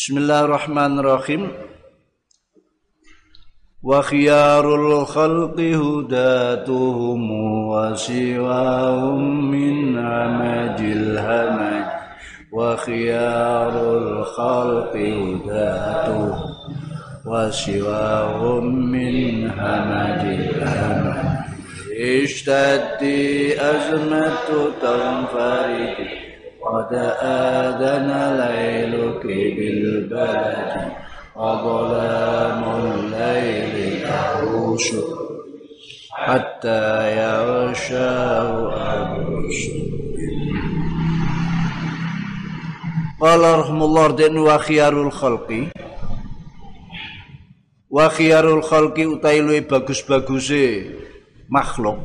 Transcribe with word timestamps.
بسم 0.00 0.18
الله 0.18 0.40
الرحمن 0.44 0.98
الرحيم 0.98 1.52
وخيار 3.82 4.74
الخلق 4.74 5.60
هداتهم 5.60 7.30
وسواهم 7.68 9.50
من 9.50 9.98
عمج 9.98 10.80
الهمج 10.80 11.84
وخيار 12.52 13.96
الخلق 13.96 14.96
هداتهم 14.96 16.38
وسواهم 17.26 18.64
من 18.90 19.50
همج 19.50 20.22
الهمج 20.40 21.24
اشتد 22.00 23.02
أزمة 23.60 24.48
تنفرد 24.82 26.29
قد 26.70 26.92
آذن 27.22 28.10
ليلك 28.42 29.22
بالبلد 29.26 30.92
وظلام 31.36 32.62
الليل 32.84 33.74
يهوش 34.06 34.86
حتى 36.12 36.82
يغشاه 37.18 38.50
أبوش 38.92 39.58
قال 43.20 43.58
رحمه 43.58 43.84
الله 43.84 44.16
دين 44.16 44.38
وخيار 44.38 45.02
الخلق. 45.02 45.50
وخيار 47.90 48.54
الخلق 48.58 48.96
أتايلوي 48.98 49.60
بقس 49.60 50.00
بقسي 50.08 50.90
مخلوق. 51.50 51.98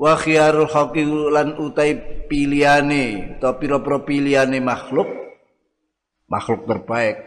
Wa 0.00 0.16
khiyarul 0.16 0.64
khalqi 0.64 1.04
lan 1.04 1.60
utai 1.60 2.24
pilihane 2.24 3.36
atau 3.36 3.52
pira-pira 3.60 4.00
pilihane 4.00 4.56
makhluk 4.64 5.08
makhluk 6.24 6.64
terbaik. 6.64 7.20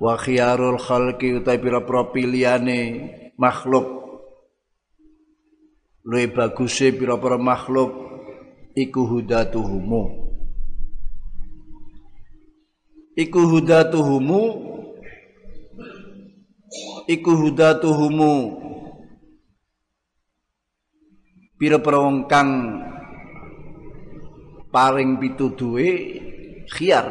Wa 0.00 0.16
khiyarul 0.16 0.80
khalqi 0.80 1.36
utai 1.36 1.60
pira-pira 1.60 2.08
pilihane 2.08 2.80
makhluk. 3.36 4.00
Luwih 6.08 6.32
baguse 6.32 6.96
pira-pira 6.96 7.36
makhluk 7.36 7.92
iku 8.72 9.04
hudatuhumu. 9.04 10.32
Iku 13.12 13.40
hudatuhumu 13.44 14.42
iku 17.04 17.32
hudatuhumu 17.36 18.34
pira-pira 21.62 22.02
wong 22.02 22.26
kang 22.26 22.50
paring 24.74 25.14
pituduhe 25.22 25.90
khiyar. 26.66 27.06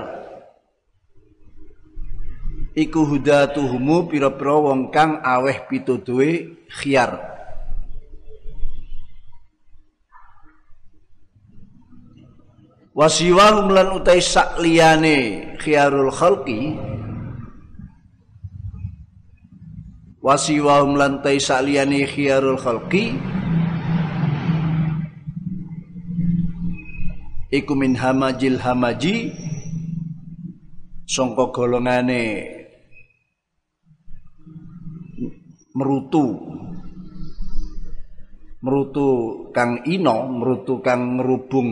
Iku 2.76 3.00
hudatuhumu 3.08 4.12
pira-pira 4.12 4.60
wong 4.60 4.92
kang 4.92 5.24
aweh 5.24 5.56
pituduhe 5.72 6.52
khiyar. 6.68 7.16
Wasiwahum 12.92 13.72
lan 13.72 14.04
utai 14.04 14.20
sak 14.20 14.60
liyane 14.60 15.56
khiyarul 15.64 16.12
khalqi 16.12 16.76
wasiwahum 20.20 21.00
lan 21.00 21.24
utai 21.24 21.40
sak 21.40 21.64
liyane 21.64 22.04
khiyarul 22.04 22.60
khalqi 22.60 23.16
iku 27.52 27.76
min 27.76 28.00
hamajil 28.00 28.58
hamaji. 28.58 29.36
Sangka 31.06 31.52
golongane 31.52 32.48
merutu. 35.76 36.40
Merutu 38.64 39.08
kang 39.52 39.84
ino 39.84 40.32
merutu 40.32 40.80
kang 40.80 41.20
ngerubung 41.20 41.70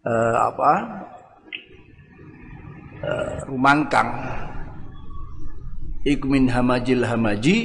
uh, 0.00 0.36
apa? 0.48 0.72
Uh, 3.04 3.30
rumangkang. 3.52 4.08
Iku 6.08 6.24
min 6.24 6.48
hamajil 6.48 7.04
hamaji. 7.04 7.56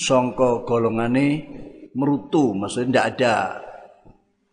Songko 0.00 0.64
golongane 0.64 1.44
merutu 1.92 2.56
maksudnya 2.56 3.04
tidak 3.04 3.06
ada 3.18 3.34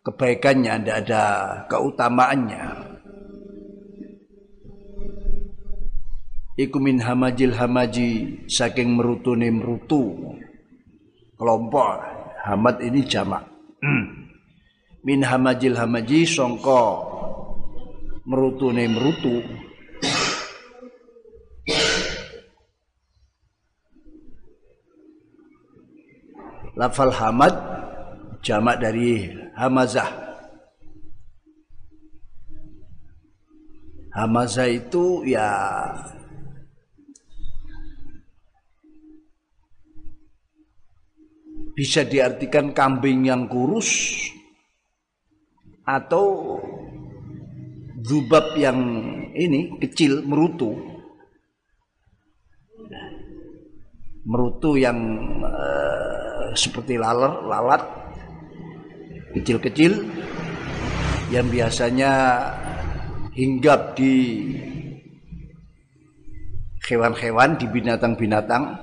kebaikannya 0.08 0.74
tidak 0.80 0.98
ada 1.04 1.24
keutamaannya. 1.68 2.66
Iku 6.58 6.80
min 6.80 7.04
hamajil 7.04 7.52
hamaji 7.54 8.10
saking 8.48 8.96
merutune 8.96 9.52
merutu. 9.52 10.16
Kelompok 11.38 12.02
hamad 12.48 12.82
ini 12.82 13.04
jamak. 13.04 13.46
Min 15.04 15.22
hamajil 15.22 15.76
hamaji 15.76 16.24
songko 16.24 16.82
merutune 18.26 18.90
merutu. 18.90 19.44
Lafal 26.74 27.14
hamad 27.14 27.77
jamak 28.48 28.80
dari 28.80 29.28
hamazah. 29.60 30.08
Hamazah 34.16 34.72
itu 34.72 35.28
ya 35.28 35.52
bisa 41.76 42.08
diartikan 42.08 42.72
kambing 42.72 43.28
yang 43.28 43.52
kurus 43.52 44.16
atau 45.84 46.56
zubab 48.00 48.56
yang 48.56 48.80
ini 49.36 49.76
kecil 49.84 50.24
merutu. 50.24 50.72
Merutu 54.24 54.80
yang 54.80 54.98
uh, 55.44 56.52
seperti 56.58 57.00
laler 57.00 57.48
lalat 57.48 58.07
kecil-kecil 59.36 60.08
yang 61.34 61.52
biasanya 61.52 62.12
hinggap 63.36 64.00
di 64.00 64.16
hewan-hewan 66.88 67.60
di 67.60 67.66
binatang-binatang. 67.68 68.80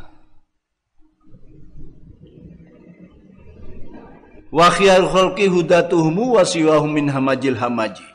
Wa 4.54 4.70
khiyar 4.70 5.02
khalqi 5.08 5.50
hudatuhum 5.50 6.38
wa 6.38 6.44
siwahum 6.46 6.92
min 6.94 7.10
hamajil 7.10 7.58
hamaji. 7.58 8.06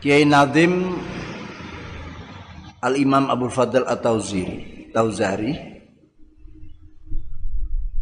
Kiai 0.00 0.24
Nadim 0.24 0.96
Al 2.80 2.96
Imam 2.96 3.28
Abu 3.28 3.52
Fadl 3.52 3.84
At-Tauziri 3.84 4.88
Tauzari 4.96 5.69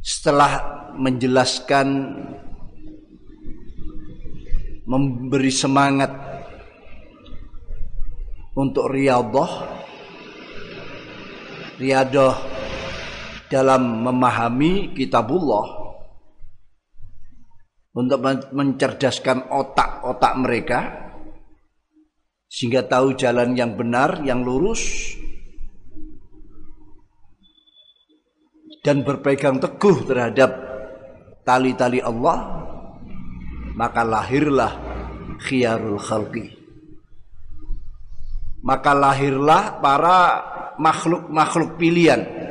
setelah 0.08 0.52
menjelaskan 0.96 2.16
memberi 4.88 5.52
semangat 5.52 6.08
untuk 8.56 8.88
riyadhah 8.88 9.52
riyadhah 11.76 12.36
dalam 13.52 14.08
memahami 14.08 14.96
kitabullah 14.96 15.92
untuk 17.92 18.18
mencerdaskan 18.56 19.52
otak-otak 19.52 20.32
mereka 20.40 20.80
sehingga 22.48 22.80
tahu 22.88 23.12
jalan 23.12 23.52
yang 23.52 23.76
benar, 23.76 24.24
yang 24.24 24.40
lurus 24.40 25.12
dan 28.84 29.02
berpegang 29.02 29.58
teguh 29.58 30.06
terhadap 30.06 30.50
tali-tali 31.42 32.02
Allah 32.02 32.66
maka 33.74 34.02
lahirlah 34.02 34.72
khiyarul 35.42 36.00
khalqi 36.02 36.54
maka 38.62 38.90
lahirlah 38.94 39.78
para 39.78 40.18
makhluk-makhluk 40.78 41.78
pilihan 41.78 42.48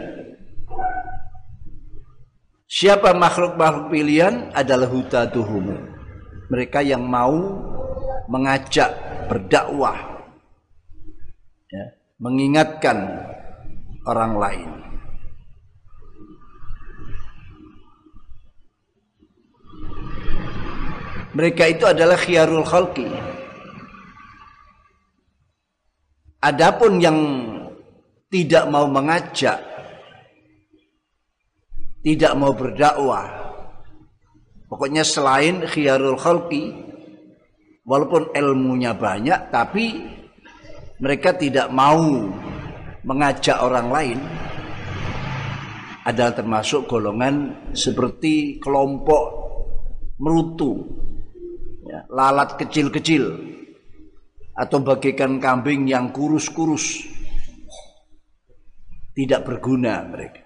Siapa 2.68 3.16
makhluk-makhluk 3.16 3.96
pilihan 3.96 4.52
adalah 4.52 4.92
hutaduhum. 4.92 5.72
Mereka 6.52 6.84
yang 6.84 7.00
mau 7.08 7.64
mengajak 8.28 8.92
berdakwah 9.32 9.96
ya, 11.72 11.86
mengingatkan 12.20 13.24
orang 14.04 14.34
lain. 14.36 14.70
Mereka 21.38 21.64
itu 21.70 21.86
adalah 21.86 22.18
khiyarul 22.18 22.66
khalqi. 22.66 23.06
Adapun 26.42 26.98
yang 26.98 27.18
tidak 28.34 28.66
mau 28.74 28.90
mengajak, 28.90 29.62
tidak 32.02 32.34
mau 32.34 32.58
berdakwah, 32.58 33.54
pokoknya 34.66 35.06
selain 35.06 35.62
khiyarul 35.62 36.18
khalqi, 36.18 36.74
walaupun 37.86 38.34
ilmunya 38.34 38.98
banyak, 38.98 39.54
tapi 39.54 40.10
mereka 40.98 41.38
tidak 41.38 41.70
mau 41.70 42.34
mengajak 43.06 43.62
orang 43.62 43.88
lain, 43.94 44.20
adalah 46.02 46.34
termasuk 46.34 46.90
golongan 46.90 47.70
seperti 47.78 48.58
kelompok 48.58 49.24
merutu, 50.18 50.98
ya, 51.88 52.04
lalat 52.12 52.60
kecil-kecil, 52.60 53.24
atau 54.58 54.78
bagaikan 54.84 55.40
kambing 55.40 55.88
yang 55.88 56.12
kurus-kurus, 56.12 57.08
tidak 59.16 59.48
berguna 59.48 60.04
mereka. 60.04 60.44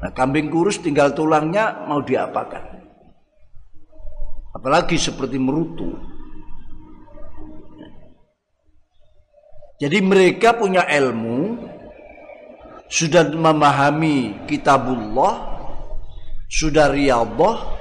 Nah, 0.00 0.12
kambing 0.12 0.52
kurus 0.52 0.80
tinggal 0.80 1.12
tulangnya 1.12 1.88
mau 1.88 2.00
diapakan? 2.00 2.80
Apalagi 4.56 4.96
seperti 5.00 5.36
merutu. 5.40 5.96
Jadi 9.80 9.98
mereka 10.04 10.52
punya 10.52 10.84
ilmu, 10.84 11.56
sudah 12.90 13.32
memahami 13.32 14.44
kitabullah, 14.44 15.56
sudah 16.52 16.92
riyadhah, 16.92 17.79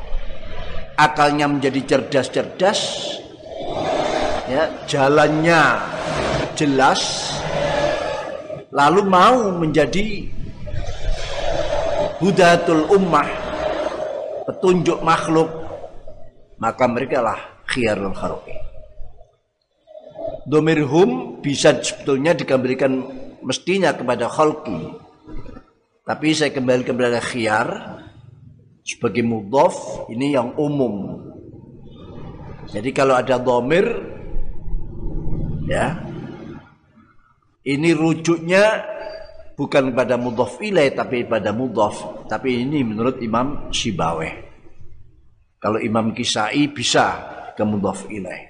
akalnya 0.99 1.47
menjadi 1.47 1.79
cerdas-cerdas, 1.95 2.79
ya, 4.51 4.67
jalannya 4.83 5.79
jelas, 6.59 6.99
lalu 8.75 9.07
mau 9.07 9.55
menjadi 9.55 10.27
hudatul 12.19 12.83
ummah, 12.91 13.31
petunjuk 14.43 14.99
makhluk, 14.99 15.47
maka 16.59 16.83
mereka 16.91 17.23
lah 17.23 17.39
khiyarul 17.71 18.11
khalqi. 18.11 18.59
Domirhum 20.43 21.39
bisa 21.39 21.79
sebetulnya 21.79 22.35
dikembalikan 22.35 22.91
mestinya 23.39 23.95
kepada 23.95 24.27
khalqi. 24.27 24.91
Tapi 26.03 26.27
saya 26.33 26.49
kembali 26.49 26.83
kepada 26.89 27.21
khiyar 27.21 27.67
sebagai 28.89 29.21
mudhof 29.21 30.09
ini 30.09 30.33
yang 30.33 30.57
umum. 30.57 31.21
Jadi 32.73 32.89
kalau 32.89 33.13
ada 33.13 33.37
domir 33.37 33.85
ya 35.69 36.01
ini 37.69 37.93
rujuknya 37.93 38.81
bukan 39.53 39.93
pada 39.93 40.17
mudhof 40.17 40.57
ilaih 40.57 40.97
tapi 40.97 41.29
pada 41.29 41.53
mudhof. 41.53 42.25
Tapi 42.25 42.65
ini 42.65 42.81
menurut 42.81 43.21
Imam 43.21 43.69
Sibaweh. 43.69 44.49
Kalau 45.61 45.77
Imam 45.77 46.09
Kisai 46.17 46.73
bisa 46.73 47.05
ke 47.53 47.61
mudhof 47.61 48.09
ilaih. 48.09 48.49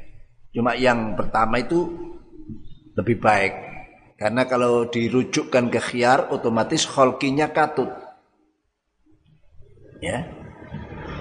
Cuma 0.55 0.79
yang 0.79 1.19
pertama 1.19 1.59
itu 1.59 1.83
lebih 2.95 3.19
baik 3.19 3.53
karena 4.19 4.43
kalau 4.47 4.87
dirujukkan 4.87 5.71
ke 5.71 5.79
khiyar 5.79 6.31
otomatis 6.31 6.87
kholkinya 6.87 7.51
katut. 7.51 7.91
Ya. 9.99 10.27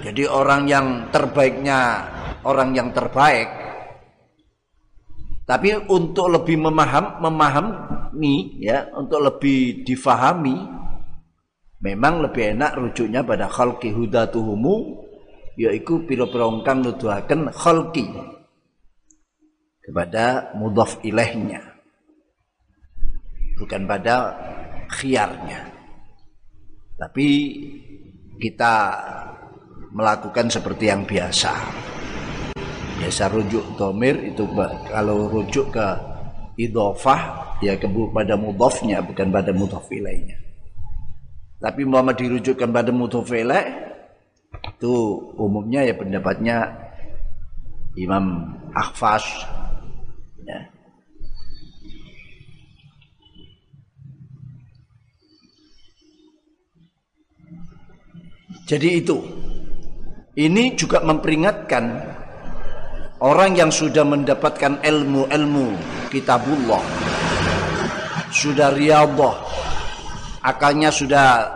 Jadi 0.03 0.25
orang 0.31 0.71
yang 0.71 0.87
terbaiknya 1.11 2.07
orang 2.47 2.75
yang 2.75 2.95
terbaik. 2.95 3.51
Tapi 5.49 5.89
untuk 5.89 6.29
lebih 6.29 6.61
memaham 6.61 7.25
memahami 7.25 8.61
ya, 8.61 8.93
untuk 8.93 9.25
lebih 9.25 9.83
difahami 9.83 10.55
memang 11.81 12.21
lebih 12.21 12.59
enak 12.59 12.77
rujuknya 12.77 13.25
pada 13.25 13.49
khalqi 13.49 13.95
hudatuhumu 13.95 15.07
yaitu 15.59 16.05
piro-piro 16.05 16.63
kang 16.63 16.85
nuduhaken 16.85 17.51
khalqi 17.51 18.07
kepada 19.83 20.53
mudhaf 20.55 21.01
ilaihnya 21.01 21.79
bukan 23.59 23.85
pada 23.91 24.39
khiarnya. 24.89 25.67
Tapi 26.99 27.29
kita 28.39 28.75
melakukan 29.93 30.47
seperti 30.49 30.89
yang 30.89 31.03
biasa. 31.05 31.53
Biasa 32.99 33.31
rujuk 33.31 33.79
domir 33.79 34.19
itu 34.35 34.47
kalau 34.91 35.31
rujuk 35.31 35.71
ke 35.71 35.87
idofah 36.59 37.55
ya 37.63 37.79
kepada 37.79 38.35
mudofnya 38.35 39.03
bukan 39.03 39.31
pada 39.31 39.51
mudhof 39.55 39.87
ilaihnya. 39.91 40.39
Tapi 41.59 41.83
mau 41.87 42.03
dirujukkan 42.07 42.71
pada 42.71 42.91
mudhof 42.95 43.27
itu 44.79 44.95
umumnya 45.37 45.85
ya 45.85 45.95
pendapatnya 45.95 46.89
Imam 47.99 48.55
Akhfas 48.73 49.27
Jadi 58.69 58.89
itu. 59.01 59.17
Ini 60.39 60.77
juga 60.77 61.01
memperingatkan 61.01 61.85
orang 63.25 63.57
yang 63.57 63.73
sudah 63.73 64.05
mendapatkan 64.05 64.85
ilmu-ilmu 64.85 65.73
kitabullah. 66.13 66.85
Sudah 68.29 68.71
riyadhah. 68.77 69.35
Akalnya 70.45 70.93
sudah 70.93 71.49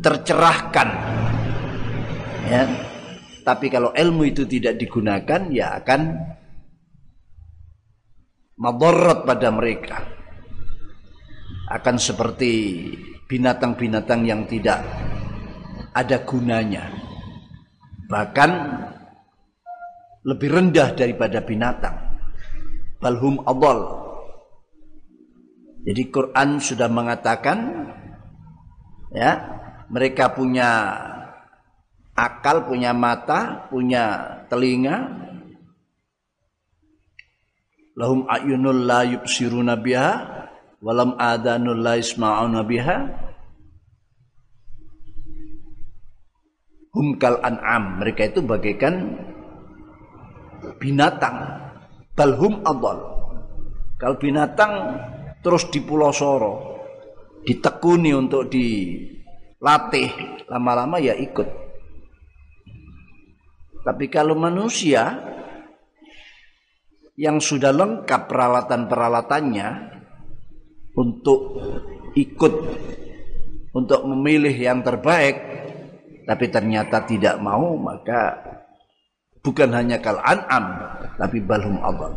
tercerahkan. 0.00 0.88
Ya. 2.48 2.64
Tapi 3.44 3.66
kalau 3.68 3.92
ilmu 3.92 4.24
itu 4.24 4.48
tidak 4.48 4.80
digunakan 4.80 5.50
ya 5.52 5.78
akan 5.82 6.00
madarat 8.56 9.26
pada 9.26 9.50
mereka 9.50 10.21
akan 11.72 11.96
seperti 11.96 12.52
binatang-binatang 13.24 14.28
yang 14.28 14.44
tidak 14.44 14.84
ada 15.96 16.20
gunanya. 16.20 16.92
Bahkan 18.12 18.50
lebih 20.28 20.48
rendah 20.52 20.92
daripada 20.92 21.40
binatang. 21.40 21.96
Balhum 23.00 23.40
adol. 23.48 24.04
Jadi 25.82 26.12
Quran 26.12 26.60
sudah 26.62 26.86
mengatakan 26.92 27.58
ya, 29.10 29.32
mereka 29.90 30.30
punya 30.30 30.70
akal, 32.14 32.68
punya 32.68 32.92
mata, 32.92 33.66
punya 33.72 34.04
telinga. 34.46 35.24
Lahum 37.96 38.28
ayunul 38.28 38.88
la 38.88 39.04
yubsiruna 39.08 39.76
biha 39.76 40.41
walam 40.82 41.14
adanul 41.16 41.78
la 41.78 41.94
isma'una 41.96 42.66
biha 42.66 42.96
hum 46.92 47.16
kal 47.16 47.38
an'am. 47.40 48.02
Mereka 48.02 48.34
itu 48.34 48.42
bagaikan 48.42 49.16
binatang. 50.82 51.62
Balhum 52.12 52.60
adal 52.68 53.12
kalau 54.02 54.18
binatang 54.18 54.98
terus 55.46 55.70
di 55.70 55.78
pulau 55.78 56.10
Soro 56.10 56.82
ditekuni 57.46 58.10
untuk 58.10 58.50
dilatih 58.50 60.10
lama-lama 60.50 60.98
ya 60.98 61.14
ikut. 61.14 61.46
Tapi 63.86 64.10
kalau 64.10 64.34
manusia 64.34 65.22
yang 67.14 67.38
sudah 67.38 67.70
lengkap 67.70 68.26
peralatan-peralatannya 68.26 69.68
untuk 70.92 71.56
ikut 72.12 72.54
untuk 73.72 74.00
memilih 74.04 74.52
yang 74.52 74.84
terbaik 74.84 75.36
tapi 76.28 76.46
ternyata 76.52 77.02
tidak 77.08 77.40
mau 77.40 77.74
maka 77.80 78.36
bukan 79.40 79.72
hanya 79.72 79.98
kal 79.98 80.20
an'am 80.20 80.64
tapi 81.16 81.40
balhum 81.42 81.80
Allah 81.80 82.12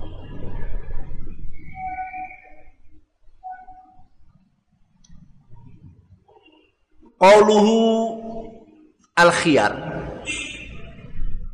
Qauluhu 7.15 7.79
al-khiyar. 9.15 9.71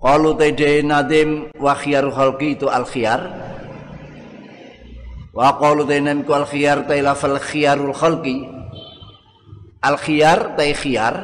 Qalu 0.01 0.29
tede 0.33 0.81
nadim 0.81 1.53
wa 1.61 1.77
khiyar 1.77 2.09
khalqi 2.09 2.57
itu 2.57 2.65
al-khiyar 2.65 3.21
Wa 5.31 5.55
qalu 5.55 5.87
tainan 5.87 6.27
ku 6.27 6.31
al 6.35 6.45
khiyar 6.47 6.83
ta 6.87 7.13
fal 7.15 7.39
khiyarul 7.39 7.95
khalqi. 7.95 8.37
Al 9.81 9.97
khiyar 9.97 10.59
ta 10.59 10.63
khiyar 10.63 11.15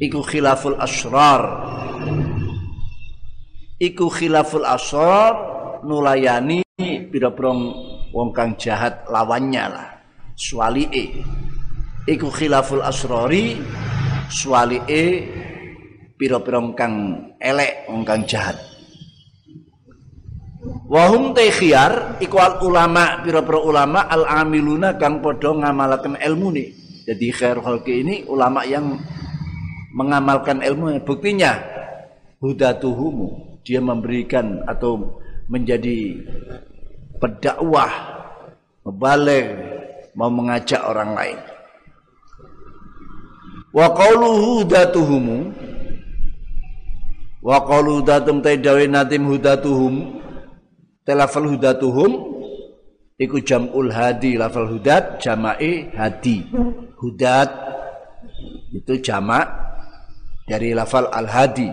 iku 0.00 0.22
khilaful 0.22 0.78
asrar. 0.78 1.42
Iku 3.76 4.08
khilaful 4.08 4.64
asrar 4.64 5.34
nulayani 5.84 6.66
pira-pira 7.12 7.52
wong 8.12 8.30
kang 8.32 8.56
jahat 8.56 9.06
lawannya 9.08 9.64
lah 9.70 9.88
swalike 10.36 11.16
iku 12.04 12.28
khilaful 12.28 12.84
asrari 12.84 13.56
swalike 14.28 15.24
pira-pira 16.20 16.60
kang 16.76 16.94
elek 17.40 17.88
wong 17.88 18.04
kang 18.04 18.24
jahat 18.28 18.56
Wahum 20.86 21.34
te 21.34 21.50
khiyar 21.50 22.22
iku 22.22 22.38
ulama 22.62 23.18
pira-pira 23.26 23.58
ulama 23.58 24.06
al 24.06 24.22
amiluna 24.22 24.94
kang 24.94 25.18
padha 25.18 25.50
ngamalaken 25.50 26.14
ilmu 26.14 26.48
nih. 26.54 26.68
Jadi 27.06 27.26
khair 27.34 27.58
ini 27.90 28.22
ulama 28.30 28.62
yang 28.62 28.94
mengamalkan 29.94 30.62
ilmu. 30.62 30.94
Buktinya 31.02 31.58
hudatuhumu 32.38 33.58
dia 33.66 33.82
memberikan 33.82 34.62
atau 34.70 35.18
menjadi 35.50 36.22
pendakwah, 37.18 37.90
membalik, 38.86 39.46
mau 40.14 40.30
mengajak 40.30 40.82
orang 40.86 41.18
lain. 41.18 41.38
Wa 43.74 43.90
qauluhu 43.90 44.62
hudatuhumu 44.62 45.38
wa 47.42 47.58
qaulu 47.62 48.02
datum 48.06 48.38
taidawi 48.38 48.86
natim 48.86 49.26
hudatuhum 49.26 50.25
Telafal 51.06 51.46
hudatuhum 51.46 52.34
iku 53.14 53.38
jamul 53.38 53.94
hadi 53.94 54.34
lafal 54.34 54.66
hudat 54.66 55.22
jama'i 55.22 55.94
hadi. 55.94 56.42
Hudat 56.98 57.46
itu 58.74 58.98
jamak 58.98 59.46
dari 60.50 60.74
lafal 60.74 61.06
al-hadi. 61.06 61.70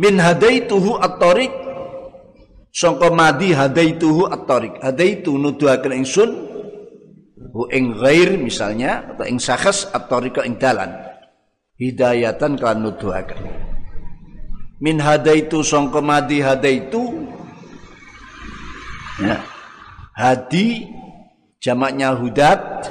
Min 0.00 0.16
hadaituhu 0.16 0.96
at-tariq 1.04 1.52
sangka 2.72 3.12
madi 3.12 3.52
hadaituhu 3.52 4.24
at-tariq. 4.32 4.80
Hadaitu 4.80 5.36
nuduhaken 5.36 6.00
ingsun 6.00 6.30
hu 7.52 7.68
ing 7.68 7.92
ghair 7.92 8.40
misalnya 8.40 9.04
atau 9.12 9.28
ing 9.28 9.36
sakhas 9.36 9.84
at-tariqa 9.92 10.48
ing 10.48 10.56
dalan. 10.56 10.96
Hidayatan 11.76 12.56
kan 12.56 12.80
nuduhaken 12.80 13.68
min 14.78 14.96
hadaitu 15.02 15.62
sangka 15.62 15.98
madi 16.02 16.42
hadaitu. 16.42 17.26
Ya. 19.18 19.42
Hadi 20.14 20.86
jamaknya 21.58 22.14
hudat 22.14 22.86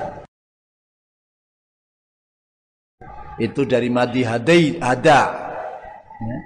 itu 3.40 3.64
dari 3.64 3.88
madi 3.92 4.24
hadai 4.24 4.80
ada 4.80 5.22
ya. 6.20 6.38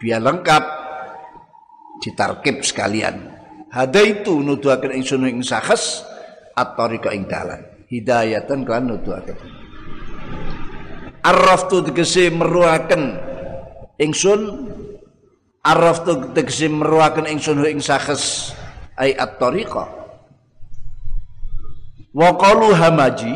Biar 0.00 0.20
lengkap. 0.22 0.64
Ditarkib 2.00 2.64
sekalian. 2.64 3.28
Hadaitu 3.68 4.40
nuduhaken 4.40 4.96
ingsun 4.96 5.28
ing 5.28 5.44
sakhas 5.44 6.00
at-tariqa 6.56 7.12
ing 7.12 7.28
dalan. 7.28 7.60
Hidayatan 7.92 8.64
kan 8.64 8.88
nuduhaken 8.88 9.59
arraftu 11.24 11.84
tegese 11.84 12.32
meruaken 12.32 13.16
ingsun 14.00 14.70
arraftu 15.64 16.32
tegese 16.32 16.68
meruaken 16.68 17.28
ingsun 17.28 17.60
ing 17.68 17.80
sakes 17.80 18.56
ai 18.96 19.12
at-tariqa 19.14 19.84
wa 22.16 22.28
qalu 22.40 22.72
hamaji 22.74 23.34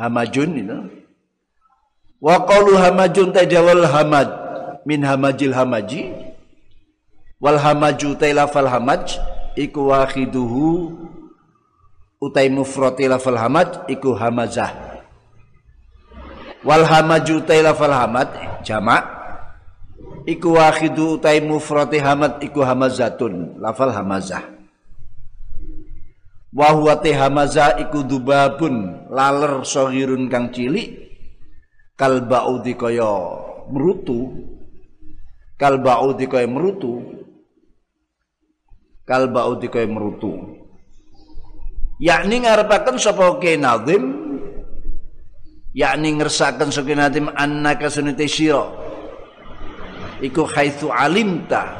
hamajun 0.00 0.50
itu 0.56 0.78
wa 2.20 2.40
qalu 2.48 2.74
hamajun 2.80 3.30
tajawal 3.30 3.84
hamaj 3.84 4.28
min 4.86 5.02
hamajil 5.02 5.50
hamaji. 5.52 6.26
Wal 7.36 7.60
hamaju 7.60 8.16
tailafal 8.16 8.64
hamaj 8.64 9.20
iku 9.60 9.92
wakhiduhu 9.92 10.96
utai 12.16 12.48
mufrati 12.48 13.04
lafal 13.04 13.36
hamaj 13.36 13.84
iku 13.92 14.16
hamazah 14.16 14.95
wal 16.66 16.82
hamaju 16.82 17.46
lafal 17.46 17.94
hamad 17.94 18.28
jamak 18.66 19.06
iku 20.26 20.58
wahidu 20.58 21.16
utai 21.16 21.38
mufrati 21.38 22.02
hamad 22.02 22.42
iku 22.42 22.66
hamazatun 22.66 23.62
lafal 23.62 23.94
hamazah. 23.94 24.42
Wa 26.56 26.72
huwa 26.72 26.98
hamazah 26.98 27.78
iku 27.84 28.02
dubabun 28.02 29.06
laler 29.12 29.62
sohirun 29.62 30.26
kang 30.26 30.50
cilik. 30.50 31.06
Kal 31.96 32.24
baudi 32.28 32.76
kaya 32.76 33.12
merutu. 33.72 34.36
Kal 35.56 35.80
baudi 35.80 36.28
kaya 36.28 36.48
merutu. 36.48 37.00
Kal 39.04 39.28
baudi 39.32 39.68
kaya 39.68 39.88
merutu. 39.88 40.32
Yakni 42.00 42.44
ngarepaken 42.44 43.00
sapa 43.00 43.40
ke 43.40 43.56
nazim 43.56 44.25
yakni 45.76 46.16
ngersakan 46.16 46.72
sakinatim 46.72 47.28
annaka 47.36 47.92
sunite 47.92 48.24
sira. 48.24 48.64
Iku 50.24 50.48
haitsu 50.48 50.88
alimta. 50.88 51.76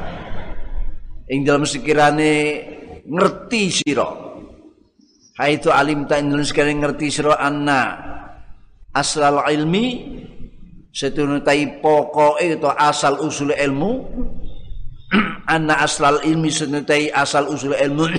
Ing 1.33 1.41
dalam 1.41 1.65
sekirane 1.65 2.61
ngerti 3.09 3.61
sira. 3.73 4.05
Haitsu 5.41 5.73
alimta 5.73 6.21
ing 6.21 6.29
dalam 6.29 6.45
sekirane 6.45 6.77
ngerti 6.77 7.09
sira 7.09 7.41
anna 7.41 7.97
asal 8.93 9.41
ilmi 9.49 9.85
setunutai 10.93 11.81
pokoke 11.81 12.45
itu 12.45 12.69
asal 12.69 13.17
usul 13.25 13.57
ilmu. 13.57 14.05
Anna 15.47 15.79
asal 15.79 16.19
ilmi 16.27 16.51
setunutai 16.51 17.07
asal 17.07 17.47
usul 17.47 17.71
ilmu. 17.73 18.11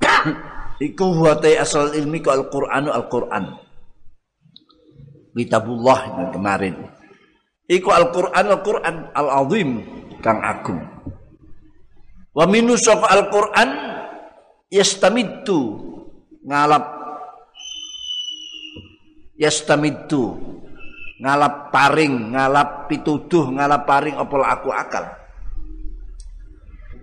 Iku 0.88 1.12
huwa 1.12 1.36
asal 1.44 1.92
ilmi 1.92 2.24
ku 2.24 2.32
al-Qur'anu 2.32 2.88
al-Qur'an 2.88 3.69
kitabullah 5.34 6.30
kemarin. 6.34 6.74
Iku 7.70 7.88
Al-Qur'an 7.94 8.46
Al-Qur'an 8.50 9.14
Al-Azim 9.14 9.70
kang 10.18 10.42
agung. 10.42 10.82
Wa 12.34 12.44
minu 12.46 12.74
Al-Qur'an 12.76 13.70
yastamitu 14.70 15.78
ngalap 16.42 16.84
yastamitu 19.38 20.36
ngalap 21.20 21.68
paring, 21.68 22.32
ngalap 22.32 22.88
pituduh, 22.88 23.52
ngalap 23.52 23.84
paring 23.84 24.16
opol 24.16 24.40
aku 24.40 24.72
akal. 24.72 25.04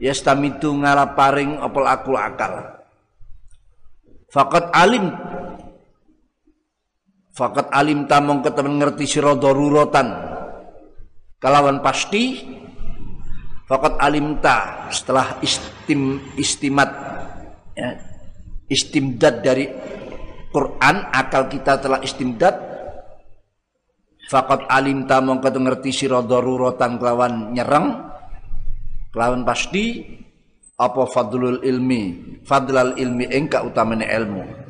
Yastamitu 0.02 0.74
ngalap 0.74 1.14
paring 1.14 1.62
opol 1.62 1.86
aku 1.86 2.18
akal. 2.18 2.82
Fakat 4.34 4.74
alim 4.74 5.14
Fakat 7.38 7.70
alim 7.70 8.10
tamong 8.10 8.42
ketemen 8.42 8.82
ngerti 8.82 9.06
sira 9.06 9.38
daruratan. 9.38 10.10
Kalawan 11.38 11.86
pasti 11.86 12.42
fakat 13.70 13.94
alim 14.02 14.42
ta 14.42 14.90
setelah 14.90 15.38
istim 15.46 16.18
istimat 16.34 16.90
ya, 17.78 17.94
istimdad 18.66 19.46
dari 19.46 19.70
Quran 20.50 20.96
akal 21.14 21.46
kita 21.46 21.78
telah 21.78 22.02
istimdad 22.02 22.58
fakat 24.34 24.66
alim 24.66 25.06
tamong 25.06 25.38
ketemen 25.38 25.70
ngerti 25.70 25.94
sira 25.94 26.26
daruratan 26.26 26.98
kelawan 26.98 27.54
nyerang 27.54 28.18
kelawan 29.14 29.46
pasti 29.46 30.10
apa 30.74 31.06
fadlul 31.06 31.62
ilmi 31.62 32.02
fadlal 32.50 32.98
ilmi 32.98 33.30
engka 33.30 33.62
utamane 33.62 34.10
ilmu 34.10 34.67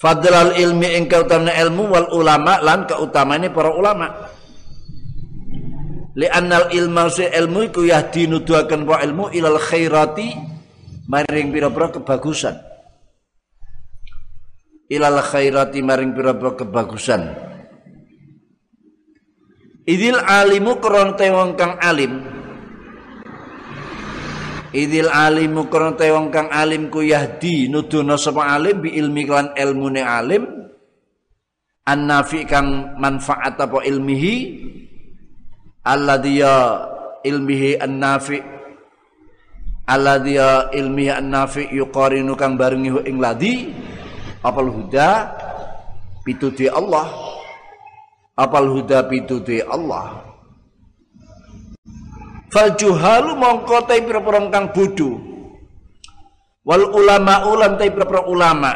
Fadlal 0.00 0.56
ilmi 0.56 0.96
ing 0.96 1.04
kautamaan 1.12 1.52
ilmu 1.60 1.92
wal 1.92 2.08
ulama 2.16 2.56
lan 2.64 2.88
kautamane 2.88 3.52
para 3.52 3.68
ulama. 3.76 4.08
Li 6.16 6.24
annal 6.24 6.72
ilma 6.72 7.12
si 7.12 7.28
ilmu 7.28 7.68
iku 7.68 7.84
yahdi 7.84 8.24
nuduhaken 8.24 8.88
wa 8.88 8.96
ilmu 9.04 9.28
ilal 9.36 9.60
khairati 9.60 10.40
maring 11.04 11.52
pira-pira 11.52 11.92
kebagusan. 11.92 12.56
Ilal 14.88 15.20
khairati 15.20 15.84
maring 15.84 16.16
pira-pira 16.16 16.56
kebagusan. 16.56 17.22
Idil 19.84 20.16
alimu 20.16 20.80
kron 20.80 21.12
wong 21.20 21.60
kang 21.60 21.76
alim 21.76 22.39
Idil 24.70 25.10
alimu 25.10 25.66
krono 25.66 25.98
wong 25.98 26.30
kang 26.30 26.46
alim 26.46 26.94
ku 26.94 27.02
yahdi 27.02 27.66
nudono 27.66 28.14
sapa 28.14 28.54
alim 28.54 28.78
bi 28.78 28.94
ilmi 28.94 29.26
lan 29.26 29.50
ilmune 29.58 30.02
alim. 30.06 30.46
Annafi 31.90 32.46
kang 32.46 32.94
manfaat 32.94 33.58
apa 33.58 33.82
ilmihi? 33.82 34.34
Alladhiya 35.82 36.54
ilmihi 37.26 37.82
annafi. 37.82 38.38
Alladhiya 39.90 40.70
ilmihi 40.70 41.10
annafi 41.10 41.66
yuqarinu 41.74 42.38
kang 42.38 42.54
barengi 42.54 42.94
ing 43.10 43.18
ladi 43.18 43.74
apal 44.46 44.70
huda? 44.70 45.34
Pituti 46.22 46.70
Allah. 46.70 47.10
Apal 48.38 48.70
huda 48.70 49.02
pituti 49.10 49.58
Allah 49.66 50.29
fal 52.50 52.74
juhalu 52.74 53.38
mongko 53.38 53.86
te 53.86 54.02
pira 54.02 54.20
kang 54.50 54.74
bodho. 54.74 55.10
Wal 56.66 56.84
ulama 56.92 57.48
ulan 57.48 57.78
te 57.78 57.88
pira 57.88 58.26
ulama. 58.26 58.72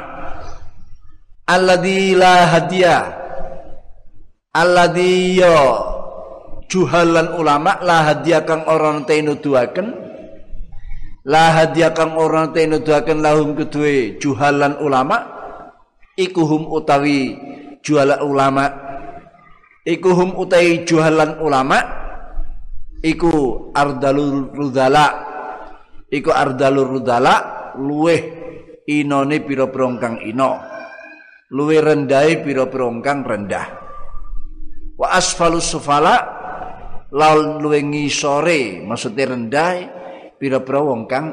Alladzi 1.44 2.16
la 2.16 2.48
hadiya. 2.48 2.96
Alladzi 4.54 5.42
ya 5.42 5.54
juhalan 6.70 7.36
ulama 7.36 7.82
la 7.82 8.14
hadiya 8.14 8.46
kang 8.48 8.64
ora 8.64 8.96
te 9.04 9.20
nuduhaken. 9.20 9.88
La 11.28 11.52
hadiya 11.52 11.92
kang 11.92 12.16
ora 12.16 12.48
te 12.54 12.64
nuduhaken 12.64 13.20
lahum 13.20 13.52
kedue 13.58 14.16
juhalan 14.22 14.80
ulama. 14.80 15.34
Ikuhum 16.14 16.70
utawi 16.70 17.34
jualan 17.82 18.22
ulama. 18.22 18.70
Ikuhum 19.84 20.38
utawi 20.38 20.86
juhalan 20.86 21.42
ulama. 21.42 21.78
Iku 23.04 23.53
ardalur 23.74 24.54
rudala. 24.54 25.06
Iku 26.08 26.30
ardalur 26.30 26.86
rudala 26.86 27.34
luweh 27.74 28.22
inone 28.86 29.42
pira 29.42 29.66
prongkang 29.66 30.22
ino 30.22 30.74
luweh 31.54 31.80
rendai 31.82 32.42
pira 32.42 32.66
prongkang 32.66 33.22
rendah. 33.22 33.66
Wa 34.94 35.14
asfalus 35.14 35.70
sufala 35.70 36.16
laul 37.14 37.62
luweh 37.62 37.82
ngisore 37.82 38.82
maksudnya 38.82 39.34
rendah 39.34 39.74
pira-pira 40.38 40.82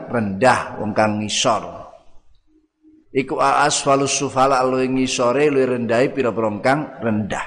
rendah 0.10 0.78
wong 0.82 0.92
kang 0.94 1.22
ngisor. 1.22 1.64
Iku 3.12 3.38
asfalus 3.42 4.14
sufala 4.14 4.62
luweh 4.64 4.88
ngisore 4.88 5.50
luweh 5.50 5.68
rendah 5.78 6.00
pira-pira 6.14 6.50
kang 6.62 6.80
rendah. 7.02 7.46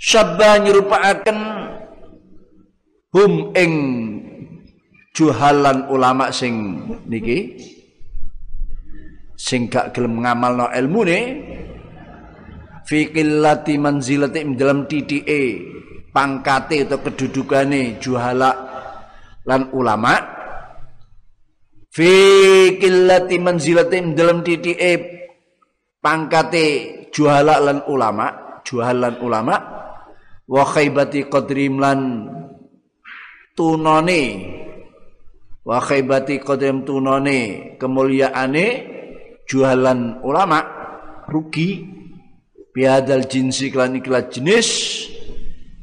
Syabba 0.00 0.56
nyerupaaken 0.64 1.38
hum 3.10 3.50
ing 3.58 3.72
juhalan 5.10 5.90
ulama 5.90 6.30
sing 6.30 6.78
niki 7.10 7.58
sing 9.34 9.66
gak 9.66 9.90
gelem 9.90 10.22
ngamalno 10.22 10.70
ilmune 10.70 11.18
fi 12.86 13.10
qillati 13.10 13.74
manzilati 13.82 14.46
dalam 14.54 14.86
titike 14.86 15.40
pangkate 16.14 16.86
atau 16.86 17.02
kedudukane 17.02 17.98
juhala 17.98 18.50
lan 19.46 19.74
ulama 19.74 20.14
fi 21.90 22.10
qillati 22.78 23.36
manzilati 23.42 23.98
dalam 24.14 24.46
titike 24.46 24.92
pangkate 25.98 26.66
juhala 27.10 27.58
lan 27.58 27.82
ulama 27.90 28.60
juhalan 28.62 29.18
ulama 29.18 29.56
wa 30.46 30.62
khaybati 30.62 31.26
qadrim 31.26 31.82
lan 31.82 31.98
tunone 33.54 34.22
wa 35.66 35.78
khaybati 35.78 36.40
qadam 36.40 36.82
tunone 36.86 37.74
kemuliaane 37.76 38.66
jualan 39.50 40.22
ulama 40.22 40.60
rugi. 41.26 41.98
Biadal 42.70 43.26
jinsi 43.26 43.66
klan 43.74 43.98
iklan 43.98 44.30
jenis 44.30 44.70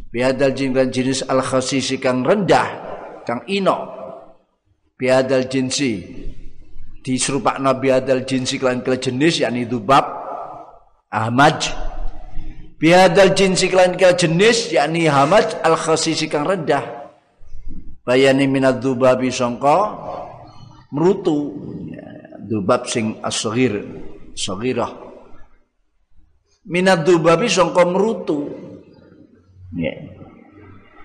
biadal 0.08 0.56
jin 0.56 0.72
klan 0.72 0.88
jenis 0.88 1.20
al 1.28 1.44
khasisi 1.44 2.00
kang 2.00 2.24
rendah 2.24 2.64
kang 3.28 3.44
ino. 3.52 3.92
Biadal 4.96 5.52
jinsi 5.52 6.00
nabi 7.60 7.88
adal 7.92 8.24
jinsi 8.24 8.56
klan 8.56 8.80
iklan 8.80 9.04
jenis 9.04 9.44
yakni 9.44 9.68
dubab 9.68 10.08
ahmad. 11.12 11.60
Biadal 12.80 13.36
jinsi 13.36 13.68
klan 13.68 14.00
iklan 14.00 14.16
jenis 14.16 14.72
yakni 14.72 15.12
hamad 15.12 15.60
al 15.68 15.76
khasisi 15.76 16.32
kang 16.32 16.48
rendah 16.48 16.97
bayani 18.08 18.48
minad 18.48 18.80
dubabi 18.80 19.28
sangka 19.28 19.92
merutu. 20.96 21.52
Ya, 21.92 22.40
dubab 22.48 22.88
sing 22.88 23.20
asghir 23.20 23.84
saghirah 24.32 24.96
minad 26.64 27.04
dubabi 27.04 27.52
sangka 27.52 27.84
merutu. 27.84 28.48
Ya. 29.76 29.92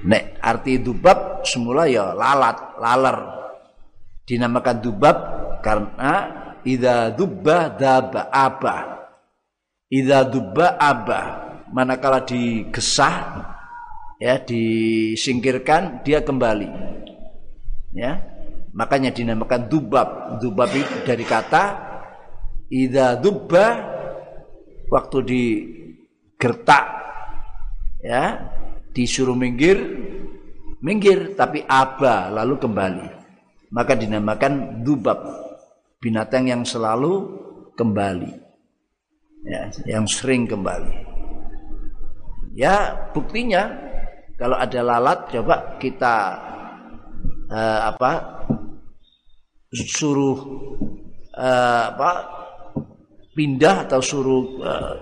nek 0.03 0.39
arti 0.43 0.83
dubab 0.83 1.43
semula 1.43 1.91
ya 1.91 2.15
lalat 2.15 2.79
laler. 2.79 3.19
Dinamakan 4.23 4.79
dubab 4.79 5.17
karena 5.63 6.13
idza 6.63 7.11
dubba 7.11 7.71
daba 7.75 8.31
aba. 8.31 8.77
Idza 9.91 10.23
dubba 10.27 10.79
aba 10.79 11.21
manakala 11.75 12.23
digesah 12.23 13.15
ya 14.23 14.39
disingkirkan 14.39 16.07
dia 16.07 16.23
kembali. 16.23 16.71
Ya 17.91 18.23
makanya 18.71 19.11
dinamakan 19.11 19.67
dubab. 19.67 20.39
Dubab 20.39 20.71
itu 20.71 21.03
dari 21.03 21.27
kata 21.27 21.65
ida 22.71 23.19
dubba 23.19 23.83
waktu 24.87 25.19
digertak. 25.27 26.87
Ya 28.07 28.55
disuruh 28.95 29.35
minggir 29.35 29.79
minggir 30.79 31.35
tapi 31.35 31.67
aba 31.67 32.31
lalu 32.31 32.63
kembali. 32.63 33.07
Maka 33.75 33.99
dinamakan 33.99 34.87
dubab. 34.87 35.19
Binatang 35.99 36.47
yang 36.47 36.63
selalu 36.63 37.43
kembali. 37.75 38.31
Ya 39.43 39.67
yang 39.99 40.07
sering 40.07 40.47
kembali. 40.47 41.11
Ya 42.55 42.95
buktinya 43.11 43.92
kalau 44.43 44.59
ada 44.59 44.81
lalat 44.83 45.31
coba 45.31 45.79
kita 45.79 46.15
uh, 47.47 47.81
apa 47.95 48.43
suruh 49.71 50.39
uh, 51.39 51.83
apa 51.95 52.11
pindah 53.39 53.87
atau 53.87 54.03
suruh 54.03 54.59
uh, 54.67 54.99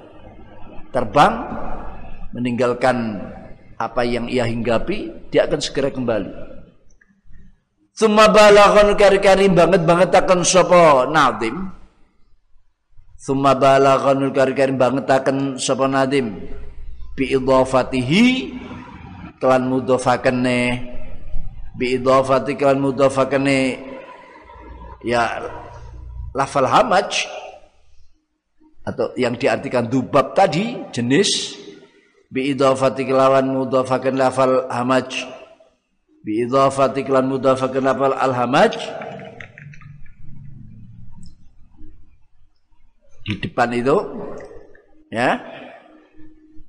terbang 0.92 1.40
meninggalkan 2.36 3.16
apa 3.80 4.04
yang 4.04 4.28
ia 4.28 4.44
hinggapi 4.44 5.08
dia 5.32 5.48
akan 5.48 5.60
segera 5.64 5.88
kembali. 5.88 6.52
Semua 7.96 8.28
balaghon 8.28 8.92
kari-kari 8.92 9.48
banget 9.48 9.88
banget 9.88 10.12
akan 10.20 10.40
sopo 10.44 11.08
nadim 11.08 11.68
Semua 13.16 13.52
balaghon 13.56 14.32
kari-kari 14.32 14.72
banget 14.72 15.04
akan 15.08 15.56
sopo 15.56 15.84
nadim 15.88 16.44
bi 17.16 17.24
idhafatihi 17.28 18.24
kelan 19.40 19.66
mudhafakane 19.66 20.60
bi 21.74 21.96
idhafati 21.96 22.60
kelan 22.60 22.78
mudhafakane 22.84 23.80
ya 25.00 25.48
lafal 26.36 26.68
hamaj 26.68 27.24
atau 28.84 29.16
yang 29.16 29.34
diartikan 29.40 29.88
dubab 29.88 30.36
tadi 30.36 30.76
jenis 30.92 31.56
bi 32.28 32.52
idhafati 32.52 33.08
kelawan 33.08 33.48
mudhafakan 33.48 34.14
lafal 34.20 34.68
hamaj 34.68 35.08
bi 36.20 36.44
idhafati 36.44 37.00
kelan 37.02 37.26
mudhafakan 37.32 37.82
lafal 37.82 38.12
al 38.12 38.36
hamaj 38.36 38.76
di 43.24 43.34
depan 43.40 43.72
itu 43.72 43.96
ya 45.08 45.59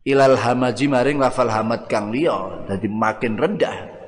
ilal 0.02 0.38
hamaji 0.38 0.90
maring 0.90 1.22
lafal 1.22 1.50
hamad 1.50 1.86
kang 1.86 2.10
liya 2.10 2.66
dadi 2.66 2.90
makin 2.90 3.38
rendah. 3.38 4.02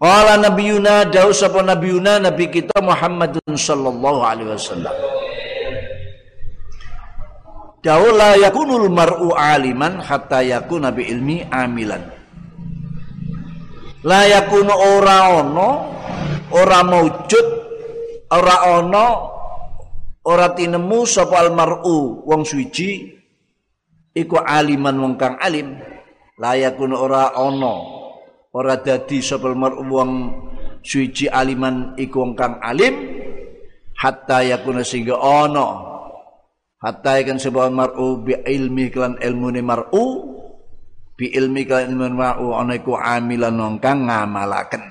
Qala 0.00 0.40
nabiyuna 0.40 1.12
dawu 1.12 1.30
sapa 1.30 1.60
nabiyuna 1.60 2.24
nabi 2.24 2.48
kita 2.48 2.80
Muhammadun 2.80 3.52
sallallahu 3.52 4.20
alaihi 4.24 4.48
wasallam. 4.48 4.96
Dawu 7.84 8.08
la 8.16 8.36
yakunul 8.40 8.88
mar'u 8.88 9.32
aliman 9.36 10.00
hatta 10.00 10.40
yakuna 10.40 10.88
bi 10.88 11.04
ilmi 11.04 11.44
amilan. 11.52 12.00
La 14.00 14.24
yakunu 14.24 14.72
ora 14.72 15.36
ono 15.36 15.70
ora 16.56 16.80
maujud 16.80 17.46
ora 18.32 18.56
ono 18.80 19.06
ora 20.24 20.48
tinemu 20.56 21.04
sapa 21.04 21.44
al 21.44 21.52
mar'u 21.52 22.24
wong 22.24 22.40
suci 22.48 23.19
iku 24.24 24.40
aliman 24.40 24.96
wong 25.00 25.14
kang 25.16 25.36
alim. 25.40 25.76
Layakun 26.40 26.96
ora 26.96 27.36
ono 27.36 28.00
ora 28.50 28.80
dadi 28.80 29.20
mar'u 29.36 29.84
wong 29.86 30.10
suci 30.80 31.28
aliman 31.28 31.96
iku 31.96 32.24
wong 32.24 32.32
kang 32.36 32.56
alim. 32.60 33.20
Hatta 34.00 34.40
yakuna 34.40 34.80
sehingga 34.80 35.20
ono. 35.20 35.68
Hatta 36.80 37.20
ikan 37.20 37.36
sebuah 37.36 37.68
mar'u 37.68 38.24
bi 38.24 38.32
ilmi 38.32 38.88
kelan 38.88 39.20
ilmu 39.20 39.48
ni 39.52 39.60
mar'u. 39.60 40.04
Bi 41.12 41.28
ilmi 41.28 41.68
kelan 41.68 41.92
ilmu 41.92 42.08
mar'u 42.16 42.56
ono 42.56 42.72
iku 42.72 42.96
amilan 42.96 43.56
wong 43.60 43.76
kang 43.76 44.08
ngamalaken. 44.08 44.84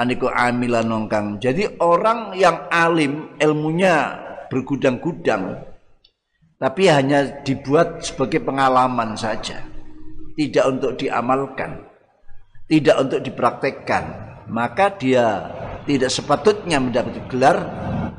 Aniku 0.00 0.32
amilan 0.32 0.88
wong 0.88 1.04
kang. 1.12 1.36
Jadi 1.36 1.76
orang 1.84 2.32
yang 2.32 2.64
alim 2.72 3.36
ilmunya 3.36 4.16
bergudang-gudang 4.48 5.69
tapi 6.60 6.92
hanya 6.92 7.40
dibuat 7.40 8.04
sebagai 8.04 8.44
pengalaman 8.44 9.16
saja. 9.16 9.64
Tidak 10.36 10.64
untuk 10.68 11.00
diamalkan. 11.00 11.88
Tidak 12.68 12.96
untuk 13.00 13.24
dipraktekkan. 13.24 14.04
Maka 14.52 14.92
dia 14.92 15.48
tidak 15.88 16.12
sepatutnya 16.12 16.76
mendapat 16.76 17.16
gelar 17.32 17.64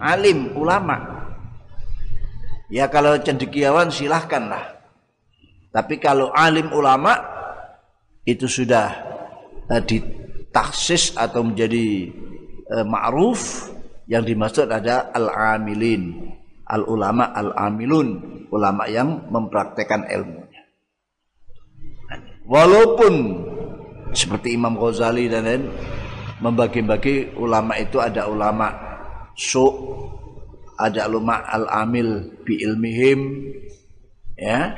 alim 0.02 0.58
ulama. 0.58 1.22
Ya 2.74 2.90
kalau 2.90 3.14
cendekiawan 3.22 3.94
silahkanlah. 3.94 4.82
Tapi 5.70 6.02
kalau 6.02 6.34
alim 6.34 6.74
ulama 6.74 7.14
itu 8.26 8.50
sudah 8.50 8.90
uh, 9.70 9.82
ditaksis 9.86 11.14
atau 11.14 11.46
menjadi 11.46 12.10
uh, 12.74 12.86
ma'ruf 12.90 13.70
yang 14.10 14.26
dimaksud 14.26 14.66
ada 14.66 15.14
al-amilin 15.14 16.34
al 16.72 16.88
ulama 16.88 17.36
al 17.36 17.52
amilun 17.52 18.24
ulama 18.48 18.88
yang 18.88 19.28
mempraktekkan 19.28 20.08
ilmunya. 20.08 20.64
Walaupun 22.48 23.14
seperti 24.16 24.56
Imam 24.56 24.80
Ghazali 24.80 25.28
dan 25.28 25.44
lain 25.48 25.64
membagi-bagi 26.40 27.36
ulama 27.38 27.76
itu 27.80 28.00
ada 28.00 28.28
ulama 28.28 28.72
su 29.36 29.68
ada 30.76 31.06
ulama 31.08 31.44
al 31.48 31.68
amil 31.68 32.40
bi 32.48 32.60
ilmihim 32.64 33.20
ya. 34.40 34.76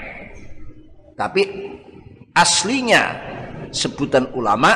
Tapi 1.13 1.41
aslinya 2.33 3.01
sebutan 3.69 4.33
ulama 4.33 4.73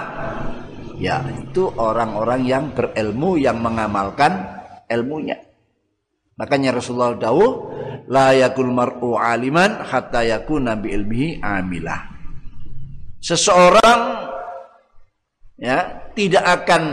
ya 0.97 1.21
itu 1.33 1.69
orang-orang 1.77 2.41
yang 2.45 2.63
berilmu 2.73 3.37
yang 3.37 3.61
mengamalkan 3.61 4.57
ilmunya 4.89 5.46
Makanya 6.37 6.77
Rasulullah 6.77 7.17
dawuh 7.17 7.73
la 8.13 8.31
yakul 8.37 8.69
mar'u 8.69 9.17
aliman 9.17 9.81
hatta 9.81 10.21
yakuna 10.21 10.77
bi 10.77 10.93
ilmihi 10.93 11.41
amilah. 11.41 12.13
Seseorang 13.17 14.01
ya 15.57 16.05
tidak 16.13 16.45
akan 16.45 16.83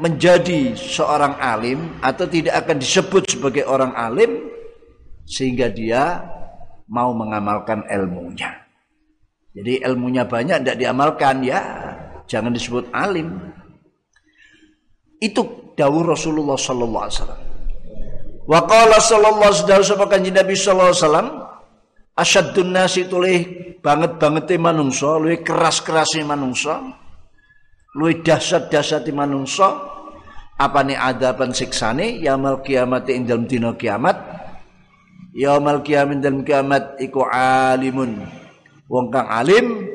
menjadi 0.00 0.72
seorang 0.72 1.36
alim 1.36 2.00
atau 2.00 2.24
tidak 2.24 2.64
akan 2.64 2.80
disebut 2.80 3.28
sebagai 3.28 3.68
orang 3.68 3.92
alim 3.92 4.48
sehingga 5.28 5.68
dia 5.68 6.24
mau 6.88 7.12
mengamalkan 7.12 7.84
ilmunya. 7.84 8.64
Jadi 9.52 9.84
ilmunya 9.84 10.24
banyak 10.24 10.64
tidak 10.64 10.80
diamalkan 10.80 11.44
ya 11.44 11.60
jangan 12.24 12.56
disebut 12.56 12.88
alim. 12.90 13.36
Itu 15.20 15.72
dawuh 15.76 16.08
Rasulullah 16.08 16.56
sallallahu 16.56 17.04
alaihi 17.04 17.16
wasallam. 17.20 17.43
Wa 18.44 18.60
qala 18.68 19.00
sallallahu 19.00 19.52
alaihi 19.56 19.88
wasallam 19.88 20.10
Nabi 20.12 20.54
sallallahu 20.54 20.92
alaihi 20.92 21.00
wasallam 21.00 21.28
asyadun 22.12 22.68
nasi 22.76 23.08
tulih 23.08 23.40
banget-bangete 23.80 24.60
manungsa, 24.60 25.16
luwih 25.16 25.40
keras-kerase 25.40 26.20
manungsa, 26.24 26.80
luwih 27.96 28.20
dahsyat-dahsyate 28.20 29.12
manungsa, 29.16 29.76
apane 30.60 30.96
adaban 30.96 31.56
siksane 31.56 32.20
yaumul 32.20 32.60
kiamat 32.60 33.08
ing 33.08 33.24
dalem 33.24 33.44
dina 33.48 33.72
kiamat. 33.76 34.16
Yaumul 35.34 35.82
kiamat 35.82 36.20
dalem 36.20 36.46
kiamat 36.46 37.00
iku 37.00 37.26
alimun. 37.28 38.22
Wong 38.88 39.08
kang 39.08 39.26
alim 39.26 39.88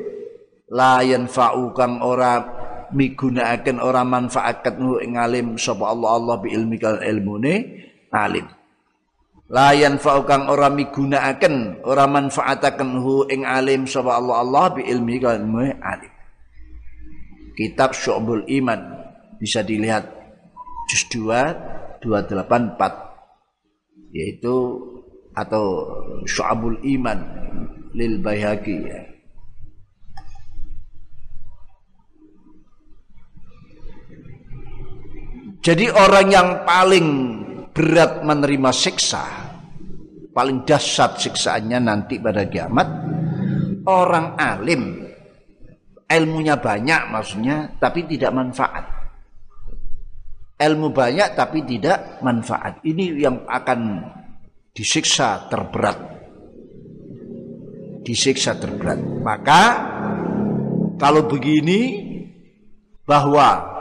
la 0.74 1.00
yanfa'u 1.06 1.70
kang 1.70 2.02
ora 2.02 2.42
migunakaken 2.90 3.78
ora 3.78 4.02
manfaatkan 4.02 4.82
ing 5.02 5.14
alim 5.14 5.54
sapa 5.54 5.86
Allah 5.86 6.18
Allah 6.18 6.36
bi 6.42 6.50
ilmi 6.50 6.74
kal 6.76 6.98
ilmune 6.98 7.86
alim. 8.12 8.46
Layan 9.50 9.98
faukang 9.98 10.46
ora 10.46 10.70
migunakaken 10.70 11.82
ora 11.82 12.06
manfaataken 12.06 13.02
hu 13.02 13.26
ing 13.26 13.42
alim 13.42 13.82
sapa 13.86 14.14
Allah. 14.14 14.46
Allah 14.46 14.66
bi 14.78 14.86
ilmi 14.86 15.18
ilmu 15.18 15.74
alim. 15.82 16.12
Kitab 17.58 17.90
Syu'bul 17.94 18.46
Iman. 18.46 18.78
Bisa 19.40 19.64
dilihat 19.64 20.06
juz 20.92 21.08
2 21.16 22.04
284 22.04 23.10
yaitu 24.14 24.54
atau 25.34 25.86
Syu'abul 26.26 26.78
Iman 26.82 27.18
lil 27.94 28.18
Baihaqi 28.22 28.76
ya. 28.86 29.00
Jadi 35.60 35.92
orang 35.92 36.32
yang 36.32 36.48
paling 36.64 37.08
berat 37.74 38.22
menerima 38.22 38.70
siksa. 38.74 39.24
Paling 40.30 40.62
dahsyat 40.62 41.18
siksaannya 41.18 41.78
nanti 41.82 42.22
pada 42.22 42.46
kiamat. 42.46 42.88
Orang 43.86 44.38
alim 44.38 45.10
ilmunya 46.10 46.58
banyak 46.58 47.02
maksudnya 47.10 47.78
tapi 47.78 48.06
tidak 48.10 48.34
manfaat. 48.34 48.84
Ilmu 50.60 50.92
banyak 50.92 51.28
tapi 51.38 51.64
tidak 51.64 52.20
manfaat. 52.20 52.84
Ini 52.84 53.04
yang 53.16 53.48
akan 53.48 53.80
disiksa 54.76 55.48
terberat. 55.48 55.98
Disiksa 58.04 58.58
terberat. 58.60 59.00
Maka 59.24 59.62
kalau 61.00 61.24
begini 61.24 62.12
bahwa 63.08 63.79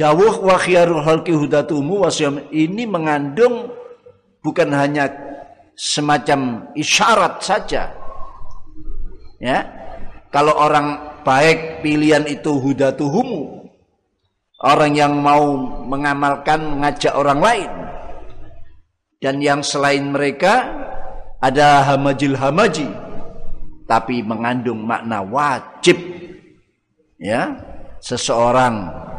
Dawuh 0.00 0.40
wa 0.40 0.56
khiyarul 0.56 1.04
halki 1.04 1.36
hudatumu 1.36 2.08
wasyam 2.08 2.40
ini 2.48 2.88
mengandung 2.88 3.68
bukan 4.40 4.72
hanya 4.72 5.12
semacam 5.76 6.72
isyarat 6.72 7.44
saja. 7.44 7.92
Ya. 9.36 9.68
Kalau 10.32 10.56
orang 10.56 11.20
baik 11.20 11.84
pilihan 11.84 12.24
itu 12.24 12.48
hudatuhumu. 12.48 13.68
Orang 14.64 14.96
yang 14.96 15.20
mau 15.20 15.56
mengamalkan 15.84 16.80
mengajak 16.80 17.12
orang 17.12 17.40
lain. 17.44 17.70
Dan 19.20 19.44
yang 19.44 19.60
selain 19.60 20.08
mereka 20.08 20.64
ada 21.44 21.84
hamajil 21.92 22.40
hamaji. 22.40 22.88
Tapi 23.84 24.24
mengandung 24.24 24.80
makna 24.80 25.20
wajib. 25.20 26.00
Ya. 27.20 27.52
Seseorang 28.00 29.09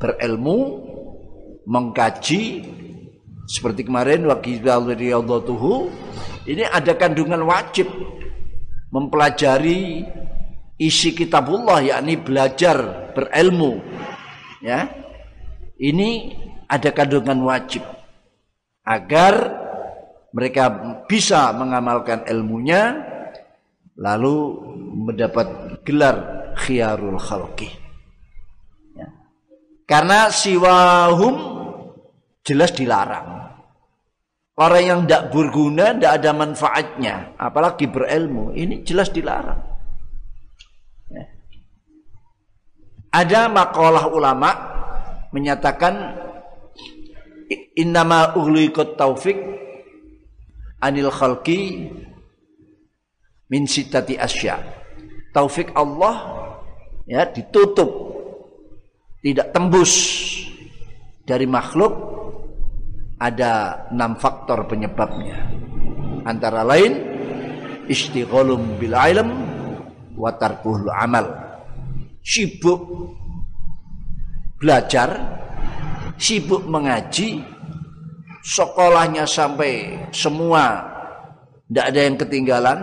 berilmu, 0.00 0.88
mengkaji 1.68 2.64
seperti 3.44 3.84
kemarin 3.84 4.24
tuhu 5.44 5.92
ini 6.48 6.64
ada 6.64 6.96
kandungan 6.96 7.44
wajib 7.44 7.86
mempelajari 8.90 10.08
isi 10.80 11.12
kitabullah 11.12 11.84
yakni 11.84 12.16
belajar 12.16 13.10
berilmu 13.12 13.78
ya. 14.64 14.88
Ini 15.80 16.36
ada 16.68 16.92
kandungan 16.92 17.40
wajib 17.44 17.80
agar 18.84 19.34
mereka 20.30 20.68
bisa 21.08 21.50
mengamalkan 21.56 22.24
ilmunya 22.28 23.00
lalu 23.96 24.60
mendapat 25.08 25.80
gelar 25.84 26.16
khiyarul 26.60 27.16
khalqi 27.16 27.89
karena 29.90 30.30
siwahum 30.30 31.34
jelas 32.46 32.70
dilarang. 32.70 33.42
Orang 34.54 34.82
yang 34.86 35.00
tidak 35.02 35.34
berguna, 35.34 35.90
tidak 35.96 36.12
ada 36.20 36.30
manfaatnya, 36.36 37.14
apalagi 37.34 37.90
berilmu, 37.90 38.54
ini 38.54 38.86
jelas 38.86 39.10
dilarang. 39.10 39.58
Ya. 41.10 41.24
Ada 43.10 43.50
makalah 43.50 44.06
ulama 44.14 44.50
menyatakan 45.34 46.14
innama 47.74 48.36
ughliqat 48.38 48.94
taufik 48.94 49.40
anil 50.78 51.10
khalqi 51.10 51.90
min 53.50 53.64
sitati 53.66 54.14
asya. 54.14 54.60
Taufik 55.34 55.74
Allah 55.74 56.46
ya 57.08 57.26
ditutup 57.26 58.09
tidak 59.20 59.52
tembus 59.52 59.92
dari 61.28 61.44
makhluk 61.44 61.92
ada 63.20 63.84
enam 63.92 64.16
faktor 64.16 64.64
penyebabnya. 64.64 65.44
Antara 66.24 66.64
lain 66.64 66.96
istighalum 67.84 68.80
bil 68.80 68.96
ilm 68.96 69.28
wa 70.16 70.32
tarkuhul 70.32 70.88
amal. 70.88 71.28
Sibuk 72.24 72.80
belajar 74.60 75.16
sibuk 76.20 76.64
mengaji 76.68 77.40
sekolahnya 78.44 79.24
sampai 79.24 80.04
semua 80.12 80.84
tidak 81.68 81.86
ada 81.92 82.00
yang 82.04 82.16
ketinggalan 82.20 82.78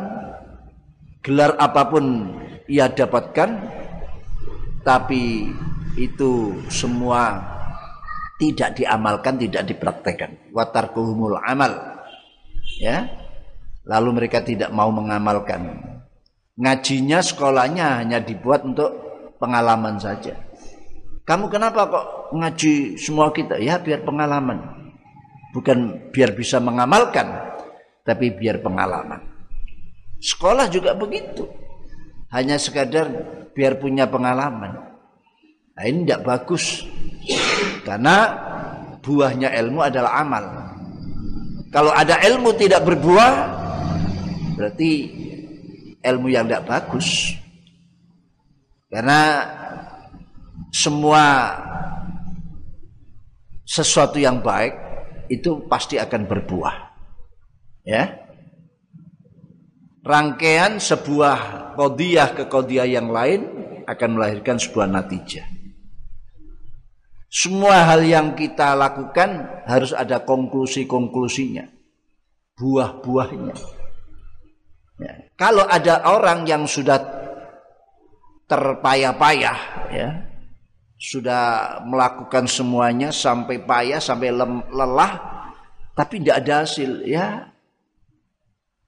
gelar 1.21 1.54
apa 1.62 1.82
pun 1.86 2.34
ia 2.65 2.89
dapatkan 2.89 3.50
tapi 4.82 5.54
itu 5.98 6.62
semua 6.70 7.42
tidak 8.38 8.78
diamalkan, 8.78 9.42
tidak 9.42 9.66
dipraktekkan. 9.66 10.54
Watarkuhumul 10.54 11.42
amal. 11.42 11.74
Ya. 12.78 13.10
Lalu 13.88 14.22
mereka 14.22 14.46
tidak 14.46 14.70
mau 14.70 14.94
mengamalkan. 14.94 15.82
Ngajinya, 16.58 17.22
sekolahnya 17.26 18.04
hanya 18.04 18.22
dibuat 18.22 18.62
untuk 18.62 18.94
pengalaman 19.42 19.98
saja. 19.98 20.38
Kamu 21.28 21.52
kenapa 21.52 21.92
kok 21.92 22.06
ngaji 22.36 22.96
semua 22.96 23.34
kita? 23.34 23.60
Ya 23.60 23.82
biar 23.82 24.06
pengalaman. 24.06 24.64
Bukan 25.52 26.12
biar 26.14 26.38
bisa 26.38 26.62
mengamalkan, 26.62 27.58
tapi 28.06 28.32
biar 28.32 28.62
pengalaman. 28.62 29.24
Sekolah 30.22 30.70
juga 30.72 30.94
begitu. 30.96 31.48
Hanya 32.32 32.60
sekadar 32.60 33.08
biar 33.56 33.80
punya 33.80 34.08
pengalaman. 34.08 34.87
Nah, 35.78 35.86
ini 35.86 36.10
tidak 36.10 36.26
bagus. 36.26 36.82
Karena 37.86 38.34
buahnya 39.06 39.54
ilmu 39.62 39.86
adalah 39.86 40.26
amal. 40.26 40.46
Kalau 41.70 41.94
ada 41.94 42.18
ilmu 42.18 42.58
tidak 42.58 42.82
berbuah, 42.82 43.34
berarti 44.58 44.92
ilmu 46.02 46.34
yang 46.34 46.50
tidak 46.50 46.66
bagus. 46.66 47.38
Karena 48.90 49.46
semua 50.74 51.54
sesuatu 53.68 54.18
yang 54.18 54.42
baik 54.42 54.74
itu 55.30 55.62
pasti 55.70 56.02
akan 56.02 56.26
berbuah. 56.26 56.76
Ya. 57.86 58.26
Rangkaian 60.08 60.80
sebuah 60.80 61.38
kodiah 61.76 62.32
ke 62.34 62.48
kodiah 62.48 62.88
yang 62.88 63.12
lain 63.12 63.44
akan 63.86 64.10
melahirkan 64.16 64.56
sebuah 64.56 64.88
natijah. 64.88 65.57
Semua 67.28 67.84
hal 67.84 68.08
yang 68.08 68.40
kita 68.40 68.72
lakukan 68.72 69.63
harus 69.68 69.92
ada 69.92 70.24
konklusi-konklusinya, 70.24 71.68
buah-buahnya. 72.56 73.56
Ya. 75.04 75.13
Kalau 75.36 75.68
ada 75.68 76.08
orang 76.08 76.48
yang 76.48 76.63
sudah 76.63 76.98
terpayah-payah, 78.48 79.60
ya, 79.92 80.10
sudah 80.96 81.78
melakukan 81.84 82.48
semuanya 82.48 83.12
sampai 83.12 83.60
payah, 83.60 84.00
sampai 84.00 84.32
lelah, 84.72 85.13
tapi 86.00 86.24
tidak 86.24 86.48
ada 86.48 86.63
hasil, 86.63 87.04
ya, 87.04 87.44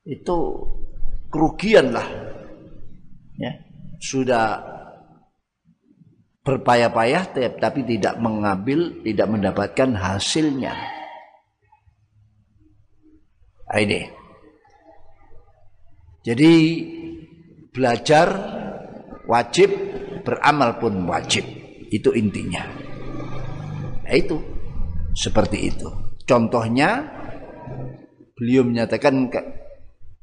itu 0.08 0.38
kerugian 1.28 1.92
lah. 1.92 2.08
Ya, 3.36 3.52
sudah 4.00 4.79
berpayah-payah 6.50 7.30
tapi 7.62 7.86
tidak 7.86 8.18
mengambil, 8.18 8.90
tidak 9.06 9.28
mendapatkan 9.30 9.90
hasilnya. 9.94 10.74
Nah, 13.70 13.78
ini. 13.78 14.02
Jadi 16.26 16.54
belajar 17.70 18.28
wajib, 19.30 19.70
beramal 20.26 20.82
pun 20.82 21.06
wajib. 21.06 21.46
Itu 21.94 22.18
intinya. 22.18 22.66
Nah, 24.10 24.14
itu 24.18 24.42
seperti 25.14 25.70
itu. 25.70 25.90
Contohnya 26.26 27.06
beliau 28.34 28.66
menyatakan 28.66 29.30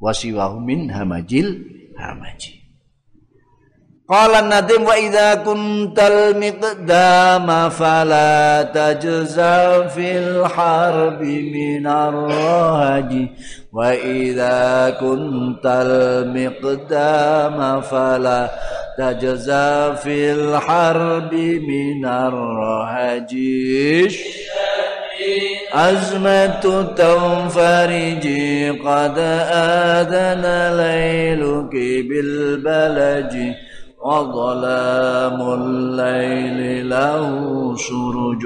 wasiwahu 0.02 0.58
min 0.58 0.90
hamajil 0.90 1.62
hamajil. 1.94 2.65
قال 4.08 4.34
النديم 4.34 4.84
وإذا 4.84 5.34
كنت 5.34 5.98
المقدام 5.98 7.68
فلا 7.68 8.62
تجزع 8.62 9.86
في 9.86 10.18
الحرب 10.18 11.22
من 11.22 11.86
الرهج. 11.86 13.28
وإذا 13.72 14.90
كنت 15.00 15.66
المقدام 15.66 17.80
فلا 17.80 18.50
تجزع 18.98 19.94
في 19.94 20.32
الحرب 20.32 21.34
من 21.68 22.06
الرهج. 22.06 23.34
أزمة 25.72 26.82
تنفرج 26.82 28.26
قد 28.86 29.18
آذن 29.98 30.44
ليلك 30.76 31.74
بالبلج. 32.08 33.54
وظلام 34.01 35.38
الليل 35.41 36.89
له 36.89 37.25
سرج 37.77 38.43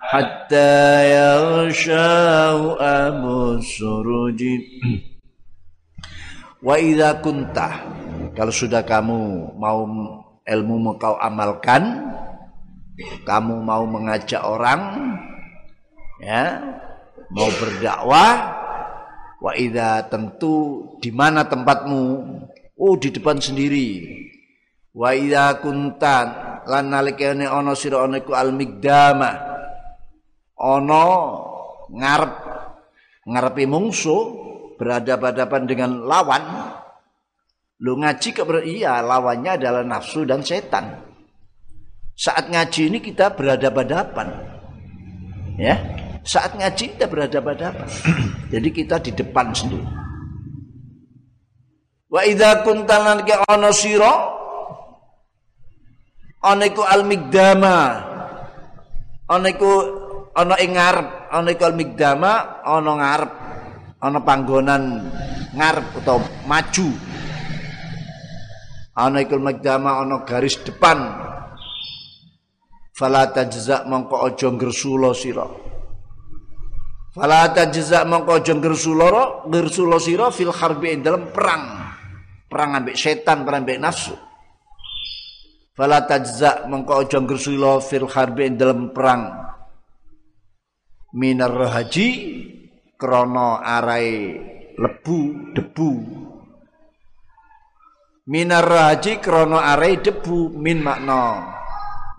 حتى 0.00 0.76
يغشاه 1.16 2.60
أبو 2.76 3.36
السرج 3.56 4.40
Wa 6.66 6.82
idza 6.82 7.22
kunta 7.22 7.68
kalau 8.34 8.50
sudah 8.50 8.82
kamu 8.82 9.54
mau 9.54 9.86
ilmu 10.42 10.98
kau 10.98 11.14
amalkan 11.14 12.10
kamu 13.22 13.62
mau 13.62 13.86
mengajak 13.86 14.42
orang 14.42 14.82
ya 16.18 16.58
mau 17.30 17.46
berdakwah 17.60 18.34
wa 19.38 19.52
idza 19.54 20.10
tentu 20.10 20.90
di 20.98 21.14
mana 21.14 21.46
tempatmu 21.46 22.02
oh 22.74 22.94
di 22.98 23.14
depan 23.14 23.38
sendiri 23.38 24.02
Wa 24.91 25.15
idza 25.15 25.63
kuntan 25.63 26.27
lan 26.67 26.91
nalikane 26.91 27.47
ana 27.47 27.71
sira 27.71 28.03
ana 28.03 28.19
iku 28.19 28.35
al 28.35 28.51
migdama 28.51 29.31
ana 30.59 31.05
ngarep 31.87 32.33
ngarepe 33.23 33.63
mungsu 33.71 34.17
berhadapan-hadapan 34.75 35.61
dengan 35.63 35.91
lawan. 36.03 36.43
Lu 37.81 37.97
ngaji 37.97 38.29
ke 38.35 38.43
iya 38.67 39.01
lawannya 39.01 39.57
adalah 39.57 39.81
nafsu 39.81 40.21
dan 40.27 40.45
setan. 40.45 41.01
Saat 42.13 42.53
ngaji 42.53 42.93
ini 42.93 42.99
kita 43.01 43.33
berhadapan-hadapan 43.33 44.27
ya 45.57 45.75
saat 46.21 46.53
ngaji 46.53 46.95
kita 46.97 47.09
berhadapan-hadapan 47.09 47.87
jadi 48.53 48.69
kita 48.69 48.95
di 49.01 49.11
depan 49.15 49.49
sendiri. 49.55 49.87
Wa 52.11 52.21
idza 52.27 52.61
kuntan 52.61 53.01
lan 53.01 53.19
ana 53.49 53.71
sira 53.71 54.30
ana 56.41 56.65
iku 56.65 56.81
al 56.81 57.05
migdama 57.05 57.77
ana 59.29 59.47
iku 59.47 59.71
ana 60.33 60.57
ing 60.57 60.73
ngarep. 60.75 61.09
Ana 61.31 61.49
iku 61.53 61.63
al 61.69 61.75
migdama 61.77 62.31
ana 62.65 62.91
ngarep. 62.97 63.31
Ana 64.01 64.19
panggonan 64.25 64.83
ngarep 65.53 65.87
utawa 66.01 66.25
maju. 66.49 66.89
Ana 68.97 69.17
iku 69.21 69.37
al 69.37 69.43
migdama 69.45 70.01
ana 70.01 70.25
garis 70.25 70.57
depan. 70.65 70.99
Fala 72.91 73.29
tajza 73.33 73.87
mongko 73.87 74.25
aja 74.25 74.49
ngresula 74.51 75.09
sira. 75.15 75.47
Fala 77.13 77.49
tajza 77.49 78.03
mongko 78.05 78.41
aja 78.41 78.53
ngresula 78.57 79.45
ngresula 79.47 79.97
sira 79.97 80.27
fil 80.33 80.53
harbi 80.53 80.97
dalam 81.01 81.29
perang. 81.31 81.63
Perang 82.51 82.83
ambek 82.83 82.99
setan 82.99 83.47
perang 83.47 83.63
ambek 83.63 83.79
nafsu 83.79 84.11
fala 85.81 86.05
tajza 86.05 86.69
mengko 86.69 87.01
aja 87.01 87.17
ngresula 87.17 87.81
fil 87.81 88.05
harbi 88.05 88.53
dalam 88.53 88.93
perang. 88.93 89.33
Minar 91.17 91.57
haji 91.57 92.07
krana 93.01 93.65
arai 93.65 94.37
lebu 94.77 95.49
debu. 95.57 95.91
Minar 98.29 98.69
haji 98.69 99.17
krana 99.25 99.73
arai 99.73 99.97
debu 99.97 100.53
min 100.53 100.85
makna 100.85 101.49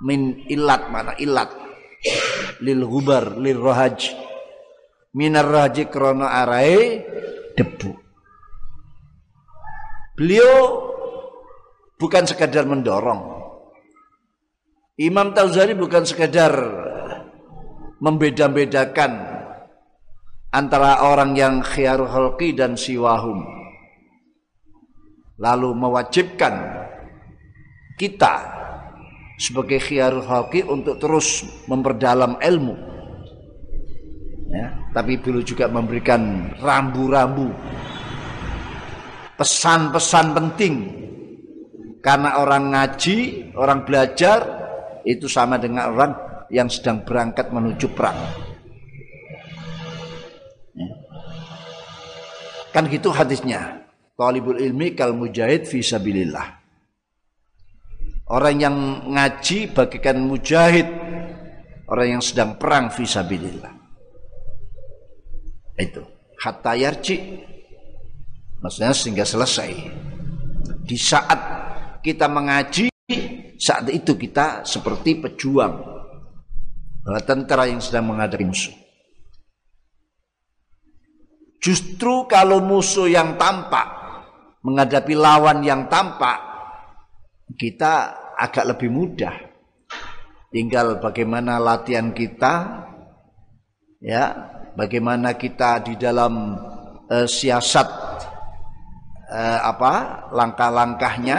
min 0.03 0.43
ilat 0.51 0.91
mana 0.91 1.15
ilat. 1.23 1.55
Lil 2.67 2.83
gubar 2.83 3.39
lil 3.39 3.63
rohaj 3.63 4.11
minar 5.15 5.47
haji 5.47 5.87
krana 5.87 6.35
arai 6.43 6.99
debu. 7.55 7.95
Beliau 10.19 10.83
bukan 11.95 12.27
sekadar 12.27 12.67
mendorong 12.67 13.32
Imam 15.03 15.35
Tauzani 15.35 15.75
bukan 15.75 16.07
sekadar 16.07 16.55
membeda-bedakan 17.99 19.19
antara 20.55 21.03
orang 21.03 21.35
yang 21.35 21.59
khiyarul 21.59 22.07
khalqi 22.07 22.55
dan 22.55 22.79
siwahum. 22.79 23.43
Lalu 25.43 25.75
mewajibkan 25.75 26.55
kita 27.99 28.47
sebagai 29.43 29.83
khiyarul 29.83 30.23
khalqi 30.23 30.63
untuk 30.63 31.03
terus 31.03 31.51
memperdalam 31.67 32.39
ilmu. 32.39 32.79
Ya, 34.55 34.71
tapi 34.95 35.19
beliau 35.19 35.43
juga 35.43 35.67
memberikan 35.67 36.55
rambu-rambu 36.63 37.51
pesan-pesan 39.35 40.31
penting 40.31 40.75
karena 41.99 42.39
orang 42.39 42.71
ngaji, 42.71 43.51
orang 43.59 43.83
belajar 43.83 44.62
itu 45.05 45.27
sama 45.27 45.59
dengan 45.59 45.93
orang 45.93 46.13
yang 46.53 46.69
sedang 46.69 47.03
berangkat 47.03 47.49
menuju 47.49 47.87
perang. 47.97 48.17
Ya. 50.77 50.89
Kan 52.73 52.89
gitu 52.89 53.13
hadisnya. 53.13 53.85
Talibul 54.17 54.61
ilmi 54.61 54.93
kal 54.93 55.17
mujahid 55.17 55.65
fi 55.65 55.81
sabilillah. 55.81 56.61
Orang 58.33 58.57
yang 58.61 58.77
ngaji 59.13 59.73
bagikan 59.77 60.25
mujahid, 60.25 60.89
orang 61.89 62.17
yang 62.17 62.23
sedang 62.23 62.57
perang 62.57 62.89
fi 62.93 63.05
sabilillah. 63.05 63.73
Itu. 65.77 66.05
Hatta 66.41 66.77
yarji. 66.77 67.45
Maksudnya 68.63 68.95
sehingga 68.95 69.27
selesai. 69.27 69.73
Di 70.87 70.97
saat 70.99 71.41
kita 72.03 72.31
mengaji, 72.31 72.91
saat 73.63 73.87
itu 73.95 74.19
kita 74.19 74.67
seperti 74.67 75.23
pejuang. 75.23 75.95
Tentara 77.03 77.67
yang 77.67 77.83
sedang 77.83 78.15
menghadapi 78.15 78.47
musuh. 78.47 78.75
Justru 81.59 82.27
kalau 82.31 82.63
musuh 82.63 83.11
yang 83.11 83.35
tampak 83.39 84.03
menghadapi 84.63 85.15
lawan 85.19 85.63
yang 85.67 85.91
tampak, 85.91 86.39
kita 87.59 88.15
agak 88.39 88.75
lebih 88.75 88.89
mudah. 88.91 89.35
Tinggal 90.53 91.03
bagaimana 91.03 91.59
latihan 91.59 92.15
kita, 92.15 92.87
ya, 93.99 94.25
bagaimana 94.79 95.35
kita 95.35 95.83
di 95.83 95.95
dalam 95.99 96.55
uh, 97.11 97.27
siasat 97.27 97.89
uh, 99.33 99.61
apa 99.65 100.29
langkah-langkahnya 100.31 101.39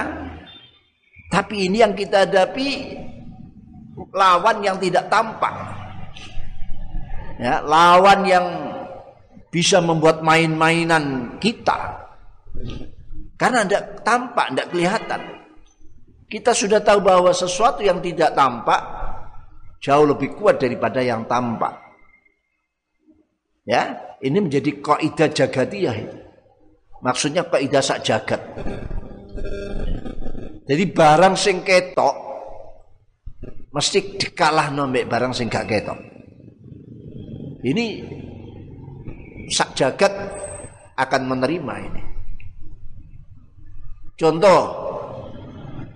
tapi 1.34 1.66
ini 1.66 1.82
yang 1.82 1.98
kita 1.98 2.30
hadapi 2.30 2.94
lawan 4.14 4.62
yang 4.62 4.78
tidak 4.78 5.10
tampak. 5.10 5.50
Ya, 7.42 7.58
lawan 7.66 8.22
yang 8.30 8.46
bisa 9.50 9.82
membuat 9.82 10.22
main-mainan 10.22 11.36
kita. 11.42 12.06
Karena 13.34 13.66
tidak 13.66 14.06
tampak, 14.06 14.54
tidak 14.54 14.68
kelihatan. 14.70 15.22
Kita 16.30 16.54
sudah 16.54 16.86
tahu 16.86 17.02
bahwa 17.02 17.34
sesuatu 17.34 17.82
yang 17.82 17.98
tidak 17.98 18.38
tampak 18.38 18.82
jauh 19.82 20.06
lebih 20.06 20.38
kuat 20.38 20.62
daripada 20.62 21.02
yang 21.02 21.26
tampak. 21.26 21.82
Ya, 23.66 23.98
ini 24.22 24.38
menjadi 24.38 24.70
kaidah 24.84 25.30
jagatiyah 25.34 25.98
Maksudnya 27.02 27.44
kaidah 27.50 27.84
sak 27.84 28.06
jagat. 28.06 28.40
Jadi 30.64 30.84
barang 30.88 31.36
sing 31.36 31.60
ketok 31.60 32.16
mesti 33.74 34.16
dikalah 34.16 34.72
nombek 34.72 35.12
barang 35.12 35.36
sing 35.36 35.52
gak 35.52 35.68
ketok. 35.68 36.00
Ini 37.64 37.86
sak 39.52 39.76
jagat 39.76 40.14
akan 40.96 41.22
menerima 41.28 41.74
ini. 41.84 42.02
Contoh, 44.16 44.62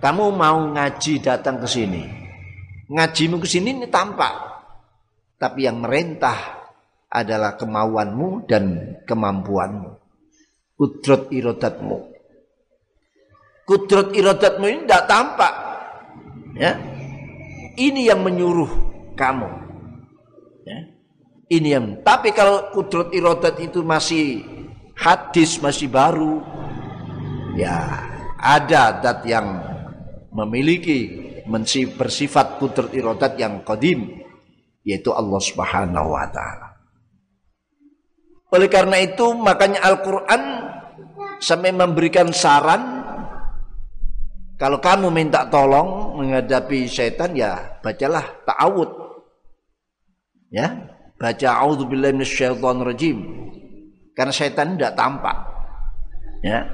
kamu 0.04 0.24
mau 0.36 0.58
ngaji 0.74 1.12
datang 1.22 1.62
ke 1.64 1.68
sini. 1.68 2.04
Ngajimu 2.92 3.40
ke 3.40 3.48
sini 3.48 3.72
ini 3.72 3.88
tampak. 3.88 4.36
Tapi 5.38 5.64
yang 5.64 5.80
merentah 5.80 6.66
adalah 7.08 7.56
kemauanmu 7.56 8.44
dan 8.44 8.96
kemampuanmu. 9.06 9.90
Kudrot 10.76 11.30
irodatmu 11.30 12.17
kudrat 13.68 14.16
iradatmu 14.16 14.64
ini 14.64 14.80
tidak 14.88 15.04
tampak. 15.04 15.54
Ya. 16.56 16.72
Ini 17.76 18.08
yang 18.08 18.24
menyuruh 18.24 18.72
kamu. 19.12 19.48
Ya. 20.64 20.78
Ini 21.52 21.68
yang 21.76 21.86
tapi 22.00 22.32
kalau 22.32 22.72
kudrat 22.72 23.12
iradat 23.12 23.60
itu 23.60 23.84
masih 23.84 24.42
hadis 24.98 25.60
masih 25.62 25.86
baru 25.86 26.42
ya 27.54 28.02
ada 28.40 28.98
dat 28.98 29.22
yang 29.22 29.62
memiliki 30.34 31.28
bersifat 31.96 32.60
kudrat 32.60 32.92
iradat 32.92 33.38
yang 33.40 33.62
kodim 33.64 34.20
yaitu 34.84 35.14
Allah 35.14 35.40
Subhanahu 35.40 36.08
wa 36.16 36.26
taala. 36.28 36.68
Oleh 38.48 38.68
karena 38.68 38.96
itu 39.00 39.36
makanya 39.36 39.84
Al-Qur'an 39.84 40.42
sampai 41.40 41.72
memberikan 41.72 42.32
saran 42.32 42.97
kalau 44.58 44.82
kamu 44.82 45.14
minta 45.14 45.46
tolong 45.46 46.18
menghadapi 46.18 46.90
setan 46.90 47.30
ya 47.38 47.78
bacalah 47.78 48.42
ta'awud. 48.42 48.90
Ya, 50.50 50.90
baca 51.14 51.48
auzubillahi 51.62 52.18
minasyaitonirrajim. 52.18 53.18
Karena 54.18 54.34
setan 54.34 54.74
tidak 54.74 54.98
tampak. 54.98 55.36
Ya. 56.42 56.66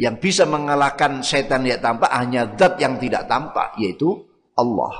Yang 0.00 0.16
bisa 0.24 0.48
mengalahkan 0.48 1.20
setan 1.20 1.68
yang 1.68 1.80
tampak 1.80 2.08
hanya 2.08 2.48
zat 2.56 2.80
yang 2.80 2.96
tidak 2.96 3.28
tampak 3.28 3.76
yaitu 3.76 4.16
Allah. 4.56 4.92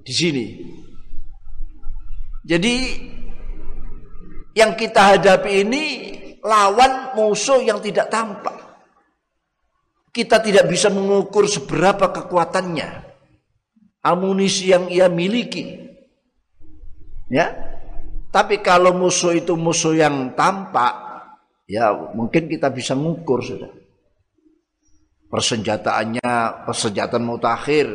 Di 0.00 0.12
sini. 0.16 0.46
Jadi 2.44 2.76
yang 4.56 4.72
kita 4.76 5.16
hadapi 5.16 5.60
ini 5.60 5.84
lawan 6.40 7.12
musuh 7.16 7.60
yang 7.60 7.84
tidak 7.84 8.08
tampak. 8.08 8.63
Kita 10.14 10.38
tidak 10.38 10.70
bisa 10.70 10.94
mengukur 10.94 11.50
seberapa 11.50 12.14
kekuatannya. 12.14 13.02
Amunisi 14.06 14.70
yang 14.70 14.86
ia 14.86 15.10
miliki. 15.10 15.74
Ya. 17.26 17.50
Tapi 18.30 18.62
kalau 18.62 18.94
musuh 18.94 19.34
itu 19.34 19.58
musuh 19.58 19.94
yang 19.94 20.34
tampak, 20.38 20.94
ya 21.66 21.90
mungkin 22.14 22.46
kita 22.46 22.70
bisa 22.70 22.94
mengukur 22.94 23.42
sudah. 23.42 23.70
Persenjataannya 25.30 26.30
persenjataan 26.62 27.26
mutakhir. 27.26 27.90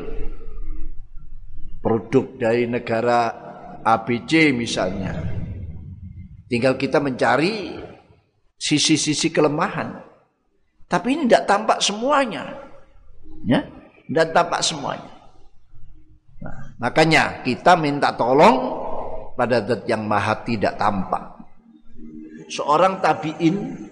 Produk 1.80 2.36
dari 2.36 2.68
negara 2.68 3.32
ABC 3.80 4.52
misalnya. 4.52 5.16
Tinggal 6.52 6.76
kita 6.76 7.00
mencari 7.00 7.80
sisi-sisi 8.60 9.32
kelemahan. 9.32 10.09
Tapi 10.90 11.08
ini 11.14 11.24
tidak 11.30 11.46
tampak 11.46 11.80
semuanya. 11.86 12.50
Ya, 13.46 13.62
tidak 14.10 14.34
tampak 14.34 14.62
semuanya. 14.66 15.12
Nah, 16.42 16.58
makanya 16.82 17.24
kita 17.46 17.78
minta 17.78 18.10
tolong 18.18 18.58
pada 19.38 19.62
zat 19.64 19.86
yang 19.86 20.10
maha 20.10 20.34
tidak 20.42 20.76
tampak. 20.82 21.40
Seorang 22.50 22.98
tabi'in 23.00 23.86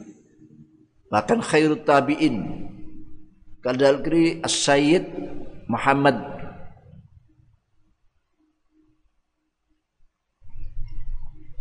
bahkan 1.07 1.39
khairut 1.39 1.85
tabi'in 1.85 2.65
kadalkri 3.61 4.41
as-sayyid 4.41 5.05
Muhammad 5.69 6.17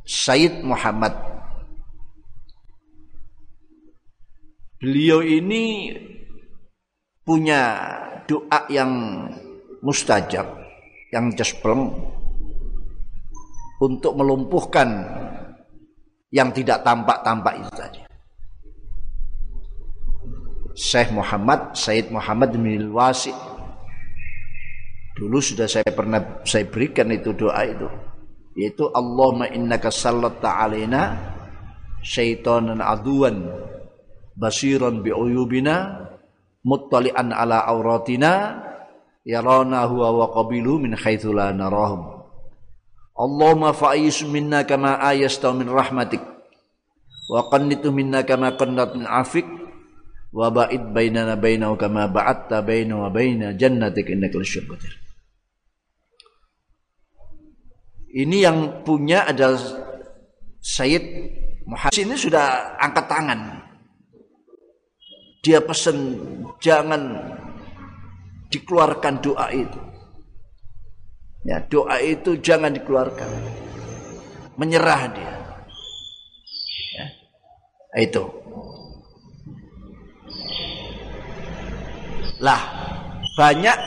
Sayyid 0.07 0.63
Muhammad 0.63 1.36
Beliau 4.87 5.19
ini 5.19 5.91
punya 7.27 7.91
doa 8.23 8.71
yang 8.71 9.19
mustajab, 9.83 10.47
yang 11.11 11.35
jaspleng 11.35 11.91
untuk 13.83 14.15
melumpuhkan 14.15 14.87
yang 16.31 16.55
tidak 16.55 16.87
tampak-tampak 16.87 17.67
itu 17.67 17.71
tadi. 17.75 18.01
Syekh 20.79 21.11
Muhammad, 21.11 21.75
Said 21.75 22.07
Muhammad 22.15 22.55
bin 22.55 22.95
Wasi. 22.95 23.35
Dulu 25.19 25.43
sudah 25.43 25.67
saya 25.67 25.91
pernah 25.91 26.47
saya 26.47 26.63
berikan 26.63 27.11
itu 27.11 27.35
doa 27.35 27.67
itu. 27.67 27.91
Yaitu 28.55 28.87
Allahumma 28.95 29.51
innaka 29.51 29.91
sallatta 29.91 30.63
alaina 30.63 31.35
syaitanan 32.07 32.79
aduan 32.79 33.51
basiran 34.37 35.01
bi 35.01 35.11
uyubina 35.11 36.07
muttali'an 36.61 37.33
ala 37.33 37.65
auratina 37.65 38.61
yarana 39.25 39.89
huwa 39.89 40.13
wa 40.13 40.27
qabilu 40.37 40.79
min 40.79 40.93
haitsu 40.95 41.33
la 41.33 41.51
narahum. 41.51 42.15
Allahumma 43.17 43.73
fa'is 43.73 44.21
minna 44.29 44.69
kama 44.69 45.01
ayasta 45.01 45.49
min 45.57 45.73
rahmatik 45.73 46.21
wa 47.33 47.49
qannitu 47.49 47.89
minna 47.91 48.23
kama 48.23 48.55
qannat 48.55 48.93
min 48.93 49.09
afik 49.09 49.49
wa 50.37 50.53
ba'id 50.53 50.93
bainana 50.93 51.35
bainahu 51.35 51.81
kama 51.81 52.13
ba'atta 52.13 52.61
baina 52.61 53.01
wa 53.01 53.09
baina 53.09 53.57
jannatik 53.57 54.13
innaka 54.13 54.37
qadir. 54.45 54.95
Ini 58.17 58.37
yang 58.49 58.59
punya 58.85 59.29
adalah 59.29 59.61
Sayyid 60.61 61.05
Muhammad. 61.69 61.93
Ini 61.97 62.15
sudah 62.17 62.79
angkat 62.81 63.07
tangan 63.09 63.66
dia 65.47 65.63
pesan 65.63 66.19
jangan 66.59 67.23
dikeluarkan 68.51 69.23
doa 69.23 69.47
itu. 69.55 69.79
Ya, 71.47 71.63
doa 71.63 72.03
itu 72.03 72.35
jangan 72.43 72.75
dikeluarkan. 72.75 73.31
Menyerah 74.59 75.03
dia. 75.15 75.35
Ya. 76.99 77.07
Itu. 78.03 78.27
Lah, 82.43 82.63
banyak 83.39 83.79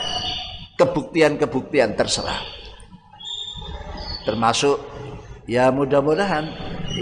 kebuktian-kebuktian 0.79 1.99
terserah. 1.99 2.39
Termasuk 4.23 4.79
ya 5.43 5.67
mudah-mudahan 5.75 6.47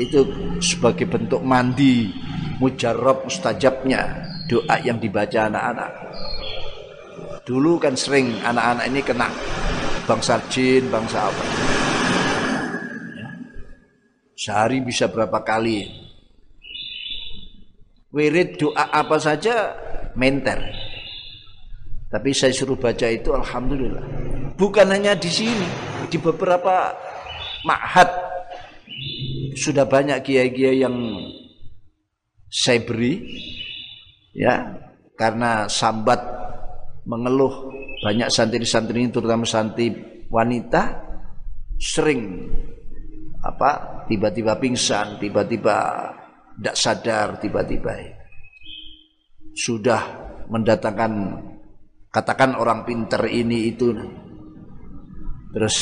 itu 0.01 0.25
sebagai 0.65 1.05
bentuk 1.05 1.45
mandi 1.45 2.09
mujarab 2.57 3.29
mustajabnya 3.29 4.26
doa 4.47 4.75
yang 4.81 4.97
dibaca 4.97 5.51
anak-anak. 5.51 5.91
Dulu 7.43 7.79
kan 7.79 7.95
sering 7.95 8.39
anak-anak 8.43 8.85
ini 8.91 9.01
kena 9.03 9.27
bangsa 10.07 10.39
jin, 10.51 10.87
bangsa 10.91 11.27
apa. 11.27 11.43
Ya. 13.15 13.29
Sehari 14.35 14.79
bisa 14.83 15.07
berapa 15.11 15.43
kali. 15.43 15.87
Wirid 18.11 18.59
doa 18.59 18.87
apa 18.91 19.19
saja 19.19 19.75
menter. 20.15 20.59
Tapi 22.07 22.31
saya 22.31 22.55
suruh 22.55 22.79
baca 22.79 23.07
itu 23.11 23.35
alhamdulillah. 23.35 24.03
Bukan 24.55 24.87
hanya 24.89 25.13
di 25.13 25.27
sini, 25.27 25.67
di 26.07 26.15
beberapa 26.15 26.95
ma'had 27.67 28.09
sudah 29.59 29.83
banyak 29.83 30.23
kiai-kiai 30.23 30.87
yang 30.87 30.95
saya 32.47 32.79
beri 32.79 33.19
ya 34.37 34.77
karena 35.17 35.65
sambat 35.65 36.21
mengeluh 37.09 37.73
banyak 38.05 38.29
santri-santri 38.29 39.09
terutama 39.09 39.41
santri 39.41 39.89
wanita 40.29 41.01
sering 41.81 42.45
apa 43.41 44.03
tiba-tiba 44.09 44.57
pingsan, 44.57 45.21
tiba-tiba 45.21 46.09
tidak 46.57 46.75
sadar, 46.75 47.27
tiba-tiba 47.37 47.93
sudah 49.53 50.01
mendatangkan 50.49 51.37
katakan 52.09 52.57
orang 52.57 52.81
pinter 52.83 53.21
ini 53.29 53.71
itu. 53.71 53.93
Terus 55.53 55.77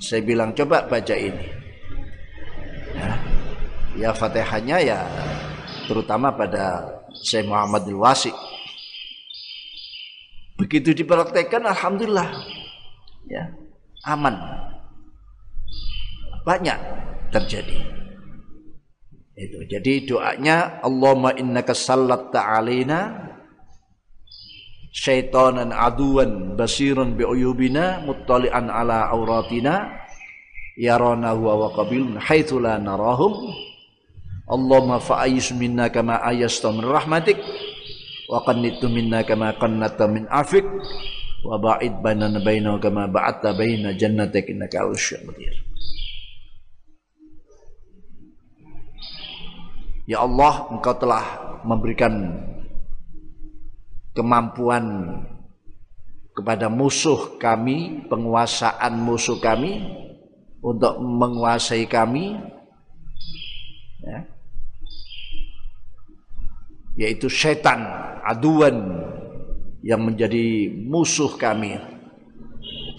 saya 0.00 0.20
bilang 0.24 0.56
coba 0.56 0.88
baca 0.88 1.14
ini. 1.14 1.46
Ya, 2.90 3.12
ya 3.94 4.10
fatihahnya 4.10 4.76
ya 4.82 5.00
terutama 5.86 6.34
pada 6.34 6.99
Syekh 7.18 7.46
Muhammad 7.46 7.86
Al-Wasi. 7.90 8.30
Begitu 10.60 10.92
dipraktekkan 10.92 11.64
Alhamdulillah. 11.64 12.28
Ya 13.26 13.50
aman. 14.04 14.36
Banyak 16.44 16.78
terjadi. 17.32 17.78
Itu. 19.40 19.64
Jadi 19.64 20.04
doanya 20.04 20.84
Allahumma 20.84 21.32
innaka 21.32 21.72
sallatta 21.72 22.44
alaina 22.44 23.30
syaitanan 24.92 25.72
aduan 25.72 26.58
basiran 26.58 27.16
bi 27.16 27.24
uyubina 27.24 28.04
muttali'an 28.04 28.68
ala 28.68 29.08
auratina 29.08 29.88
yarana 30.76 31.32
huwa 31.32 31.56
wa 31.56 31.68
qabilun 31.72 32.18
haitsu 32.20 32.58
la 32.58 32.76
narahum 32.76 33.48
Allahumma 34.50 34.98
fa'ayis 34.98 35.54
minna 35.54 35.86
kama 35.94 36.18
ayasta 36.18 36.74
min 36.74 36.82
rahmatik 36.82 37.38
wa 38.26 38.42
qannittu 38.42 38.90
minna 38.90 39.22
kama 39.22 39.54
qannatta 39.54 40.10
min 40.10 40.26
afik 40.26 40.66
wa 41.46 41.54
ba'id 41.54 42.02
bainana 42.02 42.42
bainahu 42.42 42.82
kama 42.82 43.06
ba'atta 43.06 43.54
baina 43.54 43.94
jannatik 43.94 44.50
innaka 44.50 44.82
qadir 44.90 45.54
Ya 50.10 50.26
Allah 50.26 50.66
engkau 50.74 50.98
telah 50.98 51.22
memberikan 51.62 52.10
kemampuan 54.10 55.06
kepada 56.34 56.66
musuh 56.66 57.38
kami, 57.38 58.02
penguasaan 58.10 58.98
musuh 58.98 59.38
kami 59.38 59.78
untuk 60.58 60.98
menguasai 60.98 61.86
kami, 61.86 62.34
ya. 64.02 64.39
Yaitu 67.00 67.32
setan, 67.32 67.80
aduan 68.20 69.00
yang 69.80 70.04
menjadi 70.04 70.68
musuh 70.68 71.32
kami. 71.40 71.80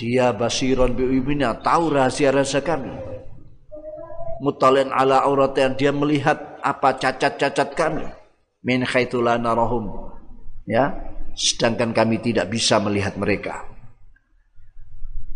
Dia 0.01 0.33
basiron 0.33 0.97
biibina 0.97 1.53
tahu 1.61 1.93
rahasia-rahasia 1.93 2.65
kami. 2.65 2.89
Mutalin 4.41 4.89
ala 4.89 5.21
aurat 5.21 5.53
yang 5.53 5.77
dia 5.77 5.93
melihat 5.93 6.57
apa 6.65 6.97
cacat-cacat 6.97 7.77
kami. 7.77 8.09
Min 8.65 8.81
khaitulana 8.81 9.53
narahum 9.53 10.11
ya 10.65 10.93
sedangkan 11.33 11.95
kami 11.95 12.23
tidak 12.23 12.51
bisa 12.51 12.77
melihat 12.79 13.15
mereka 13.17 13.65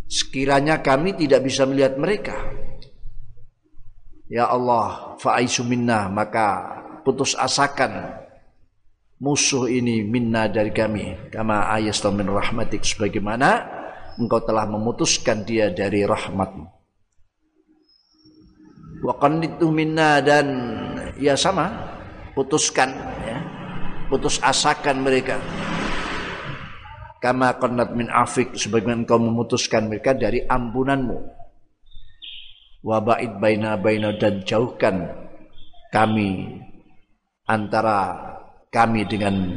sekiranya 0.06 0.80
kami 0.80 1.18
tidak 1.18 1.42
bisa 1.44 1.66
melihat 1.66 1.98
mereka 1.98 2.36
ya 4.30 4.48
Allah 4.48 5.18
fa'aisu 5.18 5.66
minna 5.66 6.08
maka 6.12 6.78
putus 7.02 7.34
asakan 7.34 8.25
musuh 9.20 9.68
ini 9.72 10.04
minna 10.04 10.48
dari 10.52 10.72
kami. 10.72 11.32
Kama 11.32 11.72
ayastu 11.72 12.12
min 12.12 12.28
rahmatik 12.28 12.84
sebagaimana 12.84 13.64
engkau 14.20 14.44
telah 14.44 14.68
memutuskan 14.68 15.44
dia 15.44 15.72
dari 15.72 16.04
rahmatmu. 16.04 16.66
Wa 19.06 19.14
qannitu 19.20 19.70
minna 19.70 20.24
dan 20.24 20.48
ya 21.20 21.36
sama 21.38 21.72
putuskan 22.34 22.92
ya. 23.24 23.38
Putus 24.06 24.38
asakan 24.38 25.02
mereka. 25.02 25.42
Kama 27.18 27.58
qannat 27.58 27.90
min 27.98 28.06
afik 28.06 28.54
sebagaimana 28.54 29.02
engkau 29.02 29.18
memutuskan 29.18 29.90
mereka 29.90 30.14
dari 30.14 30.46
ampunanmu. 30.46 31.18
Wa 32.86 33.02
ba'id 33.02 33.42
baina 33.42 33.82
baina 33.82 34.14
dan 34.14 34.46
jauhkan 34.46 35.10
kami 35.90 36.62
antara 37.50 38.35
kami 38.76 39.08
dengan 39.08 39.56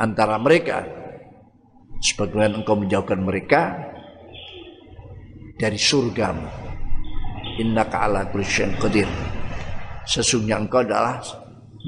antara 0.00 0.40
mereka 0.40 0.80
sebagaimana 2.00 2.64
engkau 2.64 2.80
menjauhkan 2.80 3.20
mereka 3.20 3.76
dari 5.60 5.76
surgamu 5.76 6.48
innaka 7.60 8.08
ala 8.08 8.24
kulli 8.32 8.48
qadir 8.80 9.08
sesungguhnya 10.08 10.64
engkau 10.64 10.80
adalah 10.80 11.20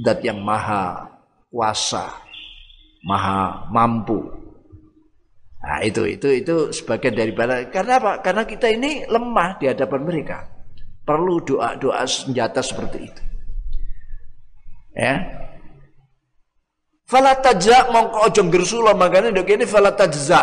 zat 0.05 0.21
yang 0.21 0.45
maha 0.45 1.11
kuasa, 1.51 2.07
maha 3.05 3.67
mampu. 3.75 4.23
Nah, 5.61 5.85
itu 5.85 6.09
itu 6.09 6.29
itu 6.41 6.57
sebagian 6.73 7.13
daripada 7.13 7.69
karena 7.69 8.01
apa? 8.01 8.13
Karena 8.25 8.43
kita 8.49 8.71
ini 8.73 9.05
lemah 9.05 9.61
di 9.61 9.69
hadapan 9.69 10.01
mereka. 10.07 10.39
Perlu 11.05 11.43
doa-doa 11.43 12.07
senjata 12.07 12.63
seperti 12.65 12.99
itu. 13.03 13.23
Ya. 14.95 15.40
Fala 17.11 17.35
tajza 17.43 17.91
mongko 17.91 18.23
aja 18.23 18.43
ngersula 18.47 18.95
makane 18.95 19.35
ndek 19.35 19.43
kene 19.43 19.67
fala 19.67 19.91
tajza 19.99 20.41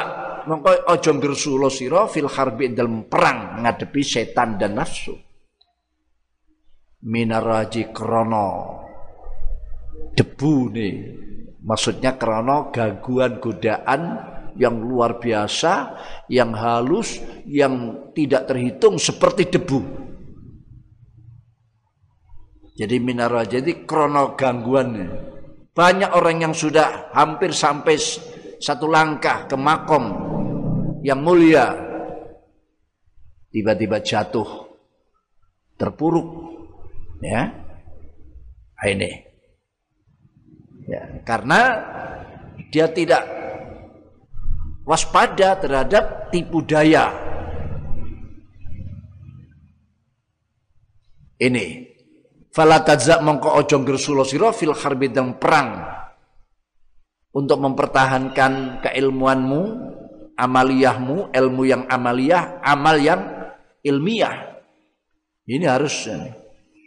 mongko 0.52 0.84
aja 0.84 1.12
ngersula 1.16 1.72
sira 1.72 2.12
fil 2.12 2.28
harbi 2.28 2.76
dalam 2.76 3.08
perang 3.08 3.64
ngadepi 3.64 4.04
setan 4.04 4.60
dan 4.60 4.76
nafsu. 4.76 5.16
Minaraji 7.08 7.96
krono 7.96 8.48
debu 10.12 10.56
nih. 10.76 10.96
Maksudnya 11.64 12.20
karena 12.20 12.68
gangguan 12.72 13.40
godaan 13.40 14.02
yang 14.60 14.76
luar 14.80 15.20
biasa, 15.24 15.96
yang 16.28 16.52
halus, 16.52 17.20
yang 17.48 18.08
tidak 18.12 18.48
terhitung 18.50 19.00
seperti 19.00 19.52
debu. 19.52 19.80
Jadi 22.76 22.96
minara 23.00 23.48
jadi 23.48 23.88
krono 23.88 24.36
gangguan. 24.36 24.90
Banyak 25.78 26.10
orang 26.10 26.42
yang 26.42 26.54
sudah 26.58 27.14
hampir 27.14 27.54
sampai 27.54 28.02
satu 28.58 28.90
langkah 28.90 29.46
ke 29.46 29.54
makom 29.54 30.10
yang 31.06 31.22
mulia 31.22 31.70
tiba-tiba 33.54 34.02
jatuh 34.02 34.74
terpuruk 35.78 36.28
ya. 37.22 37.46
Ini. 38.78 39.12
Ya, 40.88 41.02
karena 41.26 41.62
dia 42.74 42.90
tidak 42.90 43.26
waspada 44.86 45.58
terhadap 45.62 46.34
tipu 46.34 46.62
daya. 46.66 47.14
Ini 51.38 51.97
fala 52.58 52.82
mongko 53.22 53.54
ojo 53.54 53.76
nggersulo 53.86 54.26
sira 54.26 54.50
fil 54.50 54.74
harbi 54.74 55.14
dan 55.14 55.38
perang 55.38 55.78
untuk 57.38 57.62
mempertahankan 57.62 58.82
keilmuanmu, 58.82 59.62
amaliyahmu, 60.34 61.30
ilmu 61.30 61.64
yang 61.70 61.86
amaliyah, 61.86 62.66
amal 62.66 62.98
yang 62.98 63.22
ilmiah. 63.86 64.58
Ini 65.46 65.70
harus 65.70 66.10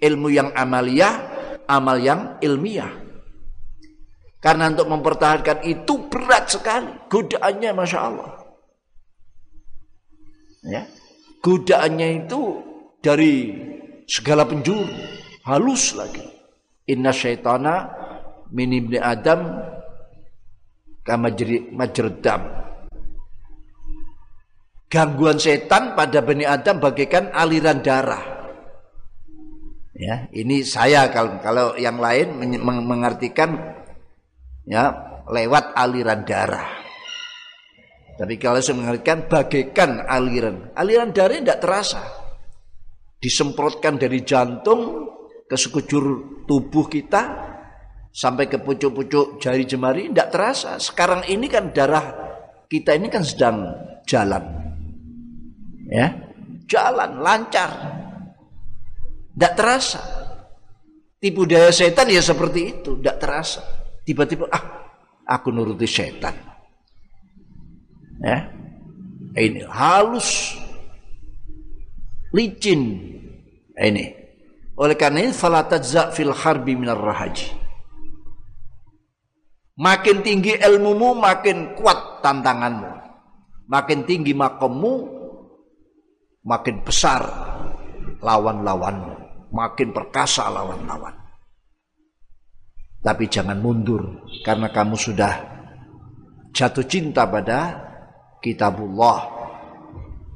ilmu 0.02 0.26
yang 0.34 0.50
amaliyah, 0.50 1.14
amal 1.70 2.02
yang 2.02 2.42
ilmiah. 2.42 2.90
Karena 4.42 4.74
untuk 4.74 4.90
mempertahankan 4.90 5.62
itu 5.62 6.10
berat 6.10 6.50
sekali, 6.50 6.90
godaannya 7.06 7.70
masya 7.70 7.98
Allah. 8.02 8.30
Ya, 10.66 10.82
godaannya 11.46 12.26
itu 12.26 12.58
dari 12.98 13.54
segala 14.10 14.48
penjuru, 14.48 15.19
halus 15.46 15.94
lagi. 15.96 16.24
Inna 16.90 17.14
syaitana 17.14 17.92
min 18.50 18.74
ibni 18.74 18.98
Adam 18.98 19.62
kama 21.06 21.30
majredam 21.70 22.60
gangguan 24.90 25.38
setan 25.38 25.94
pada 25.94 26.20
Bani 26.20 26.44
Adam 26.44 26.82
bagaikan 26.82 27.30
aliran 27.30 27.80
darah. 27.80 28.42
Ya, 29.94 30.26
ini 30.34 30.66
saya 30.66 31.08
kalau 31.14 31.38
kalau 31.38 31.66
yang 31.78 32.02
lain 32.02 32.34
mengartikan 32.66 33.54
ya 34.66 34.90
lewat 35.30 35.78
aliran 35.78 36.26
darah. 36.26 36.66
Tapi 38.18 38.36
kalau 38.36 38.60
saya 38.60 38.76
mengartikan 38.76 39.24
bagaikan 39.30 40.04
aliran, 40.04 40.74
aliran 40.76 41.14
darah 41.14 41.40
tidak 41.40 41.60
terasa. 41.62 42.02
Disemprotkan 43.20 44.00
dari 44.00 44.24
jantung 44.24 45.08
ke 45.50 45.58
sekujur 45.58 46.04
tubuh 46.46 46.86
kita 46.86 47.50
sampai 48.14 48.46
ke 48.46 48.62
pucuk-pucuk 48.62 49.42
jari 49.42 49.66
jemari 49.66 50.06
tidak 50.14 50.30
terasa. 50.30 50.78
Sekarang 50.78 51.26
ini 51.26 51.50
kan 51.50 51.74
darah 51.74 52.06
kita 52.70 52.94
ini 52.94 53.10
kan 53.10 53.26
sedang 53.26 53.66
jalan. 54.06 54.46
Ya 55.90 56.14
jalan 56.70 57.18
lancar. 57.18 57.70
Tidak 59.34 59.52
terasa. 59.58 60.02
Tipu 61.18 61.50
daya 61.50 61.74
setan 61.74 62.06
ya 62.06 62.22
seperti 62.22 62.78
itu 62.78 63.02
tidak 63.02 63.18
terasa. 63.18 63.66
Tiba-tiba 64.06 64.46
ah 64.54 64.64
aku 65.26 65.50
nuruti 65.50 65.90
setan. 65.90 66.38
Ya 68.22 68.54
ini 69.34 69.66
halus 69.66 70.54
licin. 72.30 73.10
Ini 73.80 74.19
oleh 74.80 74.96
karena 74.96 75.28
ini 75.28 75.36
falatadza 75.36 76.10
fil 76.16 76.32
harbi 76.32 76.72
minar 76.72 76.96
rahaji 76.96 77.52
makin 79.76 80.24
tinggi 80.24 80.56
ilmumu 80.56 81.20
makin 81.20 81.76
kuat 81.76 82.24
tantanganmu 82.24 82.90
makin 83.68 84.08
tinggi 84.08 84.32
makommu 84.32 85.20
makin 86.44 86.80
besar 86.80 87.22
lawan-lawanmu, 88.20 89.14
makin 89.52 89.88
perkasa 89.92 90.48
lawan-lawan. 90.48 91.16
Tapi 93.00 93.24
jangan 93.32 93.56
mundur 93.56 94.28
karena 94.44 94.68
kamu 94.68 94.96
sudah 94.96 95.34
jatuh 96.52 96.84
cinta 96.84 97.24
pada 97.24 97.80
kitabullah. 98.44 99.40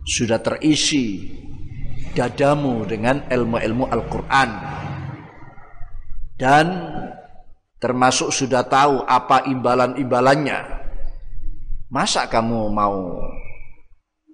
Sudah 0.05 0.37
terisi 0.41 1.33
dadamu 2.15 2.87
dengan 2.87 3.27
ilmu-ilmu 3.27 3.85
Al-Qur'an. 3.91 4.51
Dan 6.35 6.67
termasuk 7.83 8.33
sudah 8.33 8.65
tahu 8.65 9.05
apa 9.05 9.45
imbalan-imbalannya. 9.45 10.87
Masa 11.93 12.27
kamu 12.27 12.73
mau 12.73 13.21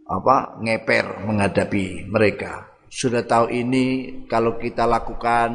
apa 0.07 0.61
ngeper 0.63 1.27
menghadapi 1.27 2.07
mereka. 2.07 2.71
Sudah 2.91 3.23
tahu 3.27 3.51
ini 3.51 3.87
kalau 4.27 4.59
kita 4.59 4.87
lakukan, 4.87 5.51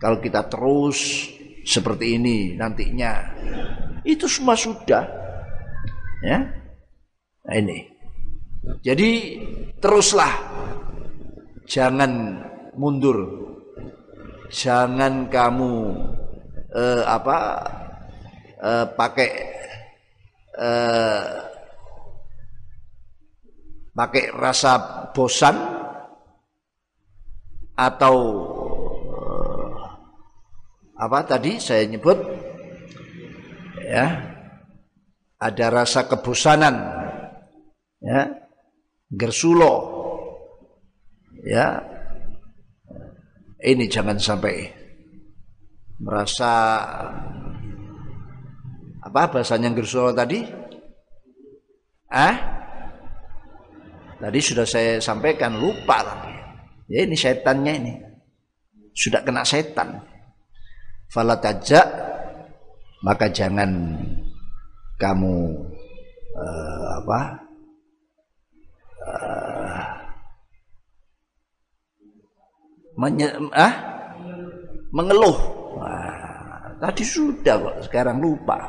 kalau 0.00 0.16
kita 0.20 0.48
terus 0.48 1.28
seperti 1.64 2.16
ini 2.16 2.56
nantinya 2.56 3.36
itu 4.04 4.24
semua 4.28 4.56
sudah. 4.56 5.04
Ya. 6.24 6.38
Nah 7.44 7.56
ini. 7.56 7.88
Jadi 8.84 9.40
teruslah 9.80 10.28
jangan 11.70 12.42
mundur. 12.74 13.46
Jangan 14.50 15.30
kamu 15.30 15.94
eh, 16.74 17.02
apa 17.06 17.38
eh, 18.58 18.86
pakai 18.98 19.30
eh, 20.58 21.24
pakai 23.94 24.24
rasa 24.34 25.06
bosan 25.14 25.56
atau 27.76 28.16
uh, 29.08 29.72
apa 31.00 31.18
tadi 31.24 31.56
saya 31.56 31.88
nyebut 31.88 32.16
ya 33.88 34.06
ada 35.40 35.66
rasa 35.72 36.04
kebosanan 36.04 36.76
ya 38.04 38.28
gersulo 39.08 39.99
ya 41.44 41.80
ini 43.60 43.84
jangan 43.88 44.16
sampai 44.16 44.68
merasa 46.00 46.52
apa 49.00 49.22
bahasanya 49.28 49.72
gersulo 49.72 50.12
tadi 50.12 50.44
ah 52.12 52.60
Tadi 54.20 54.36
sudah 54.36 54.68
saya 54.68 55.00
sampaikan 55.00 55.56
lupa 55.56 56.04
tapi. 56.04 56.36
Ya 56.92 57.08
ini 57.08 57.16
setannya 57.16 57.72
ini. 57.80 57.92
Sudah 58.92 59.24
kena 59.24 59.40
setan. 59.48 59.96
Falatajak 61.08 61.88
maka 63.00 63.32
jangan 63.32 63.96
kamu 65.00 65.56
uh, 66.36 66.88
apa? 67.00 67.20
Uh, 69.00 69.49
menye, 73.00 73.32
ah? 73.56 73.72
mengeluh. 74.92 75.38
Nah, 75.80 76.76
tadi 76.76 77.00
sudah 77.00 77.56
kok, 77.56 77.76
sekarang 77.88 78.20
lupa. 78.20 78.60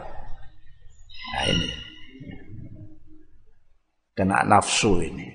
Nah 1.32 1.44
ini 1.52 1.70
kena 4.16 4.46
nafsu 4.46 5.02
ini. 5.02 5.28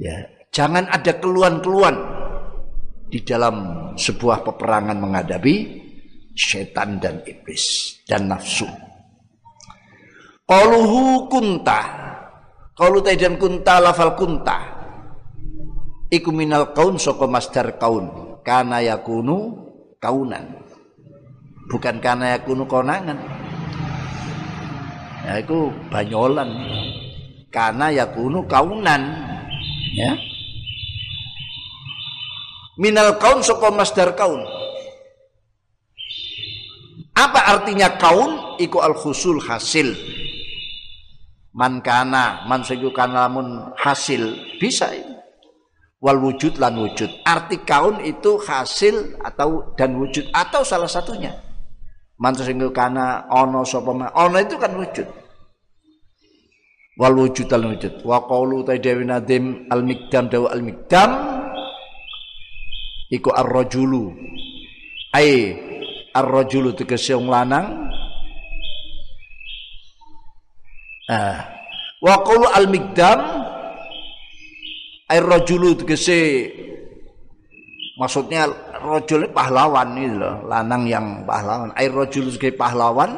Ya, 0.00 0.24
jangan 0.48 0.88
ada 0.88 1.12
keluhan-keluhan 1.20 1.96
di 3.12 3.20
dalam 3.20 3.54
sebuah 3.94 4.40
peperangan 4.40 4.96
menghadapi 4.96 5.54
setan 6.32 6.96
dan 6.96 7.20
iblis 7.28 8.00
dan 8.08 8.32
nafsu. 8.32 8.64
Qaluhu 10.48 11.28
kunta. 11.28 11.80
Qalu 12.72 13.04
dan 13.04 13.36
kunta 13.36 13.78
lafal 13.78 14.16
kunta. 14.16 14.71
Iku 16.12 16.28
minal 16.28 16.76
kaun 16.76 17.00
soko 17.00 17.24
masdar 17.24 17.80
kaun. 17.80 18.36
Kana 18.44 18.84
yakunu 18.84 19.56
kaunan. 19.96 20.60
Bukan 21.72 22.04
kana 22.04 22.36
yakunu 22.36 22.68
konangan. 22.68 23.16
Ya 25.24 25.40
itu 25.40 25.72
banyolan. 25.88 26.52
Kana 27.48 27.88
yakunu 27.88 28.44
kaunan 28.44 29.32
ya 29.92 30.16
minal 32.80 33.20
kaun 33.20 33.44
soko 33.44 33.68
masdar 33.70 34.16
kaun 34.16 34.40
apa 37.12 37.40
artinya 37.52 38.00
kaun 38.00 38.56
iku 38.56 38.80
al 38.80 38.96
khusul 38.96 39.36
hasil 39.38 39.92
man 41.52 41.84
kana 41.84 42.48
man 42.48 42.64
kana 42.64 43.28
lamun 43.28 43.76
hasil 43.76 44.56
bisa 44.56 44.88
ini 44.96 45.21
wal 46.02 46.18
wujud 46.18 46.58
lan 46.58 46.74
wujud. 46.82 47.22
Arti 47.22 47.62
kaun 47.62 48.02
itu 48.02 48.42
hasil 48.42 49.22
atau 49.22 49.72
dan 49.78 49.94
wujud 49.94 50.26
atau 50.34 50.66
salah 50.66 50.90
satunya. 50.90 51.30
Man 52.18 52.34
kana 52.74 53.30
ono 53.30 53.62
sapa 53.62 53.94
ono 53.94 54.36
itu 54.42 54.58
kan 54.58 54.74
wujud. 54.74 55.06
Wal 56.98 57.14
wujud 57.14 57.48
al 57.54 57.64
wujud. 57.70 57.94
Wa 58.02 58.26
qawlu 58.26 58.66
ta 58.66 58.76
dewi 58.76 59.06
nadim 59.06 59.70
al 59.70 59.86
mikdam 59.86 60.28
dawa 60.28 60.52
al 60.52 60.60
mikdam 60.60 61.10
iku 63.08 63.32
ar 63.32 63.48
rajulu 63.48 64.12
ai 65.16 65.56
ar 66.12 66.26
rajulu 66.26 66.76
tegese 66.76 67.16
wong 67.16 67.30
lanang. 67.30 67.90
Ah. 71.10 71.38
Wa 72.02 72.22
qawlu 72.22 72.46
al 72.54 72.66
mikdam 72.68 73.41
ai 75.12 75.20
rajulu 75.20 75.76
tegese 75.76 76.48
maksudnya 78.00 78.48
rajul 78.80 79.28
pahlawan 79.30 79.92
itu 80.00 80.16
loh 80.16 80.40
lanang 80.48 80.88
yang 80.88 81.06
pahlawan. 81.28 81.68
Ai 81.76 81.92
rajulu 81.92 82.32
sebagai 82.32 82.56
pahlawan. 82.56 83.12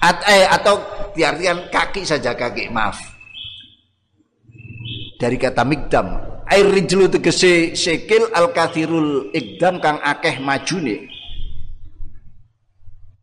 At, 0.00 0.24
eh, 0.32 0.48
atau 0.48 0.80
diartikan 1.12 1.68
kaki 1.68 2.08
saja 2.08 2.32
kaki 2.32 2.72
maaf. 2.72 2.96
Dari 5.20 5.36
kata 5.36 5.60
mikdam. 5.64 6.08
Air 6.50 6.66
rijlu 6.66 7.06
tegese 7.06 7.78
sekil 7.78 8.26
al 8.34 8.50
kathirul 8.50 9.30
ikdam 9.30 9.78
kang 9.78 10.00
akeh 10.00 10.40
majune. 10.40 11.06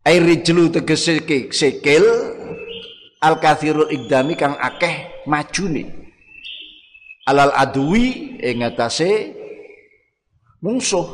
Air 0.06 0.22
rijlu 0.22 0.70
tegese 0.70 1.18
sekil 1.50 2.37
al 3.22 3.38
kathirul 3.42 3.90
ikdami 3.90 4.38
kang 4.38 4.54
akeh 4.58 5.26
majune. 5.26 6.10
Alal 7.28 7.52
adui 7.52 8.38
ing 8.40 8.64
atase 8.64 9.36
musuh 10.64 11.06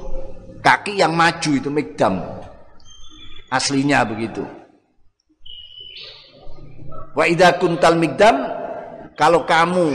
kaki 0.63 1.03
yang 1.03 1.17
maju 1.17 1.51
itu 1.59 1.69
mikdam. 1.69 2.23
Aslinya 3.51 4.07
begitu. 4.07 4.47
Wa 7.15 7.27
idza 7.31 7.55
kuntal 7.59 7.99
mikdam 7.99 8.37
kalau 9.15 9.47
kamu 9.47 9.95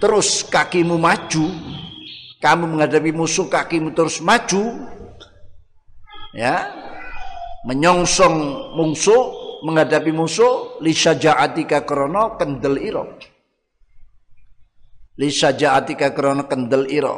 terus 0.00 0.44
kakimu 0.48 0.96
maju, 0.96 1.46
kamu 2.40 2.64
menghadapi 2.76 3.12
musuh 3.12 3.48
kakimu 3.48 3.92
terus 3.92 4.20
maju, 4.24 4.88
ya, 6.32 6.72
menyongsong 7.68 8.36
musuh, 8.76 9.41
menghadapi 9.62 10.10
musuh, 10.10 10.82
lisajaatika 10.82 11.86
krono 11.86 12.36
kendel 12.36 12.76
iro. 12.82 13.04
Lisajaatika 15.16 16.10
krono 16.10 16.50
kendel 16.50 16.90
iro. 16.90 17.16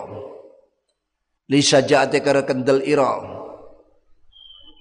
Lisajaatika 1.48 2.44
kendel 2.44 2.84
iro. 2.84 3.12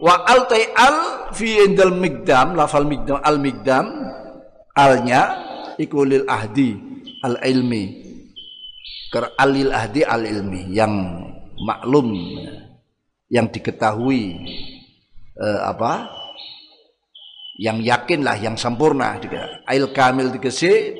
Wa 0.04 0.28
al 0.28 0.44
al 0.76 0.98
fi 1.32 1.64
indal 1.64 1.96
migdam, 1.96 2.60
lafal 2.60 2.84
migdam 2.84 3.24
al 3.24 3.40
migdam, 3.40 3.88
alnya 4.76 5.22
ikulil 5.78 6.26
ahdi 6.26 6.76
al 7.22 7.38
ilmi 7.46 7.84
ker 9.14 9.38
alil 9.38 9.70
ahdi 9.70 10.02
al 10.02 10.26
ilmi 10.26 10.74
yang 10.74 10.94
maklum 11.62 12.10
yang 13.30 13.50
diketahui 13.54 14.42
eh, 15.38 15.60
apa 15.62 16.10
yang 17.60 17.82
yakin 17.82 18.26
lah 18.26 18.38
yang 18.38 18.58
sempurna 18.58 19.20
ail 19.70 19.94
kamil 19.94 20.34
dikese 20.34 20.98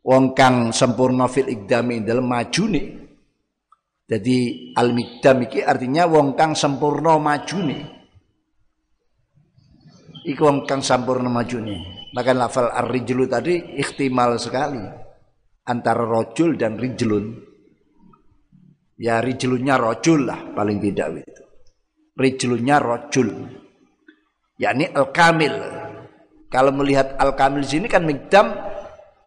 wong 0.00 0.32
kang 0.32 0.72
sempurna 0.72 1.28
fil 1.28 1.48
ikdami 1.48 2.00
dalam 2.04 2.24
majuni 2.24 3.00
jadi 4.08 4.38
al 4.76 4.92
mikdam 4.96 5.44
iki 5.44 5.60
artinya 5.60 6.08
wong 6.08 6.34
kang 6.36 6.56
sempurna 6.56 7.20
majuni 7.20 7.80
iku 10.24 10.40
wong 10.48 10.58
kang 10.64 10.80
sempurna 10.80 11.28
majuni 11.28 12.02
maka 12.12 12.36
lafal 12.36 12.68
ar-rijlu 12.68 13.24
tadi 13.24 13.76
ikhtimal 13.80 14.36
sekali 14.36 15.02
antara 15.66 16.02
rojul 16.02 16.58
dan 16.58 16.78
rijlun. 16.78 17.26
Ya 19.02 19.18
rijlunnya 19.18 19.80
rojul 19.80 20.30
lah 20.30 20.54
paling 20.54 20.78
tidak 20.78 21.26
itu. 21.26 21.44
Rijlunnya 22.14 22.76
rojul. 22.78 23.28
Yakni 24.62 24.86
al-kamil. 24.94 25.58
Kalau 26.46 26.70
melihat 26.70 27.18
al-kamil 27.18 27.66
sini 27.66 27.90
kan 27.90 28.06
mikdam 28.06 28.54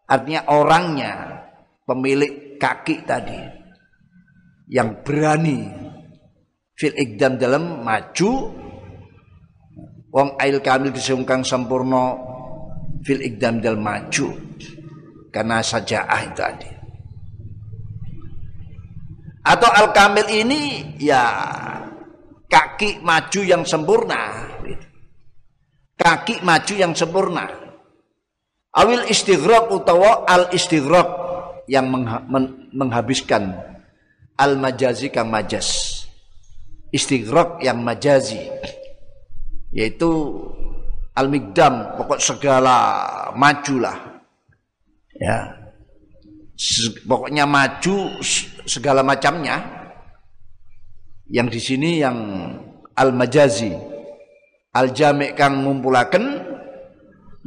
artinya 0.08 0.48
orangnya, 0.48 1.44
pemilik 1.84 2.56
kaki 2.56 3.04
tadi. 3.04 3.36
Yang 4.72 5.04
berani 5.04 5.60
fil 6.80 6.96
ikdam 6.96 7.36
dalam 7.36 7.84
maju 7.84 8.32
wong 10.10 10.30
ail 10.40 10.64
kamil 10.64 10.96
disungkang 10.96 11.44
sempurna 11.44 12.16
fil 13.04 13.20
ikdam 13.20 13.60
dalam 13.60 13.84
maju 13.84 14.32
karena 15.36 15.60
sajaah 15.60 16.22
itu 16.32 16.40
tadi. 16.40 16.72
Atau 19.46 19.70
al-kamil 19.70 20.26
ini 20.32 20.62
ya 20.98 21.22
kaki 22.48 23.04
maju 23.04 23.42
yang 23.44 23.68
sempurna. 23.68 24.55
Kaki 26.06 26.46
maju 26.46 26.74
yang 26.78 26.94
sempurna. 26.94 27.50
Awil 28.78 29.10
istighraq 29.10 29.74
utawa 29.74 30.22
al 30.30 30.54
istighraq 30.54 31.10
yang 31.66 31.90
menghabiskan 32.70 33.58
al 34.38 34.54
majazi 34.62 35.10
kang 35.10 35.34
majas. 35.34 36.06
Istighraq 36.94 37.66
yang 37.66 37.82
majazi 37.82 38.38
yaitu 39.74 40.08
al 41.18 41.28
migdam 41.28 41.98
pokok 42.00 42.22
segala 42.22 42.78
majulah 43.36 44.24
ya 45.20 45.52
pokoknya 47.04 47.44
maju 47.44 48.20
segala 48.64 49.04
macamnya 49.04 49.60
yang 51.28 51.52
di 51.52 51.60
sini 51.60 52.00
yang 52.00 52.16
al 52.96 53.12
majazi 53.12 53.95
al 54.76 54.92
jami' 54.92 55.32
kang 55.40 55.64
ngumpulaken 55.64 56.26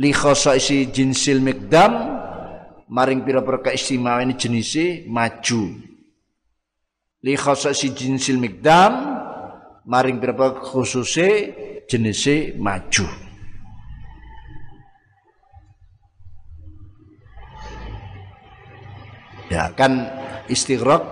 li 0.01 0.11
isi 0.57 0.89
jinsil 0.89 1.45
mikdam 1.45 1.93
maring 2.89 3.20
pira-pira 3.20 3.61
keistimewaan 3.68 4.33
jenise 4.41 5.05
maju 5.05 5.76
li 7.20 7.33
isi 7.37 7.89
jinsil 7.93 8.41
mikdam 8.41 8.93
maring 9.85 10.16
pira-pira 10.16 10.57
khususe 10.57 11.29
jenise 11.85 12.57
maju 12.57 13.29
Ya 19.49 19.72
kan 19.72 20.05
istighraq 20.45 21.09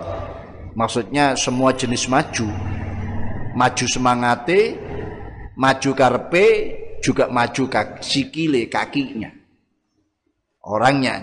maksudnya 0.77 1.33
semua 1.33 1.73
jenis 1.73 2.05
maju. 2.05 2.45
Maju 3.57 3.85
semangate, 3.89 4.77
maju 5.57 5.91
karpe, 5.97 6.45
juga 7.01 7.25
maju 7.27 7.65
kaki, 7.65 7.99
sikile 8.05 8.69
kakinya. 8.69 9.33
Orangnya. 10.61 11.15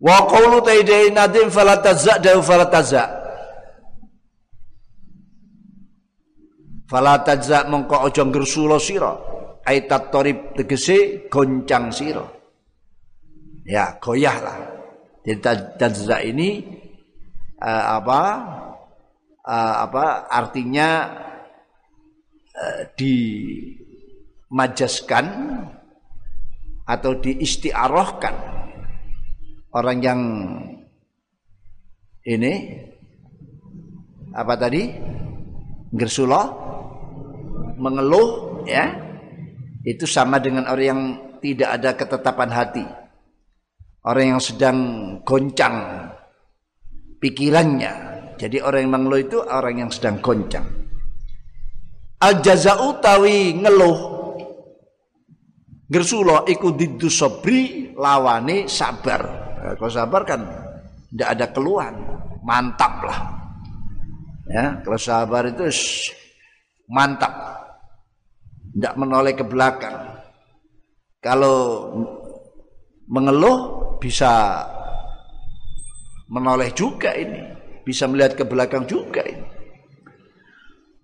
Wa 0.00 0.24
qawlu 0.24 0.64
taidai 0.64 1.12
nadim 1.12 1.52
falataza 1.52 2.16
da 2.16 2.32
falataza. 2.40 3.04
Falataza 6.86 7.66
mongko 7.66 8.06
aja 8.06 8.22
nggersulo 8.24 8.78
sira. 8.78 9.12
Aitat 9.66 10.14
torib 10.14 10.54
tegese 10.54 11.26
goncang 11.26 11.90
sira. 11.90 12.22
Ya, 13.66 13.98
goyah 13.98 14.36
lah. 14.38 14.58
Jadi 15.26 15.42
tajza 15.74 16.22
ini 16.22 16.62
uh, 17.58 17.98
apa 17.98 18.20
uh, 19.42 19.74
apa 19.90 20.30
artinya 20.30 20.88
dimajaskan 22.96 25.26
atau 26.86 27.12
diistiarohkan 27.18 28.34
orang 29.74 29.98
yang 30.00 30.20
ini 32.26 32.52
apa 34.32 34.54
tadi 34.56 34.88
gersuloh 35.92 36.64
mengeluh 37.76 38.62
ya 38.64 39.04
itu 39.86 40.08
sama 40.08 40.38
dengan 40.38 40.66
orang 40.70 40.86
yang 40.86 41.02
tidak 41.42 41.70
ada 41.76 41.90
ketetapan 41.98 42.50
hati 42.54 42.86
orang 44.06 44.38
yang 44.38 44.42
sedang 44.42 44.78
goncang 45.26 46.06
pikirannya. 47.18 48.14
Jadi 48.36 48.60
orang 48.60 48.80
yang 48.86 48.92
mengeluh 48.92 49.20
itu 49.20 49.38
orang 49.42 49.86
yang 49.86 49.90
sedang 49.90 50.22
goncang. 50.22 50.85
Al 52.16 52.40
jazau 52.40 52.96
tawi 53.00 53.52
ngeluh. 53.60 54.16
Gersulo 55.86 56.42
iku 56.48 56.74
didu 56.74 57.06
sobri 57.06 57.92
lawane 57.94 58.66
sabar. 58.66 59.22
Nah, 59.62 59.74
kalau 59.78 59.92
sabar 59.92 60.22
kan 60.26 60.40
tidak 61.12 61.28
ada 61.38 61.46
keluhan, 61.54 61.94
mantap 62.42 62.92
lah. 63.06 63.18
Ya, 64.46 64.78
kalau 64.82 64.98
sabar 64.98 65.46
itu 65.46 65.66
mantap, 66.90 67.34
tidak 68.74 68.94
menoleh 68.98 69.34
ke 69.34 69.44
belakang. 69.46 70.22
Kalau 71.22 71.90
mengeluh 73.06 73.98
bisa 73.98 74.62
menoleh 76.30 76.70
juga 76.74 77.14
ini, 77.14 77.42
bisa 77.86 78.10
melihat 78.10 78.34
ke 78.38 78.44
belakang 78.46 78.86
juga 78.86 79.22
ini. 79.22 79.55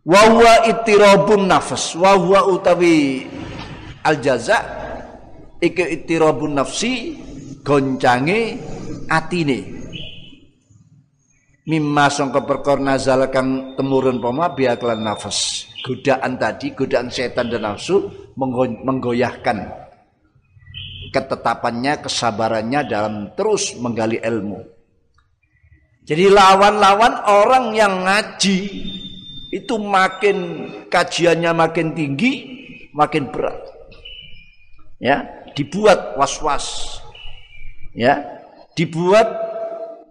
Wahwa 0.03 0.67
itirabun 0.67 1.47
nafas, 1.47 1.95
wahwa 1.95 2.51
utawi 2.51 3.23
al 4.03 4.19
jaza 4.19 4.59
iki 5.63 6.03
itirabun 6.03 6.59
nafsi 6.59 7.15
goncange 7.63 8.59
atine. 9.07 9.79
Mimma 11.63 12.11
sangka 12.11 12.43
perkara 12.43 12.83
nazal 12.83 13.31
kang 13.31 13.79
temurun 13.79 14.19
poma 14.19 14.51
biaklan 14.51 15.07
nafas. 15.07 15.71
Godaan 15.87 16.35
tadi, 16.35 16.75
godaan 16.75 17.07
setan 17.07 17.55
dan 17.55 17.63
nafsu 17.63 18.11
menggoyahkan 18.35 19.59
ketetapannya, 21.15 22.03
kesabarannya 22.03 22.81
dalam 22.91 23.15
terus 23.39 23.79
menggali 23.79 24.19
ilmu. 24.19 24.59
Jadi 26.03 26.27
lawan-lawan 26.27 27.15
orang 27.31 27.67
yang 27.79 28.03
ngaji 28.03 28.59
itu 29.53 29.77
makin 29.77 30.37
kajiannya 30.89 31.53
makin 31.53 31.93
tinggi, 31.93 32.33
makin 32.97 33.29
berat. 33.29 33.61
Ya, 34.97 35.29
dibuat 35.53 36.17
was-was. 36.17 36.99
Ya, 37.93 38.41
dibuat 38.73 39.29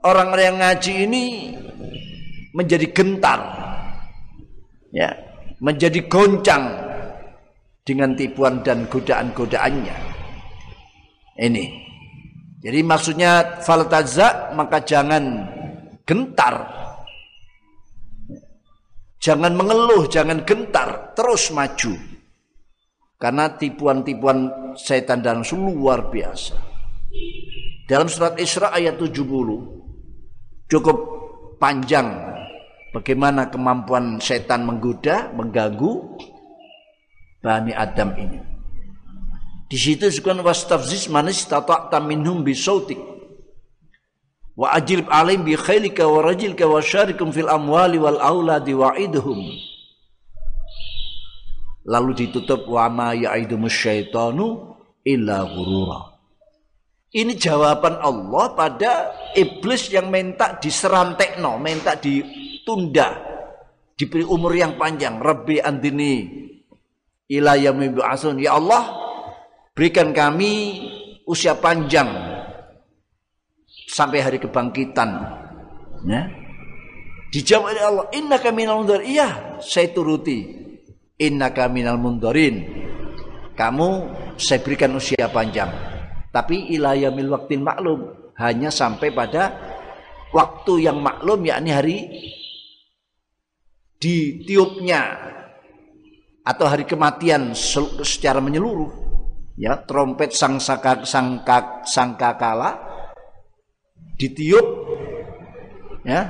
orang-orang 0.05 0.45
yang 0.45 0.57
ngaji 0.61 0.93
ini 1.09 1.23
menjadi 2.53 2.85
gentar. 2.93 3.41
Ya, 4.93 5.17
menjadi 5.57 6.05
goncang 6.05 6.77
dengan 7.81 8.13
tipuan 8.13 8.61
dan 8.61 8.85
godaan-godaannya. 8.85 9.97
Ini. 11.41 11.65
Jadi 12.61 12.79
maksudnya 12.85 13.57
faltaza 13.65 14.53
maka 14.53 14.85
jangan 14.85 15.49
gentar. 16.05 16.80
Jangan 19.21 19.53
mengeluh, 19.53 20.09
jangan 20.09 20.41
gentar, 20.41 21.13
terus 21.13 21.53
maju. 21.53 21.93
Karena 23.21 23.53
tipuan-tipuan 23.53 24.49
setan 24.73 25.21
dan 25.21 25.45
luar 25.45 26.09
biasa. 26.09 26.57
Dalam 27.85 28.09
surat 28.09 28.33
Isra 28.41 28.73
ayat 28.73 28.97
70 28.97 29.21
cukup 30.65 30.97
panjang 31.61 32.07
bagaimana 32.97 33.53
kemampuan 33.53 34.17
setan 34.17 34.65
menggoda, 34.65 35.29
mengganggu 35.37 36.17
Bani 37.45 37.77
Adam 37.77 38.09
ini. 38.17 38.39
Di 39.69 39.77
situ 39.77 40.09
disebutkan 40.09 40.41
wastafziz 40.41 41.05
manis 41.13 41.45
tata'ta 41.45 42.01
minhum 42.01 42.41
bisautik 42.41 43.10
wa 44.55 44.75
ajlib 44.75 45.07
alim 45.07 45.47
bi 45.47 45.55
khailika 45.55 46.07
wa 46.07 46.23
rajilka 46.23 46.67
wa 46.67 46.83
syarikum 46.83 47.31
fil 47.31 47.47
amwali 47.47 47.97
wal 47.97 48.19
auladi 48.19 48.75
wa'idhum 48.75 49.39
lalu 51.85 52.11
ditutup 52.13 52.67
wa 52.69 52.85
ma 52.91 53.09
ya'idumus 53.17 53.73
syaitanu 53.73 54.77
illa 55.05 55.45
ghurura. 55.49 56.13
Ini 57.11 57.35
jawaban 57.35 57.99
Allah 57.99 58.55
pada 58.55 58.91
iblis 59.35 59.91
yang 59.91 60.07
minta 60.07 60.55
diserantekno, 60.55 61.59
minta 61.59 61.99
ditunda, 61.99 63.19
diberi 63.99 64.23
umur 64.23 64.55
yang 64.55 64.79
panjang. 64.79 65.19
Rabbi 65.19 65.59
andini 65.59 66.47
ila 67.27 67.59
yaumil 67.59 67.99
Ya 68.39 68.55
Allah, 68.55 68.95
berikan 69.75 70.15
kami 70.15 70.79
usia 71.27 71.59
panjang 71.59 72.30
sampai 73.91 74.23
hari 74.23 74.39
kebangkitan. 74.39 75.09
Ya. 76.07 76.31
Dijawab 77.31 77.75
oleh 77.75 77.83
Allah, 77.83 78.05
Inna 78.15 78.37
minal 78.55 78.79
mundarin. 78.83 79.07
Iya, 79.07 79.29
saya 79.59 79.91
turuti. 79.91 80.39
Inna 81.19 81.51
minal 81.67 81.99
mundarin. 81.99 82.87
Kamu 83.55 83.89
saya 84.39 84.63
berikan 84.63 84.95
usia 84.95 85.27
panjang. 85.27 85.69
Tapi 86.31 86.71
ilayamil 86.71 87.27
waktin 87.35 87.67
maklum. 87.67 88.31
Hanya 88.39 88.71
sampai 88.71 89.11
pada 89.11 89.53
waktu 90.31 90.87
yang 90.87 91.03
maklum, 91.03 91.43
yakni 91.45 91.69
hari 91.69 91.97
ditiupnya 94.01 95.29
atau 96.41 96.65
hari 96.65 96.89
kematian 96.89 97.53
secara 97.53 98.41
menyeluruh 98.41 98.89
ya 99.61 99.77
trompet 99.85 100.33
sang 100.33 100.57
saka, 100.57 101.05
sangka 101.05 101.85
sangkakala 101.85 102.90
ditiup 104.21 104.67
ya 106.05 106.29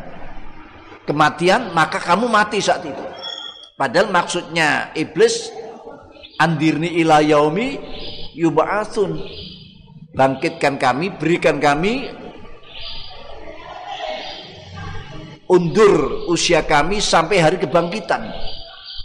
kematian 1.04 1.76
maka 1.76 2.00
kamu 2.00 2.32
mati 2.32 2.64
saat 2.64 2.88
itu. 2.88 3.04
Padahal 3.76 4.08
maksudnya 4.14 4.96
iblis 4.96 5.52
andirni 6.40 7.02
ila 7.04 7.20
yaumi 7.20 7.76
yub'atsun. 8.38 9.20
Bangkitkan 10.12 10.76
kami 10.76 11.16
berikan 11.16 11.56
kami 11.56 12.12
undur 15.48 16.28
usia 16.28 16.64
kami 16.68 17.00
sampai 17.00 17.40
hari 17.40 17.58
kebangkitan. 17.60 18.28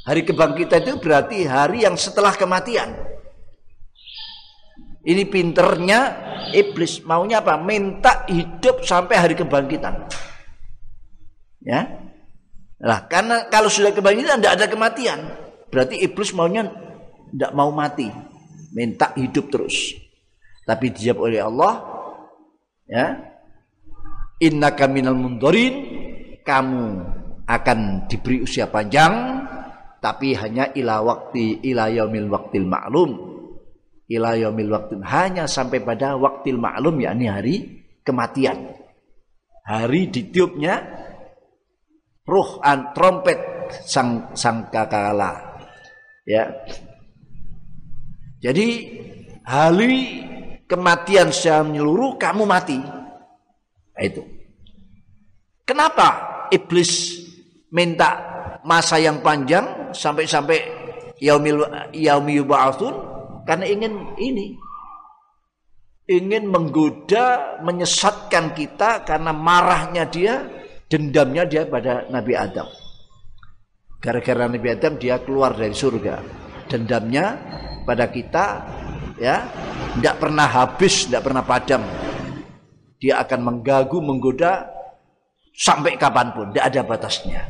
Hari 0.06 0.22
kebangkitan 0.26 0.82
itu 0.82 0.98
berarti 0.98 1.46
hari 1.46 1.82
yang 1.86 1.98
setelah 1.98 2.34
kematian 2.34 3.15
ini 5.06 5.22
pinternya 5.22 5.98
iblis 6.50 7.06
maunya 7.06 7.38
apa? 7.38 7.54
Minta 7.62 8.26
hidup 8.26 8.82
sampai 8.82 9.14
hari 9.14 9.34
kebangkitan. 9.38 10.02
Ya. 11.62 12.10
Nah, 12.82 13.06
karena 13.06 13.46
kalau 13.46 13.70
sudah 13.70 13.94
kebangkitan 13.94 14.42
tidak 14.42 14.54
ada 14.58 14.66
kematian. 14.66 15.18
Berarti 15.70 16.02
iblis 16.02 16.34
maunya 16.34 16.66
tidak 17.30 17.54
mau 17.54 17.70
mati. 17.70 18.10
Minta 18.74 19.14
hidup 19.14 19.46
terus. 19.46 19.94
Tapi 20.66 20.90
dijawab 20.90 21.30
oleh 21.30 21.40
Allah, 21.46 21.72
ya. 22.90 23.06
Inna 24.42 24.74
kaminal 24.74 25.14
mundorin, 25.14 25.74
kamu 26.42 26.82
akan 27.46 28.10
diberi 28.10 28.42
usia 28.42 28.66
panjang, 28.66 29.46
tapi 30.02 30.34
hanya 30.34 30.74
ila 30.74 30.98
waktu 31.06 31.62
ila 31.62 31.88
yaumil 31.94 32.26
waktil 32.28 32.66
maklum 32.66 33.35
ila 34.06 34.38
yaumil 34.38 34.70
hanya 35.02 35.50
sampai 35.50 35.82
pada 35.82 36.14
waktil 36.14 36.58
maklum 36.58 37.02
yakni 37.02 37.26
hari 37.26 37.56
kematian. 38.06 38.74
Hari 39.66 40.14
ditiupnya 40.14 40.78
ruh 42.22 42.62
an 42.62 42.94
trompet 42.94 43.38
sang 43.82 44.30
sang 44.38 44.70
kakala. 44.70 45.58
Ya. 46.22 46.46
Jadi 48.38 48.66
hari 49.42 50.22
kematian 50.70 51.34
secara 51.34 51.66
menyeluruh 51.66 52.14
kamu 52.14 52.46
mati. 52.46 52.78
Nah, 52.78 54.02
itu. 54.02 54.22
Kenapa 55.66 56.08
iblis 56.54 57.22
minta 57.74 58.22
masa 58.62 59.02
yang 59.02 59.18
panjang 59.18 59.90
sampai-sampai 59.90 60.62
yaumil 61.18 61.66
yaumi 61.90 62.38
yub'atsun 62.38 63.15
karena 63.46 63.64
ingin 63.64 63.94
ini. 64.18 64.58
Ingin 66.06 66.46
menggoda, 66.46 67.58
menyesatkan 67.66 68.54
kita 68.54 69.02
karena 69.02 69.34
marahnya 69.34 70.06
dia, 70.06 70.38
dendamnya 70.86 71.42
dia 71.50 71.66
pada 71.66 72.06
Nabi 72.06 72.30
Adam. 72.30 72.70
Gara-gara 73.98 74.46
Nabi 74.46 74.70
Adam 74.70 75.02
dia 75.02 75.18
keluar 75.18 75.58
dari 75.58 75.74
surga. 75.74 76.22
Dendamnya 76.70 77.34
pada 77.82 78.06
kita 78.06 78.62
ya 79.18 79.50
tidak 79.98 80.14
pernah 80.22 80.46
habis, 80.46 81.10
tidak 81.10 81.26
pernah 81.26 81.42
padam. 81.42 81.82
Dia 83.02 83.26
akan 83.26 83.40
mengganggu, 83.42 83.98
menggoda 83.98 84.62
sampai 85.58 85.98
kapan 85.98 86.30
pun, 86.30 86.54
tidak 86.54 86.70
ada 86.70 86.80
batasnya. 86.86 87.42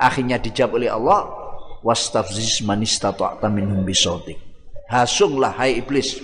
Akhirnya 0.00 0.40
dijawab 0.40 0.80
oleh 0.80 0.88
Allah, 0.88 1.28
wastafziz 1.84 2.64
man 2.64 2.80
minhum 3.52 3.84
hasunglah 4.90 5.54
hai 5.54 5.78
iblis. 5.78 6.18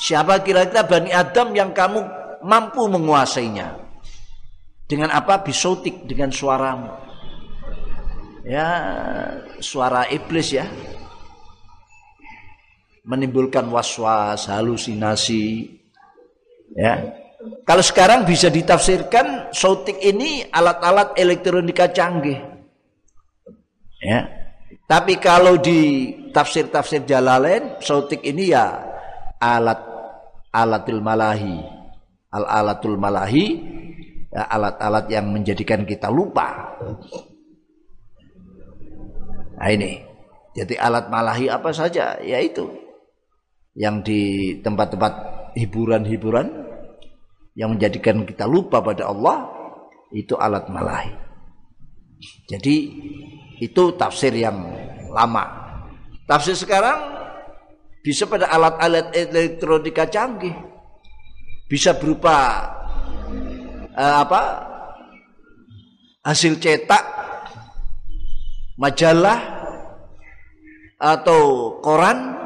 Siapa 0.00 0.44
kira-kira 0.44 0.84
Bani 0.84 1.10
Adam 1.12 1.56
yang 1.56 1.72
kamu 1.72 2.04
mampu 2.44 2.84
menguasainya? 2.88 3.80
Dengan 4.84 5.12
apa? 5.12 5.40
Bisotik 5.40 6.04
dengan 6.04 6.28
suaramu. 6.28 6.92
Ya 8.44 8.68
suara 9.60 10.08
iblis 10.08 10.52
ya. 10.52 10.68
Menimbulkan 13.04 13.68
was-was 13.72 14.48
halusinasi. 14.48 15.68
Ya. 16.76 17.16
Kalau 17.64 17.80
sekarang 17.80 18.28
bisa 18.28 18.52
ditafsirkan 18.52 19.52
sautik 19.56 19.96
ini 20.00 20.44
alat-alat 20.52 21.16
elektronika 21.16 21.88
canggih. 21.88 22.40
Ya 24.00 24.39
tapi 24.90 25.22
kalau 25.22 25.54
di 25.54 26.10
tafsir-tafsir 26.34 27.06
Jalalain, 27.06 27.78
sautik 27.78 28.26
ini 28.26 28.50
ya 28.50 28.74
alat 29.38 29.78
alatul 30.50 30.98
malahi. 30.98 31.62
Al 32.30 32.42
alatul 32.46 32.98
malahi 32.98 33.46
ya, 34.34 34.50
alat-alat 34.50 35.06
yang 35.06 35.30
menjadikan 35.30 35.86
kita 35.86 36.10
lupa. 36.10 36.74
Nah 39.62 39.70
ini. 39.70 40.10
Jadi 40.50 40.74
alat 40.74 41.06
malahi 41.06 41.46
apa 41.46 41.70
saja? 41.70 42.18
Yaitu 42.18 42.66
yang 43.78 44.02
di 44.02 44.58
tempat-tempat 44.58 45.14
hiburan-hiburan 45.54 46.50
yang 47.54 47.78
menjadikan 47.78 48.26
kita 48.26 48.50
lupa 48.50 48.82
pada 48.82 49.06
Allah 49.06 49.46
itu 50.10 50.34
alat 50.34 50.66
malahi. 50.66 51.14
Jadi 52.50 52.76
itu 53.60 53.94
tafsir 53.94 54.32
yang 54.32 54.56
lama. 55.12 55.44
Tafsir 56.24 56.56
sekarang 56.56 57.20
bisa 58.00 58.24
pada 58.24 58.48
alat-alat 58.48 59.12
elektronika 59.12 60.08
canggih. 60.08 60.56
Bisa 61.68 61.94
berupa 61.94 62.66
uh, 63.94 64.16
apa? 64.26 64.66
hasil 66.20 66.60
cetak 66.60 67.00
majalah 68.76 69.40
atau 71.00 71.76
koran 71.80 72.36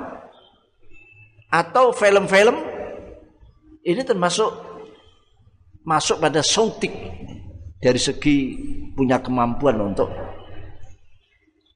atau 1.51 1.91
film-film 1.91 2.55
ini 3.83 3.99
termasuk 4.07 4.47
masuk 5.83 6.23
pada 6.23 6.39
sautik 6.39 6.95
dari 7.83 7.99
segi 7.99 8.37
punya 8.95 9.19
kemampuan 9.19 9.75
untuk 9.91 10.07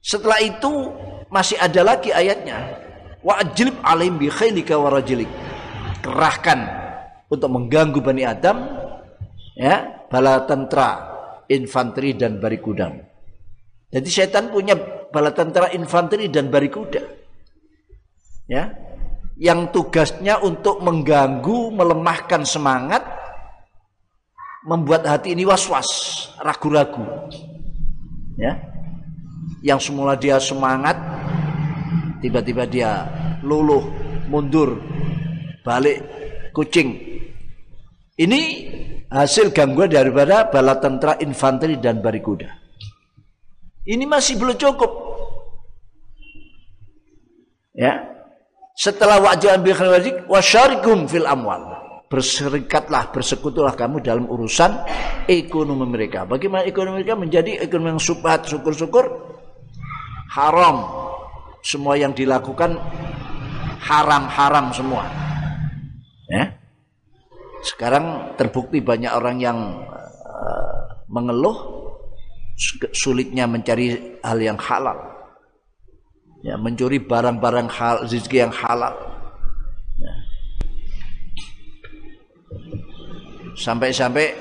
setelah 0.08 0.40
itu 0.40 0.96
masih 1.28 1.60
ada 1.60 1.84
lagi 1.84 2.08
ayatnya. 2.08 2.80
Wa 3.20 3.44
ajlib 3.44 3.76
alaihim 3.84 4.16
bi 4.16 4.32
khailika 4.32 4.80
wa 4.80 4.88
rajulik 4.88 5.28
kerahkan 6.00 6.64
untuk 7.28 7.52
mengganggu 7.52 8.00
Bani 8.00 8.24
Adam 8.24 8.56
ya 9.52 10.06
bala 10.08 10.48
tentara 10.48 10.90
infanteri 11.50 12.16
dan 12.16 12.40
barikuda 12.40 13.08
jadi 13.88 14.08
setan 14.08 14.52
punya 14.52 14.76
bala 15.08 15.32
tentara 15.32 15.72
infanteri 15.72 16.28
dan 16.28 16.52
barikuda 16.52 17.02
ya. 18.52 18.68
Yang 19.38 19.70
tugasnya 19.70 20.42
untuk 20.42 20.82
mengganggu 20.82 21.70
melemahkan 21.70 22.42
semangat 22.42 23.06
membuat 24.66 25.06
hati 25.06 25.32
ini 25.32 25.46
was-was 25.46 25.86
ragu-ragu 26.42 27.06
ya 28.34 28.58
yang 29.64 29.82
semula 29.82 30.14
dia 30.14 30.38
semangat 30.38 30.96
tiba-tiba 32.22 32.66
dia 32.66 33.06
luluh 33.42 33.82
mundur 34.28 34.78
balik 35.62 36.02
kucing. 36.52 36.96
Ini 38.18 38.40
hasil 39.08 39.54
gangguan 39.54 39.94
daripada 39.94 40.50
bala 40.50 40.82
tentara 40.82 41.22
infanteri 41.22 41.78
dan 41.78 42.02
barikuda. 42.02 42.50
Ini 43.88 44.04
masih 44.04 44.36
belum 44.36 44.58
cukup. 44.58 44.92
Ya. 47.78 48.04
Setelah 48.78 49.18
wajah 49.22 49.58
ambil 49.58 49.74
wajib 49.74 50.14
wasyarikum 50.26 51.06
fil 51.06 51.26
amwal. 51.26 51.78
Berserikatlah 52.08 53.12
bersekutulah 53.12 53.76
kamu 53.76 54.00
dalam 54.00 54.26
urusan 54.26 54.82
ekonomi 55.28 55.86
mereka. 55.86 56.24
Bagaimana 56.24 56.64
ekonomi 56.64 57.04
mereka? 57.04 57.14
Menjadi 57.20 57.60
ekonomi 57.60 57.96
yang 57.98 58.02
subhat 58.02 58.48
syukur-syukur 58.48 59.04
haram 60.28 60.76
semua 61.64 61.96
yang 61.98 62.12
dilakukan 62.12 62.76
haram-haram 63.82 64.70
semua. 64.70 65.04
Ya. 66.28 66.54
Sekarang 67.64 68.36
terbukti 68.38 68.78
banyak 68.78 69.10
orang 69.10 69.36
yang 69.40 69.58
uh, 70.22 70.80
mengeluh 71.10 71.56
sulitnya 72.92 73.48
mencari 73.48 74.18
hal 74.22 74.38
yang 74.38 74.58
halal. 74.60 74.98
Ya, 76.44 76.54
mencuri 76.54 77.02
barang-barang 77.02 77.66
hal 77.66 78.06
rezeki 78.06 78.46
yang 78.46 78.54
halal. 78.54 78.94
Ya. 79.98 80.14
Sampai-sampai 83.58 84.38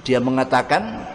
dia 0.00 0.16
mengatakan 0.24 1.09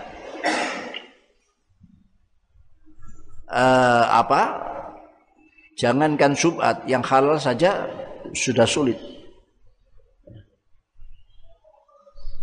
uh, 3.56 4.04
apa 4.12 4.76
Jangankan 5.76 6.40
subhat, 6.40 6.88
yang 6.88 7.04
halal 7.04 7.36
saja 7.36 7.84
sudah 8.32 8.64
sulit. 8.64 8.96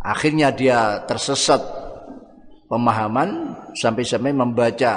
Akhirnya 0.05 0.53
dia 0.53 1.01
tersesat 1.09 1.63
pemahaman 2.69 3.57
sampai-sampai 3.73 4.37
membaca 4.37 4.93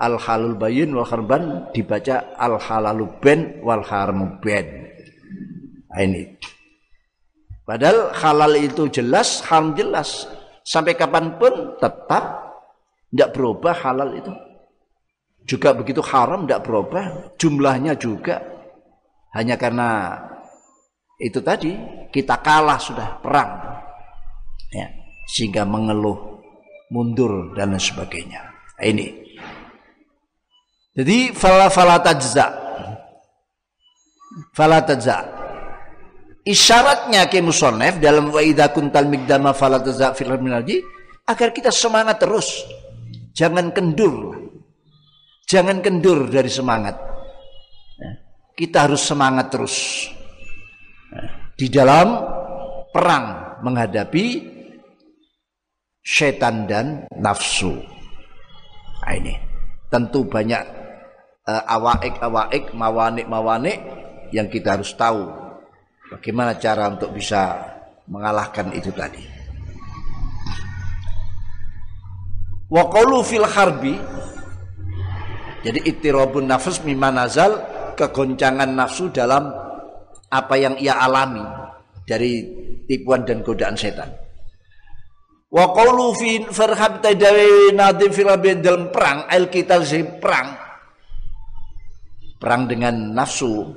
al 0.00 0.16
halul 0.16 0.56
bayin 0.56 0.96
wal 0.96 1.04
harban 1.04 1.68
dibaca 1.76 2.32
al 2.40 2.56
halalu 2.56 3.04
ben 3.20 3.60
wal 3.60 3.84
haramu 3.84 4.40
ben. 4.40 4.88
Nah, 5.92 6.00
ini. 6.00 6.40
Padahal 7.68 8.16
halal 8.16 8.56
itu 8.56 8.88
jelas, 8.88 9.44
haram 9.44 9.76
jelas. 9.76 10.24
Sampai 10.64 10.96
kapan 10.96 11.36
pun 11.36 11.76
tetap 11.76 12.48
tidak 13.12 13.28
berubah 13.36 13.76
halal 13.76 14.16
itu 14.16 14.47
juga 15.48 15.72
begitu 15.72 16.04
haram 16.04 16.44
tidak 16.44 16.68
berubah. 16.68 17.32
Jumlahnya 17.40 17.96
juga. 17.96 18.44
Hanya 19.32 19.56
karena 19.56 20.20
itu 21.16 21.40
tadi 21.40 21.72
kita 22.12 22.44
kalah 22.44 22.76
sudah 22.76 23.16
perang. 23.24 23.50
Ya 24.68 24.98
sehingga 25.28 25.68
mengeluh 25.68 26.40
mundur 26.88 27.52
dan 27.52 27.76
lain 27.76 27.82
sebagainya. 27.82 28.40
Ini. 28.80 29.08
Jadi 30.96 31.36
fala 31.36 31.68
fala 31.68 32.00
tajza. 32.00 32.48
Fala 34.56 34.80
tajza. 34.80 35.36
Isyaratnya 36.48 37.28
ke 37.28 37.44
musonef 37.44 38.00
dalam 38.00 38.32
wa 38.32 38.40
idza 38.40 38.72
kuntal 38.72 39.04
migdama 39.04 39.52
fala 39.52 39.76
tajza 39.84 40.16
fil 40.16 40.32
agar 40.32 41.48
kita 41.52 41.68
semangat 41.68 42.24
terus. 42.24 42.64
Jangan 43.36 43.70
kendur 43.70 44.47
Jangan 45.48 45.80
kendur 45.80 46.28
dari 46.28 46.52
semangat. 46.52 46.92
Ya, 47.96 48.10
kita 48.52 48.84
harus 48.84 49.00
semangat 49.00 49.48
terus. 49.48 50.04
Ya, 51.08 51.24
di 51.56 51.72
dalam 51.72 52.20
perang 52.92 53.56
menghadapi 53.64 54.44
setan 56.04 56.68
dan 56.68 57.08
nafsu. 57.16 57.80
Nah, 59.00 59.12
ini 59.16 59.40
tentu 59.88 60.28
banyak 60.28 60.60
uh, 61.48 61.64
awaik-awaik, 61.64 62.76
mawanik-mawanik 62.76 63.80
yang 64.36 64.52
kita 64.52 64.76
harus 64.76 64.92
tahu 65.00 65.32
bagaimana 66.12 66.60
cara 66.60 66.92
untuk 66.92 67.16
bisa 67.16 67.56
mengalahkan 68.04 68.68
itu 68.76 68.92
tadi. 68.92 69.24
Wa 72.68 72.84
fil 73.24 73.48
harbi 73.48 73.96
jadi 75.58 75.80
ittirabun 75.82 76.46
nafs 76.46 76.86
mimma 76.86 77.10
nazal 77.10 77.58
kegoncangan 77.98 78.70
nafsu 78.70 79.10
dalam 79.10 79.50
apa 80.30 80.54
yang 80.54 80.78
ia 80.78 80.94
alami 81.02 81.42
dari 82.06 82.46
tipuan 82.86 83.26
dan 83.26 83.42
godaan 83.42 83.74
setan. 83.74 84.14
Wa 85.48 85.72
qawlu 85.74 86.14
fi 86.14 86.44
farhab 86.46 87.02
tadawi 87.02 87.74
nadim 87.74 88.14
fil 88.14 88.30
dalam 88.62 88.94
perang 88.94 89.26
al 89.26 89.50
kita 89.50 89.82
perang. 90.20 90.54
Perang 92.38 92.70
dengan 92.70 92.94
nafsu 93.16 93.74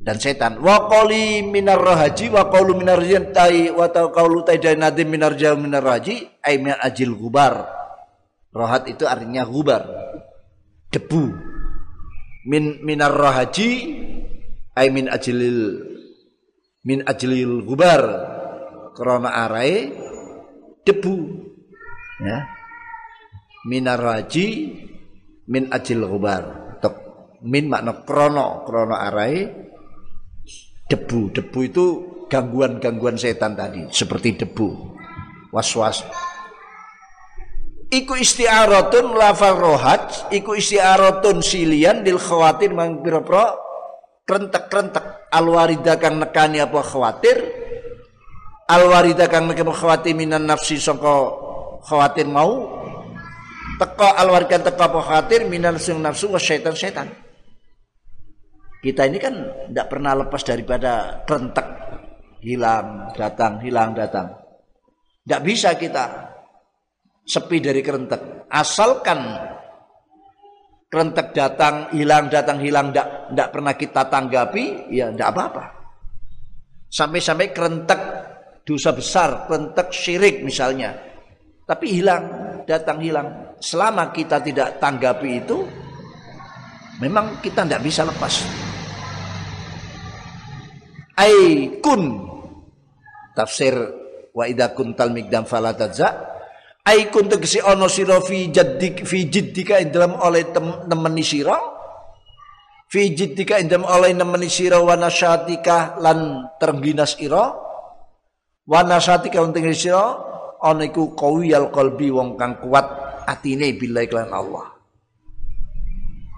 dan 0.00 0.16
setan. 0.16 0.56
Wa 0.56 0.88
qali 0.88 1.44
minar 1.44 1.84
rahaji 1.84 2.32
wa 2.32 2.48
qawlu 2.48 2.80
minar 2.80 3.02
yantai 3.04 3.68
wa 3.68 3.92
qawlu 3.92 4.40
tadawi 4.40 4.80
nadim 4.80 5.12
minar 5.12 5.36
jauh 5.36 5.60
minar 5.60 5.84
raji 5.84 6.24
ay 6.40 6.56
min 6.62 6.72
ajil 6.80 7.12
gubar 7.12 7.82
rohat 8.52 8.84
itu 8.86 9.08
artinya 9.08 9.48
gubar 9.48 10.11
debu. 10.92 11.24
Min 12.46 12.84
minar 12.84 13.14
rahaji 13.16 13.70
ay 14.76 14.92
min 14.92 15.08
ajlil 15.08 15.80
min 16.84 17.00
ajlil 17.06 17.64
gubar 17.64 18.02
krona 18.92 19.32
arai 19.48 19.88
debu. 20.84 21.16
Ya. 22.22 22.38
Minar 23.66 23.98
rahaji 23.98 24.46
min 25.48 25.70
ajil 25.70 26.06
gubar 26.06 26.76
Tok. 26.82 26.94
min 27.46 27.66
makna 27.70 28.04
krono 28.04 28.62
krono 28.68 28.94
arai 28.94 29.48
debu. 30.90 31.32
Debu 31.32 31.58
itu 31.64 31.86
gangguan-gangguan 32.28 33.16
setan 33.16 33.56
tadi 33.56 33.88
seperti 33.88 34.44
debu. 34.44 34.98
Was-was 35.52 36.00
iku 37.92 38.16
isti'aratun 38.16 39.12
lafal 39.12 39.60
rohaj 39.60 40.32
iku 40.32 40.56
isti'aratun 40.56 41.44
silian 41.44 42.00
dil 42.00 42.16
khawatir 42.16 42.72
mang 42.72 43.04
pira-pira 43.04 43.52
krentek-krentek. 44.24 45.28
Alwarida 45.32 45.96
kang 45.96 46.20
nekani 46.20 46.60
apa 46.60 46.80
khawatir 46.84 47.40
alwarida 48.68 49.28
kang 49.32 49.48
nekani 49.48 49.72
khawatir 49.72 50.12
minan 50.12 50.44
nafsi 50.44 50.76
sangka 50.76 51.08
khawatir 51.88 52.28
mau 52.28 52.68
teko 53.80 54.08
alwarida 54.20 54.60
teko 54.60 54.92
apa 54.92 55.00
khawatir 55.00 55.48
minan 55.48 55.80
sing 55.80 56.04
nafsu 56.04 56.28
wa 56.28 56.36
syaitan 56.36 56.76
syaitan 56.76 57.08
kita 58.84 59.08
ini 59.08 59.16
kan 59.16 59.34
tidak 59.72 59.86
pernah 59.88 60.12
lepas 60.20 60.44
daripada 60.44 61.24
krentek 61.24 61.64
hilang 62.42 63.14
datang 63.14 63.62
hilang 63.62 63.94
datang. 63.94 64.36
Tidak 65.22 65.40
bisa 65.46 65.78
kita 65.78 66.31
sepi 67.22 67.62
dari 67.62 67.80
kerentek. 67.80 68.46
Asalkan 68.50 69.20
kerentek 70.92 71.32
datang, 71.32 71.88
hilang, 71.96 72.28
datang, 72.28 72.60
hilang, 72.60 72.92
tidak 72.92 73.32
tidak 73.32 73.48
pernah 73.48 73.74
kita 73.78 74.02
tanggapi, 74.12 74.64
ya 74.92 75.08
tidak 75.08 75.28
apa-apa. 75.32 75.64
Sampai-sampai 76.92 77.48
kerentek 77.56 78.00
dosa 78.68 78.92
besar, 78.92 79.48
kerentek 79.48 79.88
syirik 79.88 80.44
misalnya. 80.44 80.92
Tapi 81.64 81.86
hilang, 81.88 82.24
datang, 82.68 83.00
hilang. 83.00 83.56
Selama 83.62 84.12
kita 84.12 84.42
tidak 84.44 84.76
tanggapi 84.76 85.30
itu, 85.40 85.64
memang 87.00 87.40
kita 87.40 87.64
tidak 87.64 87.80
bisa 87.80 88.04
lepas. 88.04 88.44
Aikun 91.16 92.02
tafsir 93.32 93.72
wa 94.32 94.44
idza 94.44 94.72
kuntal 94.76 95.12
migdam 95.12 95.48
fala 95.48 95.72
ai 96.82 97.08
kun 97.14 97.30
tegese 97.30 97.62
ana 97.62 97.86
sira 97.86 98.18
fi 98.18 98.50
jaddik 98.50 99.06
fi 99.06 99.30
jiddika 99.30 99.78
ing 99.78 99.94
dalam 99.94 100.18
oleh 100.18 100.50
nemeni 100.90 101.22
sira. 101.22 101.58
Fi 102.90 103.08
jiddika 103.14 103.56
ing 103.62 103.70
dalam 103.70 103.86
oleh 103.86 104.10
nemeni 104.12 104.50
sira 104.50 104.82
wa 104.82 104.98
nasyatika 104.98 105.96
lan 106.02 106.50
terginas 106.58 107.16
ira. 107.22 107.54
Wa 108.66 108.82
nasyatika 108.82 109.38
unting 109.42 109.70
sira 109.74 110.18
ana 110.62 110.86
iku 110.86 111.14
qawiyal 111.14 111.70
qalbi 111.70 112.10
wong 112.10 112.34
kang 112.34 112.58
kuat 112.58 112.86
atine 113.30 113.74
billahi 113.78 114.10
lan 114.10 114.30
Allah. 114.34 114.66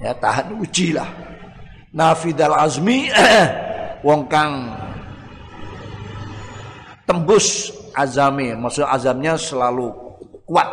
Ya 0.05 0.13
tahan 0.13 0.61
ujilah. 0.61 1.09
Nafidal 1.95 2.59
azmi 2.59 3.09
wong 4.07 4.27
kang 4.27 4.75
tembus 7.07 7.71
azami 7.95 8.51
maksud 8.59 8.83
azamnya 8.83 9.39
selalu 9.39 10.04
kuat. 10.55 10.71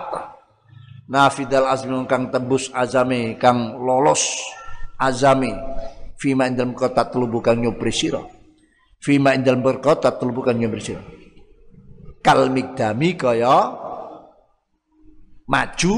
Nafidal 1.09 1.65
azmi 1.65 1.97
kang 2.05 2.29
tembus 2.29 2.69
azami 2.69 3.33
kang 3.41 3.81
lolos 3.81 4.37
azami. 5.01 5.49
Fima 6.21 6.45
indal 6.45 6.77
kota 6.77 7.09
telubu 7.09 7.41
kang 7.41 7.57
nyopri 7.57 7.89
sira. 7.89 8.21
Fima 9.01 9.33
indal 9.33 9.57
berkota 9.57 10.13
telubu 10.13 10.45
kang 10.45 10.61
nyopri 10.61 10.79
sira. 10.85 11.01
Kal 12.21 12.53
migdami 12.53 13.17
kaya 13.17 13.73
maju. 15.49 15.95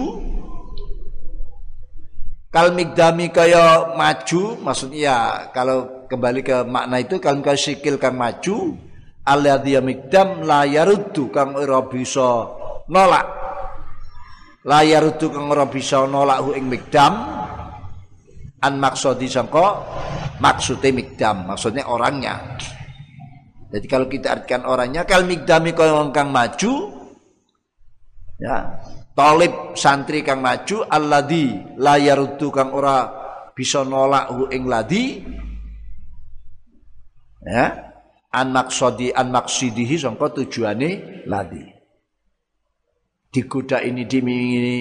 Kal 2.47 2.71
migdami 2.71 3.27
kaya 3.27 3.91
maju 3.99 4.41
maksudnya 4.63 4.97
ya 5.03 5.17
kalau 5.51 6.07
kembali 6.07 6.41
ke 6.45 6.63
makna 6.63 7.03
itu 7.03 7.19
kalau 7.19 7.43
kau 7.43 7.57
sikil 7.57 7.99
kang 7.99 8.15
maju 8.15 8.77
alladhi 9.27 9.75
migdam 9.83 10.45
la 10.45 10.63
yaruddu 10.63 11.33
kang 11.33 11.57
ora 11.57 11.81
nolak 12.87 13.42
layar 14.63 15.03
itu 15.11 15.27
kang 15.27 15.51
ora 15.51 15.67
bisa 15.67 16.07
nolak 16.07 16.39
hu 16.43 16.55
ing 16.55 16.71
mikdam 16.71 17.13
an 18.63 18.73
maksudi 18.79 19.27
sangka 19.27 19.83
maksudnya 20.39 20.89
mikdam 20.95 21.47
maksudnya 21.47 21.83
orangnya. 21.87 22.55
Jadi 23.73 23.85
kalau 23.89 24.05
kita 24.05 24.39
artikan 24.39 24.63
orangnya 24.69 25.03
kal 25.03 25.25
mikdami 25.25 25.73
kaya 25.73 25.97
kang 26.13 26.29
maju 26.29 26.73
ya 28.37 28.77
talib 29.17 29.73
santri 29.73 30.21
kang 30.21 30.39
maju 30.45 30.85
alladhi 30.87 31.77
layar 31.81 32.37
itu 32.37 32.53
kang 32.53 32.69
ora 32.69 33.09
bisa 33.57 33.81
nolak 33.81 34.29
hu 34.29 34.45
ing 34.53 34.63
ladi 34.69 35.25
ya 37.43 37.65
an 38.29 38.47
maksudi 38.53 39.09
an 39.09 39.33
maksidihi 39.33 39.97
sangka 39.97 40.29
tujuane 40.37 41.21
ladi 41.25 41.72
digoda 43.33 43.81
ini 43.81 44.05
ini 44.05 44.77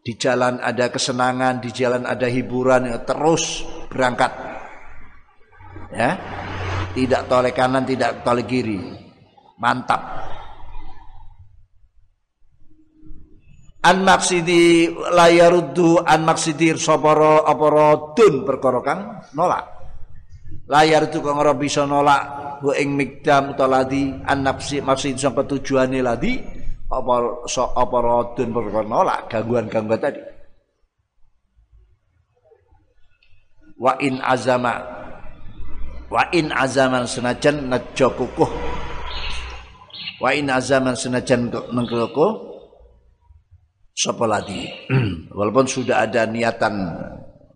di 0.00 0.12
jalan 0.18 0.58
ada 0.58 0.90
kesenangan, 0.90 1.62
di 1.62 1.70
jalan 1.70 2.02
ada 2.08 2.26
hiburan, 2.26 2.90
ya, 2.90 2.98
terus 3.06 3.62
berangkat. 3.86 4.32
Ya. 5.94 6.18
Tidak 6.90 7.30
toleh 7.30 7.54
kanan, 7.54 7.86
tidak 7.86 8.26
toleh 8.26 8.42
kiri. 8.42 8.80
Mantap. 9.62 10.02
An 13.80 14.04
maksidi 14.04 14.92
layaruddu 14.92 16.04
an 16.04 16.20
maksidi 16.26 16.76
soporo 16.76 17.48
aporo 17.48 18.12
dun 18.12 18.44
perkara 18.44 18.80
kang 18.84 19.00
nolak. 19.32 19.64
Layar 20.68 21.08
itu 21.08 21.24
kang 21.24 21.40
ora 21.40 21.56
bisa 21.56 21.88
nolak 21.88 22.22
bu 22.60 22.76
ing 22.76 22.92
migdam 22.92 23.56
utawa 23.56 23.80
ladi 23.80 24.12
an 24.20 24.44
nafsi 24.44 24.84
maksud 24.84 25.16
sampai 25.16 25.48
tujuane 25.48 26.04
ladi 26.04 26.59
apa 26.90 27.46
so 27.46 27.70
apa 27.70 27.96
rodun 28.02 28.50
nolak 28.90 29.30
gangguan-gangguan 29.30 30.02
tadi. 30.02 30.22
Wa 33.78 33.94
in 34.02 34.18
azama 34.18 34.74
wa 36.10 36.26
in 36.34 36.50
azaman 36.50 37.06
senajan 37.06 37.70
nejo 37.70 38.10
kukuh. 38.18 38.50
Wa 40.18 40.34
in 40.34 40.50
azaman 40.50 40.98
senajan 40.98 41.48
nengkukuh 41.48 42.50
sapa 43.94 44.26
walaupun 45.36 45.66
sudah 45.70 46.08
ada 46.08 46.26
niatan 46.26 46.74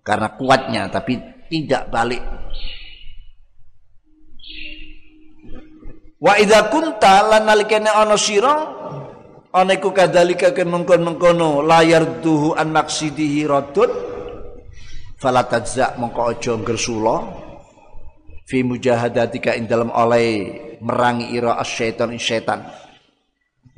karena 0.07 0.28
kuatnya 0.39 0.82
tapi 0.95 1.18
tidak 1.51 1.91
balik. 1.91 2.22
Wa 6.22 6.41
idza 6.41 6.72
kunta 6.72 7.26
lan 7.28 7.51
ana 7.51 8.16
sira 8.16 8.55
Aneku 9.55 9.95
kadalika 9.95 10.51
ken 10.51 10.67
mengkon-mengkono 10.67 11.63
layar 11.63 12.19
duhu 12.19 12.59
an 12.59 12.75
maksidihi 12.75 13.47
radun 13.47 13.87
fala 15.15 15.47
tajza 15.47 15.95
mongko 15.95 16.21
aja 16.27 16.59
gersula 16.59 17.23
fi 18.51 18.67
mujahadatika 18.67 19.55
ing 19.55 19.71
dalam 19.71 19.95
oleh 19.95 20.59
merangi 20.83 21.39
ira 21.39 21.55
asyaiton 21.63 22.19
setan 22.19 22.67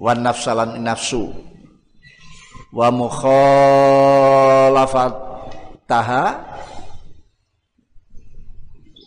wan 0.01 0.25
nafsalan 0.25 0.81
nafsu. 0.81 1.29
Wa 2.73 2.89
taha 5.85 6.25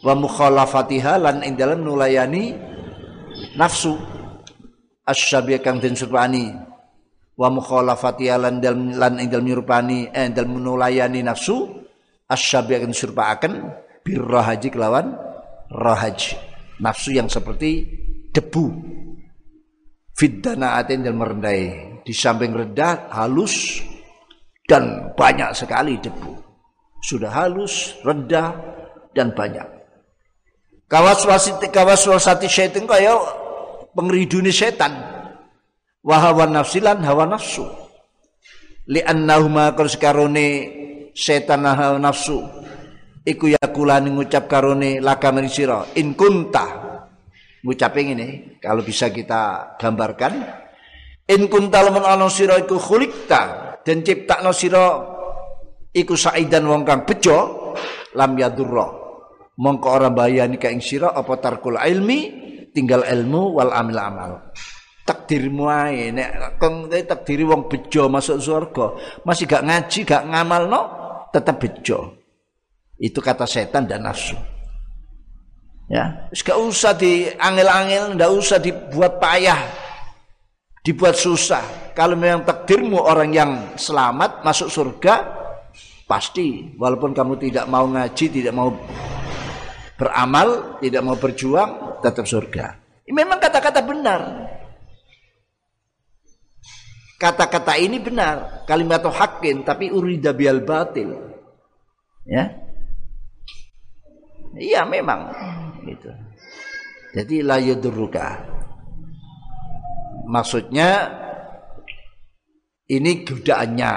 wa 0.05 0.13
mukhalafatiha 0.13 1.17
lan 1.17 1.41
ing 1.41 1.57
dalam 1.57 1.81
nulayani 1.81 2.53
nafsu 3.57 4.18
asyabi 5.09 5.57
kang 5.65 5.81
den 5.81 5.97
surpani 5.97 6.53
wa 7.33 7.49
mukhalafati 7.49 8.29
lan 8.29 8.61
lan 8.93 9.17
indal 9.17 9.41
nyurpani 9.41 10.13
eh 10.13 10.29
dal 10.29 10.45
menulayani 10.45 11.25
nafsu 11.25 11.65
asyabi 12.29 12.77
kang 12.77 12.93
surpaaken 12.93 13.53
birrahaji 14.05 14.69
kelawan 14.69 15.17
rahaj. 15.73 16.35
Nafsu 16.79 17.11
yang 17.13 17.27
seperti 17.27 17.85
debu. 18.31 18.71
Fiddana 20.15 20.79
atin 20.79 21.05
dan 21.05 21.15
merendai. 21.15 21.63
Di 22.03 22.15
samping 22.15 22.55
rendah 22.55 23.11
halus 23.13 23.83
dan 24.65 25.13
banyak 25.13 25.53
sekali 25.53 25.99
debu. 26.01 26.33
Sudah 27.03 27.31
halus 27.31 27.99
rendah 28.01 28.55
dan 29.13 29.31
banyak. 29.35 29.67
Kawas 30.89 31.21
wasiti 31.29 31.69
kawas 31.69 32.01
wasati 32.09 32.49
syaitan 32.49 32.89
kaya 32.89 33.13
pengridune 33.99 34.55
setan. 34.55 34.95
Wa 35.99 36.15
hawa 36.23 36.47
nafsilan 36.47 37.03
hawa 37.03 37.27
nafsu. 37.27 37.67
Li 38.87 39.03
annahuma 39.03 39.75
kal 39.75 39.91
sekarone 39.91 40.47
setan 41.11 41.67
hawa 41.67 41.99
nafsu 41.99 42.39
iku 43.27 43.51
yakulani 43.51 44.15
ngucap 44.15 44.47
karone 44.47 45.03
laka 45.03 45.35
sira. 45.51 45.83
In 45.99 46.15
kunta. 46.15 46.87
Ngucape 47.59 47.99
ngene 48.07 48.27
kalau 48.63 48.87
bisa 48.87 49.11
kita 49.11 49.75
gambarkan. 49.75 50.33
In 51.27 51.51
kunta 51.51 51.83
lamun 51.83 52.07
ana 52.07 52.31
sira 52.31 52.55
iku 52.55 52.79
khuliqta 52.79 53.75
dan 53.83 53.99
ciptakno 53.99 54.55
sira 54.55 54.95
iku 55.91 56.15
saidan 56.15 56.63
wong 56.71 56.87
kang 56.87 57.03
bejo 57.03 57.75
lam 58.15 58.31
yadurra. 58.39 58.87
Mongko 59.59 59.87
ora 59.91 60.07
bayani 60.07 60.55
ka 60.55 60.71
ing 60.71 60.79
sira 60.79 61.11
apa 61.11 61.35
tarkul 61.35 61.75
ilmi 61.75 62.48
tinggal 62.79 63.03
ilmu 63.03 63.59
wal 63.59 63.75
amil 63.75 63.99
amal. 63.99 64.31
Takdirmu 65.03 65.67
ae 65.67 66.15
nek 66.15 66.55
keng 66.55 66.87
takdiri 66.87 67.43
wong 67.43 67.67
bejo 67.67 68.07
masuk 68.07 68.39
surga 68.39 68.85
masih 69.27 69.43
gak 69.43 69.65
ngaji 69.67 69.99
gak 70.07 70.23
ngamal 70.23 70.63
no 70.71 70.81
tetap 71.35 71.59
bejo. 71.59 72.15
Itu 72.95 73.19
kata 73.19 73.43
setan 73.43 73.83
dan 73.83 74.07
nafsu. 74.07 74.39
Ya 75.91 76.31
gak 76.31 76.55
usah 76.55 76.95
di 76.95 77.27
angel-angel 77.35 78.15
ndak 78.15 78.31
usah 78.31 78.57
dibuat 78.63 79.19
payah 79.19 79.59
dibuat 80.85 81.19
susah. 81.19 81.91
Kalau 81.91 82.15
memang 82.15 82.47
takdirmu 82.47 82.95
orang 82.95 83.29
yang 83.35 83.51
selamat 83.75 84.45
masuk 84.45 84.71
surga 84.71 85.15
pasti. 86.07 86.73
Walaupun 86.79 87.11
kamu 87.11 87.35
tidak 87.49 87.65
mau 87.67 87.85
ngaji 87.85 88.25
tidak 88.31 88.53
mau 88.55 88.71
beramal, 89.99 90.79
tidak 90.79 91.01
mau 91.03 91.19
berjuang, 91.19 91.99
tetap 91.99 92.23
surga. 92.23 92.79
Memang 93.11 93.37
kata-kata 93.41 93.83
benar. 93.83 94.21
Kata-kata 97.19 97.75
ini 97.75 97.99
benar, 97.99 98.63
kalimat 98.63 99.03
hakin 99.03 99.67
tapi 99.67 99.91
urida 99.91 100.31
bial 100.31 100.63
batil. 100.63 101.19
Ya. 102.23 102.47
Iya 104.55 104.87
memang 104.87 105.35
gitu. 105.83 106.09
Jadi 107.11 107.43
la 107.43 107.59
yudurruka. 107.59 108.39
Maksudnya 110.29 111.11
ini 112.87 113.27
godaannya, 113.27 113.91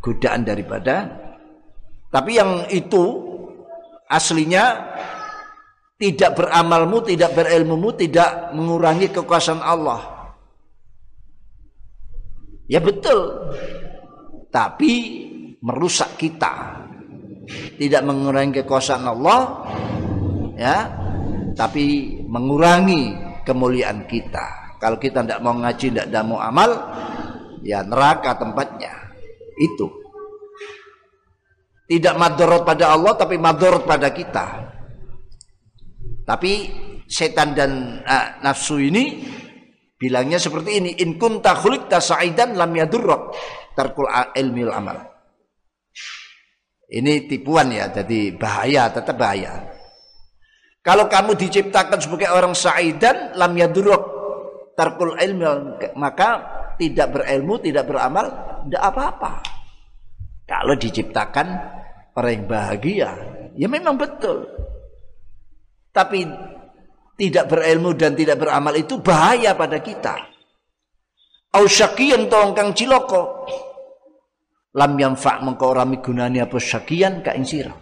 godaan 0.00 0.42
daripada 0.48 0.96
tapi 2.08 2.40
yang 2.40 2.64
itu 2.72 3.04
aslinya 4.08 4.64
tidak 5.98 6.38
beramalmu, 6.38 7.02
tidak 7.02 7.34
berilmumu, 7.34 7.90
tidak 7.98 8.54
mengurangi 8.54 9.10
kekuasaan 9.10 9.58
Allah. 9.58 10.30
Ya 12.70 12.78
betul. 12.78 13.50
Tapi 14.54 14.92
merusak 15.58 16.14
kita. 16.14 16.86
Tidak 17.48 18.02
mengurangi 18.04 18.62
kekuasaan 18.62 19.04
Allah, 19.08 19.40
ya, 20.54 20.76
tapi 21.56 22.20
mengurangi 22.28 23.16
kemuliaan 23.42 24.04
kita. 24.04 24.76
Kalau 24.76 25.00
kita 25.00 25.24
tidak 25.24 25.40
mau 25.40 25.56
ngaji, 25.56 25.86
tidak 25.96 26.24
mau 26.28 26.38
amal, 26.38 26.70
ya 27.64 27.80
neraka 27.82 28.36
tempatnya. 28.36 28.92
Itu. 29.56 29.88
Tidak 31.88 32.14
madorot 32.20 32.68
pada 32.68 32.92
Allah, 32.92 33.16
tapi 33.16 33.40
madorot 33.40 33.88
pada 33.88 34.12
kita. 34.12 34.76
Tapi 36.28 36.52
setan 37.08 37.56
dan 37.56 38.04
uh, 38.04 38.26
nafsu 38.44 38.76
ini 38.76 39.24
bilangnya 39.96 40.36
seperti 40.36 40.76
ini, 40.76 40.90
in 41.00 41.16
kunta 41.16 41.56
khuliqta 41.56 42.04
sa'idan 42.04 42.52
lam 42.52 42.68
yadurrak 42.76 43.32
tarkul 43.72 44.04
ilmil 44.36 44.68
amal. 44.68 45.08
Ini 46.88 47.24
tipuan 47.28 47.72
ya, 47.72 47.88
jadi 47.88 48.36
bahaya, 48.36 48.92
tetap 48.92 49.16
bahaya. 49.16 49.72
Kalau 50.84 51.08
kamu 51.08 51.32
diciptakan 51.36 51.96
sebagai 52.00 52.28
orang 52.28 52.52
sa'idan 52.52 53.32
lam 53.32 53.52
yadurrak 53.56 54.04
tarkul 54.76 55.16
ilmil 55.16 55.80
maka 55.96 56.44
tidak 56.76 57.10
berilmu, 57.16 57.56
tidak 57.58 57.88
beramal, 57.88 58.26
tidak 58.68 58.82
apa-apa. 58.84 59.32
Kalau 60.48 60.74
diciptakan 60.76 61.48
orang 62.16 62.32
yang 62.32 62.44
bahagia, 62.46 63.10
ya 63.58 63.66
memang 63.68 63.96
betul. 63.98 64.67
Tapi 65.90 66.24
tidak 67.18 67.50
berilmu 67.50 67.98
dan 67.98 68.14
tidak 68.14 68.38
beramal 68.38 68.74
itu 68.78 69.02
bahaya 69.02 69.58
pada 69.58 69.82
kita. 69.82 70.14
Au 71.58 71.64
syakian 71.66 72.30
kang 72.30 72.70
ciloko. 72.76 73.48
Lam 74.78 74.94
yanfa 74.94 75.42
mengko 75.42 75.74
ora 75.74 75.82
migunani 75.82 76.38
apa 76.38 76.60
syakian 76.60 77.24
ka 77.24 77.34
ing 77.34 77.42
sira. 77.42 77.74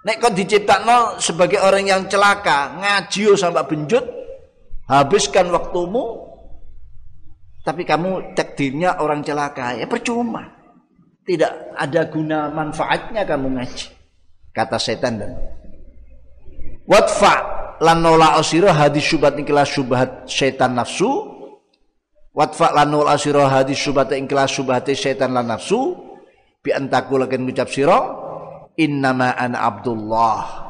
Nek 0.00 0.16
kon 0.16 0.32
diciptakno 0.32 1.20
sebagai 1.20 1.60
orang 1.60 1.84
yang 1.84 2.02
celaka, 2.08 2.72
ngaji 2.80 3.36
sampai 3.36 3.68
benjut, 3.68 4.00
habiskan 4.88 5.52
waktumu 5.52 6.30
tapi 7.60 7.84
kamu 7.84 8.32
takdirnya 8.32 8.96
orang 9.04 9.20
celaka, 9.20 9.76
ya 9.76 9.84
percuma. 9.84 10.48
Tidak 11.20 11.76
ada 11.76 12.08
guna 12.08 12.48
manfaatnya 12.48 13.28
kamu 13.28 13.60
ngaji. 13.60 13.86
Kata 14.56 14.80
setan 14.80 15.20
dan 15.20 15.30
Wadfa 16.90 17.34
lan 17.78 18.02
nola 18.02 18.34
asira 18.34 18.74
hadis 18.74 19.06
syubhat 19.06 19.38
ikilah 19.38 19.62
syubhat 19.62 20.26
setan 20.26 20.74
nafsu. 20.74 21.06
Wadfa 22.34 22.74
lan 22.74 22.90
nola 22.90 23.14
asira 23.14 23.46
hadis 23.46 23.78
syubhat 23.78 24.10
ikilah 24.10 24.50
syubhat 24.50 24.90
setan 24.90 25.30
lan 25.30 25.54
nafsu. 25.54 25.94
Bi 26.58 26.74
antaku 26.74 27.14
lakin 27.14 27.46
ngucap 27.46 27.70
sira 27.70 27.94
innama 28.74 29.38
ana 29.38 29.70
Abdullah. 29.70 30.66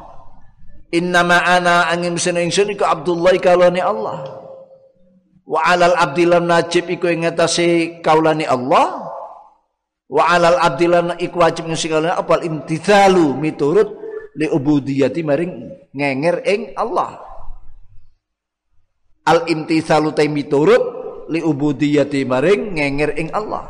Innama 0.93 1.41
ana 1.41 1.89
angin 1.89 2.13
mesin 2.13 2.37
ingsun 2.37 2.69
iku 2.69 2.85
Abdullah 2.85 3.33
kalane 3.41 3.81
Allah. 3.81 4.21
Wa 5.49 5.73
alal 5.73 5.97
abdilan 5.97 6.47
najib 6.47 6.85
iku 6.85 7.09
ing 7.09 7.25
ngatasi 7.25 7.99
kaulane 8.05 8.45
Allah. 8.45 9.09
Wa 10.05 10.37
alal 10.37 10.61
abdilan 10.61 11.17
iku 11.17 11.41
wajib 11.41 11.65
ngasih 11.65 12.13
apa 12.13 12.45
imtithalu 12.45 13.35
miturut 13.35 14.00
li 14.35 14.47
ubudiyati 14.47 15.21
maring 15.25 15.53
ngenger 15.91 16.37
ing 16.47 16.61
Allah. 16.79 17.19
Al 19.27 19.45
imtithalu 19.47 20.15
ta 20.15 20.23
miturut 20.27 20.83
li 21.31 21.39
ubudiyati 21.43 22.23
maring 22.23 22.79
ngenger 22.79 23.11
ing 23.19 23.29
Allah. 23.35 23.67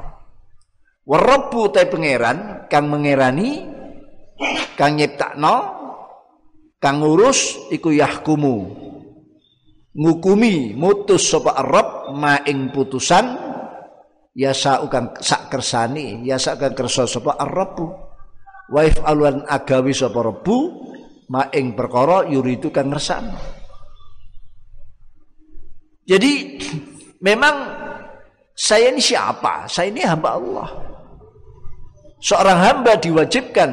Warabbu 1.01 1.61
ta 1.73 1.81
pangeran 1.89 2.69
kang 2.69 2.87
mengerani 2.87 3.65
kang 4.77 4.95
nyiptakno 4.97 5.55
kang 6.77 7.01
ngurus 7.01 7.69
iku 7.73 7.89
yahkumu. 7.89 8.57
Ngukumi 9.91 10.71
mutus 10.71 11.27
sapa 11.27 11.51
Arab 11.57 12.15
ma 12.15 12.39
ing 12.47 12.71
putusan 12.71 13.51
ya 14.31 14.55
saukan 14.55 15.19
sak 15.19 15.51
kersani 15.51 16.23
ya 16.23 16.39
sak 16.39 16.63
kersa 16.71 17.03
sapa 17.03 17.35
waif 18.71 18.97
aluan 19.03 19.43
agawi 19.45 19.91
sapa 19.91 20.23
rebu 20.23 20.57
ma 21.27 21.51
ing 21.51 21.75
perkara 21.75 22.25
yuridu 22.31 22.71
kang 22.71 22.89
ngersakno 22.89 23.61
jadi 26.07 26.31
memang 27.27 27.55
saya 28.51 28.93
ini 28.93 29.01
siapa? 29.01 29.65
Saya 29.65 29.89
ini 29.89 30.05
hamba 30.05 30.37
Allah. 30.37 30.69
Seorang 32.21 32.59
hamba 32.61 33.01
diwajibkan 33.01 33.71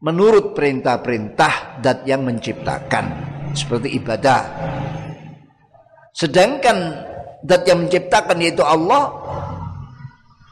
menurut 0.00 0.56
perintah-perintah 0.56 1.84
dat 1.84 2.08
yang 2.08 2.24
menciptakan 2.24 3.04
seperti 3.52 4.00
ibadah. 4.00 4.40
Sedangkan 6.16 7.04
dat 7.44 7.68
yang 7.68 7.84
menciptakan 7.84 8.40
yaitu 8.40 8.64
Allah 8.64 9.12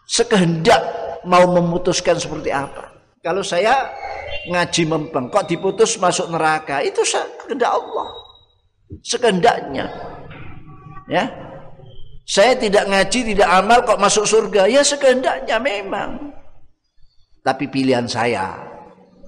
sekehendak 0.04 0.84
mau 1.26 1.48
memutuskan 1.48 2.20
seperti 2.20 2.52
apa. 2.52 2.92
Kalau 3.24 3.42
saya 3.42 3.90
ngaji 4.46 4.82
mempeng, 4.86 5.26
kok 5.32 5.50
diputus 5.50 5.98
masuk 5.98 6.30
neraka, 6.30 6.84
itu 6.84 7.02
kehendak 7.46 7.74
Allah. 7.74 8.08
Sekehendaknya. 9.02 9.86
Ya. 11.10 11.24
Saya 12.28 12.54
tidak 12.60 12.86
ngaji, 12.86 13.34
tidak 13.34 13.48
amal 13.48 13.82
kok 13.82 13.98
masuk 13.98 14.28
surga, 14.28 14.68
ya 14.68 14.84
sekehendaknya 14.84 15.56
memang. 15.58 16.30
Tapi 17.40 17.64
pilihan 17.72 18.04
saya 18.04 18.68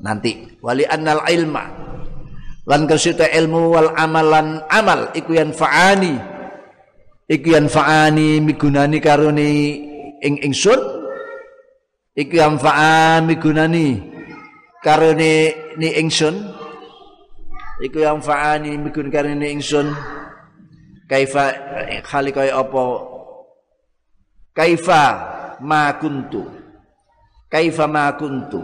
nanti 0.00 0.56
wali 0.64 0.84
annal 0.88 1.24
ilma 1.28 1.64
lan 2.68 2.88
kasita 2.88 3.28
ilmu 3.28 3.72
wal 3.72 3.92
amalan 3.96 4.60
amal 4.72 5.12
iku 5.12 5.36
yang 5.36 5.52
faani 5.52 6.16
iku 7.28 7.56
yang 7.56 7.68
faani 7.68 8.40
migunani 8.40 8.98
karuni 9.00 9.52
ing 10.20 10.40
ingsun 10.40 10.99
Iku 12.20 12.36
yang 12.36 12.60
fa'a 12.60 13.24
migunani 13.24 13.96
karene 14.84 15.56
ni. 15.80 15.88
Ingsun. 16.04 16.36
Iku 17.80 18.04
yang 18.04 18.20
fa'ani 18.20 18.76
migun 18.76 19.08
karene 19.08 19.48
ingsun. 19.48 19.88
Kaifa 21.08 21.44
khali 22.04 22.28
kaya 22.28 22.60
apa? 22.60 22.82
Kaifa 24.52 25.02
ma 25.64 25.96
kuntu. 25.96 26.44
Kaifa 27.48 27.88
ma 27.88 28.12
kuntu. 28.20 28.60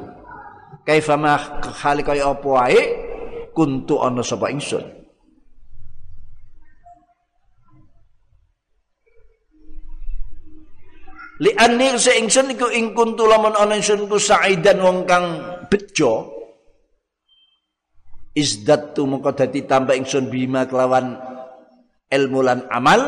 Kaifa 0.85 1.17
ma 1.17 1.41
khali 1.81 2.05
kaya 2.05 2.29
apa 2.29 2.45
wae? 2.45 2.83
Kuntu 3.57 4.05
ana 4.05 4.21
sapa 4.21 4.53
ingsun 4.53 5.06
Li 11.37 11.53
anil 11.53 12.01
se 12.01 12.17
ingsun 12.17 12.57
iku 12.57 12.73
ing 12.73 12.97
kuntu 12.97 13.29
lamun 13.29 13.53
ana 13.53 13.77
ingsun 13.77 14.09
ku 14.09 14.17
saidan 14.17 14.81
wong 14.81 15.05
kang 15.05 15.37
bejo. 15.69 16.33
Izdatu 18.37 19.05
mengko 19.05 19.33
dadi 19.37 19.65
tambah 19.65 19.97
ingsun 19.97 20.33
bima 20.33 20.65
kelawan 20.65 21.17
ilmu 22.09 22.41
lan 22.41 22.65
amal. 22.73 23.05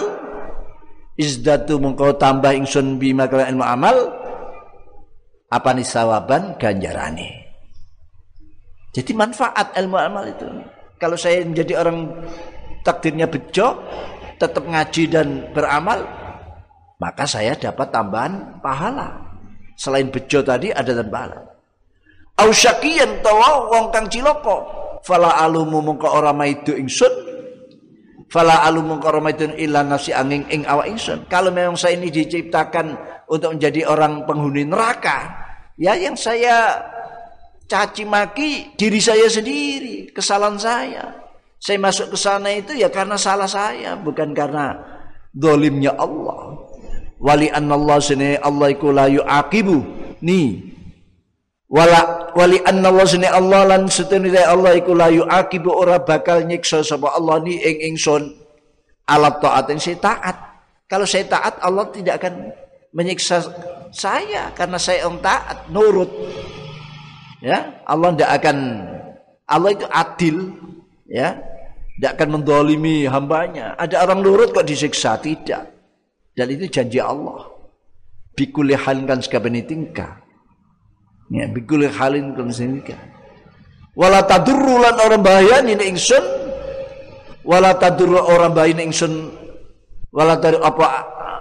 Izdatu 1.16 1.80
mengko 1.80 2.20
tambah 2.20 2.52
ingsun 2.52 3.00
bima 3.00 3.32
kelawan 3.32 3.56
ilmu 3.56 3.64
amal. 3.64 3.96
Apa 5.48 5.72
nih 5.72 5.88
sawaban? 5.88 6.60
Ganjarane. 6.60 7.48
Jadi 8.92 9.12
manfaat 9.16 9.72
ilmu 9.72 9.96
amal 9.96 10.28
itu. 10.28 10.44
Kalau 11.00 11.16
saya 11.16 11.40
menjadi 11.48 11.80
orang 11.80 12.12
takdirnya 12.84 13.24
bejo 13.24 13.80
tetap 14.36 14.64
ngaji 14.68 15.02
dan 15.08 15.48
beramal 15.56 16.27
maka 16.98 17.24
saya 17.24 17.54
dapat 17.54 17.94
tambahan 17.94 18.58
pahala. 18.58 19.14
Selain 19.78 20.10
bejo 20.10 20.42
tadi 20.42 20.74
ada 20.74 20.90
pahala. 21.06 21.46
Au 22.38 22.50
syakiyan 22.50 23.22
tawa 23.22 23.70
wong 23.70 23.90
kang 23.94 24.06
ciloko. 24.10 24.66
Fala 25.06 25.38
alumu 25.38 25.78
mongko 25.78 26.10
ora 26.10 26.34
maidu 26.34 26.74
ingsun. 26.74 27.10
Fala 28.30 28.66
alumu 28.66 28.98
mongko 28.98 29.06
ora 29.10 29.20
maidu 29.22 29.46
illa 29.54 29.86
nafsi 29.86 30.10
angin 30.10 30.42
ing 30.50 30.66
awak 30.66 30.90
ingsun. 30.90 31.26
Kalau 31.30 31.54
memang 31.54 31.78
saya 31.78 31.98
ini 31.98 32.10
diciptakan 32.10 32.94
untuk 33.30 33.54
menjadi 33.54 33.86
orang 33.86 34.26
penghuni 34.26 34.66
neraka, 34.66 35.30
ya 35.78 35.94
yang 35.94 36.18
saya 36.18 36.82
caci 37.70 38.02
maki 38.02 38.74
diri 38.74 38.98
saya 38.98 39.30
sendiri, 39.30 40.10
kesalahan 40.10 40.58
saya. 40.58 41.04
Saya 41.58 41.78
masuk 41.82 42.14
ke 42.14 42.18
sana 42.18 42.54
itu 42.54 42.70
ya 42.74 42.86
karena 42.86 43.18
salah 43.18 43.50
saya, 43.50 43.98
bukan 43.98 44.30
karena 44.30 44.78
dolimnya 45.34 45.90
Allah. 45.98 46.67
Wali 47.18 47.50
Allah 47.50 47.98
sini 47.98 48.38
Allah 48.38 48.70
iku 48.70 48.94
la 48.94 49.10
yu'aqibu. 49.10 49.76
Nih. 50.22 50.70
Wala 51.68 52.32
wali 52.32 52.62
Allah 52.64 53.04
sini 53.04 53.28
Allah 53.28 53.68
lan 53.68 53.90
setune 53.90 54.32
Allah 54.32 54.72
iku 54.78 54.96
la 54.96 55.12
yu'aqibu 55.12 55.68
ora 55.68 56.00
bakal 56.00 56.46
nyiksa 56.46 56.80
sapa 56.80 57.12
Allah 57.12 57.44
ni 57.44 57.60
ing 57.60 57.92
ingsun 57.92 58.32
alat 59.04 59.42
taat 59.42 59.68
saya 59.76 59.98
taat. 60.00 60.36
Kalau 60.88 61.04
saya 61.04 61.28
taat 61.28 61.60
Allah 61.60 61.84
tidak 61.92 62.24
akan 62.24 62.54
menyiksa 62.96 63.44
saya 63.92 64.52
karena 64.56 64.80
saya 64.80 65.04
orang 65.04 65.20
taat, 65.20 65.68
nurut. 65.68 66.08
Ya, 67.44 67.80
Allah 67.84 68.16
tidak 68.16 68.30
akan 68.42 68.56
Allah 69.48 69.70
itu 69.72 69.86
adil, 69.88 70.36
ya. 71.08 71.36
Tidak 71.98 72.14
akan 72.14 72.28
mendolimi 72.40 73.10
hambanya. 73.10 73.74
Ada 73.74 74.06
orang 74.06 74.22
nurut 74.22 74.54
kok 74.54 74.64
disiksa 74.64 75.18
tidak. 75.18 75.77
Dan 76.38 76.54
itu 76.54 76.70
janji 76.70 77.02
Allah. 77.02 77.50
Bikuli 78.38 78.78
halin 78.78 79.10
kan 79.10 79.18
tingkah. 79.18 80.22
Ya, 81.34 81.50
bikuli 81.50 81.90
halin 81.90 82.38
kan 82.38 82.54
tingkah. 82.54 83.02
Wala 83.98 84.22
tadurrulan 84.22 84.94
orang 85.02 85.26
bahaya 85.26 85.58
ini 85.66 85.74
ingsun. 85.90 86.22
Wala 87.42 87.74
tadurru 87.74 88.22
orang 88.22 88.54
bahaya 88.54 88.70
ini 88.78 88.94
ingsun. 88.94 89.34
Wala 90.14 90.38
tadur 90.38 90.62
apa 90.62 90.86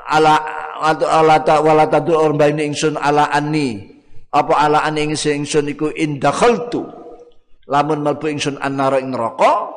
ala 0.09 0.35
atau 0.77 1.07
ala 1.09 1.35
ta 1.41 1.59
wala 1.59 1.85
tadu 1.89 2.13
orang 2.13 2.37
bayi 2.37 2.69
ingsun 2.69 2.95
ala 2.97 3.27
ani 3.33 3.97
apa 4.29 4.53
ala 4.53 4.85
ani 4.85 5.11
ingsun 5.11 5.43
ingsun 5.43 5.65
iku 5.73 5.89
indakhaltu 5.91 6.85
lamun 7.67 8.05
malbu 8.05 8.29
ingsun 8.29 8.61
annara 8.61 9.01
ing 9.01 9.11
neraka 9.11 9.73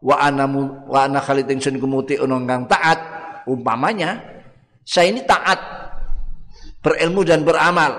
wa 0.00 0.16
ana 0.16 0.48
wa 0.88 0.98
ana 1.04 1.20
khalid 1.20 1.46
ingsun 1.46 1.76
iku 1.76 1.86
muti 1.86 2.16
kang 2.16 2.64
taat 2.66 2.98
umpamanya 3.44 4.39
saya 4.90 5.14
ini 5.14 5.22
taat 5.22 5.62
berilmu 6.82 7.22
dan 7.22 7.46
beramal. 7.46 7.94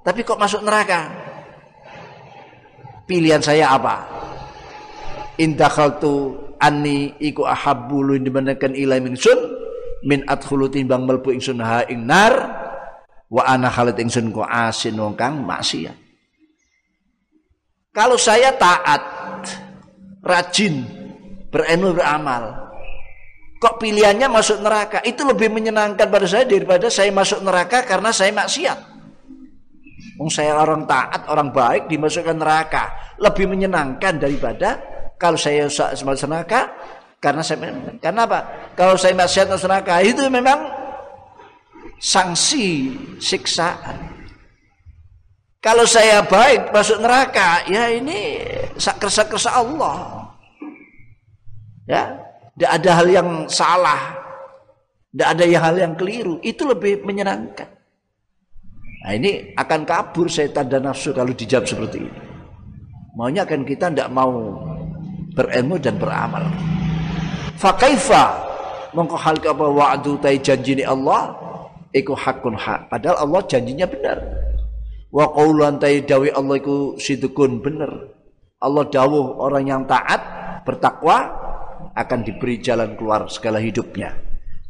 Tapi 0.00 0.24
kok 0.24 0.40
masuk 0.40 0.64
neraka? 0.64 1.12
Pilihan 3.04 3.44
saya 3.44 3.76
apa? 3.76 4.08
Indakhaltu 5.36 6.32
anni 6.56 7.12
iku 7.20 7.44
ahabbu 7.44 7.96
lu 8.00 8.14
dibandingkan 8.16 8.72
ilai 8.72 9.04
ingsun 9.04 9.36
min 10.08 10.24
adkhulu 10.24 10.72
timbang 10.72 11.04
melbu 11.04 11.28
ingsun 11.28 11.60
ha 11.60 11.84
ing 11.84 12.08
nar 12.08 12.32
wa 13.28 13.44
ana 13.44 13.68
khalid 13.68 14.00
ingsun 14.00 14.32
ku 14.32 14.40
asin 14.40 14.96
wong 14.96 15.12
kang 15.12 15.44
maksiat. 15.44 15.92
Kalau 17.92 18.16
saya 18.16 18.56
taat 18.56 19.04
rajin 20.24 20.88
berilmu 21.52 22.00
beramal 22.00 22.67
kok 23.58 23.82
pilihannya 23.82 24.30
masuk 24.30 24.62
neraka 24.62 25.02
itu 25.02 25.26
lebih 25.26 25.50
menyenangkan 25.50 26.06
pada 26.06 26.26
saya 26.26 26.46
daripada 26.46 26.86
saya 26.88 27.10
masuk 27.10 27.42
neraka 27.42 27.82
karena 27.82 28.14
saya 28.14 28.30
maksiat 28.34 28.98
Wong 30.18 30.34
saya 30.34 30.58
orang 30.58 30.82
taat, 30.82 31.30
orang 31.30 31.54
baik 31.54 31.86
dimasukkan 31.86 32.42
neraka 32.42 33.14
lebih 33.22 33.46
menyenangkan 33.46 34.18
daripada 34.18 34.82
kalau 35.14 35.38
saya 35.38 35.70
masuk 36.02 36.26
neraka 36.26 36.74
karena 37.22 37.42
saya 37.42 37.70
karena 38.02 38.26
apa? 38.26 38.40
Kalau 38.74 38.98
saya 38.98 39.14
maksiat 39.14 39.46
masuk 39.46 39.70
neraka 39.70 40.02
itu 40.02 40.22
memang 40.26 40.58
sanksi 42.02 42.94
siksaan. 43.22 44.18
Kalau 45.58 45.82
saya 45.86 46.22
baik 46.22 46.70
masuk 46.70 47.02
neraka, 47.02 47.66
ya 47.66 47.90
ini 47.90 48.38
kersa-kersa 48.78 49.58
Allah. 49.58 50.30
Ya, 51.90 52.14
tidak 52.58 52.70
ada 52.82 52.90
hal 52.90 53.06
yang 53.06 53.28
salah, 53.46 54.18
tidak 55.14 55.28
ada 55.30 55.44
hal 55.62 55.76
yang 55.78 55.94
keliru. 55.94 56.42
Itu 56.42 56.66
lebih 56.66 57.06
menyenangkan. 57.06 57.70
Nah 59.06 59.14
ini 59.14 59.54
akan 59.54 59.86
kabur 59.86 60.26
setan 60.26 60.66
dan 60.66 60.90
nafsu 60.90 61.14
kalau 61.14 61.30
dijawab 61.30 61.70
seperti 61.70 62.02
ini. 62.02 62.20
Maunya 63.14 63.46
kan 63.46 63.62
kita 63.62 63.94
tidak 63.94 64.10
mau 64.10 64.58
berilmu 65.38 65.78
dan 65.78 66.02
beramal. 66.02 66.50
Fakaifa 67.54 68.42
mongko 68.90 69.14
hal 69.14 69.38
apa 69.38 69.66
wa'du 69.70 70.18
janji 70.42 70.82
Allah 70.82 71.38
iku 71.94 72.18
hakun 72.18 72.58
hak. 72.58 72.90
Padahal 72.90 73.22
Allah 73.22 73.40
janjinya 73.46 73.86
benar. 73.86 74.18
Wa 75.14 75.30
qaulan 75.30 75.78
tai 75.78 76.02
dawi 76.02 76.34
Allah 76.34 76.58
iku 76.58 76.98
sidukun 76.98 77.62
benar. 77.62 78.18
Allah 78.58 78.82
dawuh 78.90 79.38
orang 79.38 79.62
yang 79.70 79.82
taat 79.86 80.18
bertakwa 80.66 81.37
akan 81.98 82.22
diberi 82.22 82.62
jalan 82.62 82.94
keluar 82.94 83.26
segala 83.26 83.58
hidupnya, 83.58 84.14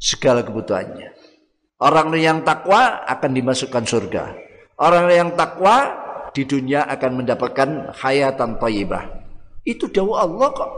segala 0.01 0.41
kebutuhannya. 0.41 1.13
Orang 1.79 2.11
yang 2.17 2.43
takwa 2.43 3.05
akan 3.07 3.31
dimasukkan 3.37 3.85
surga. 3.85 4.25
Orang 4.81 5.13
yang 5.13 5.31
takwa 5.37 5.95
di 6.33 6.43
dunia 6.49 6.89
akan 6.89 7.23
mendapatkan 7.23 7.95
hayatan 7.95 8.59
thayyibah. 8.59 9.05
Itu 9.63 9.93
dawuh 9.93 10.17
Allah 10.17 10.49
kok. 10.51 10.71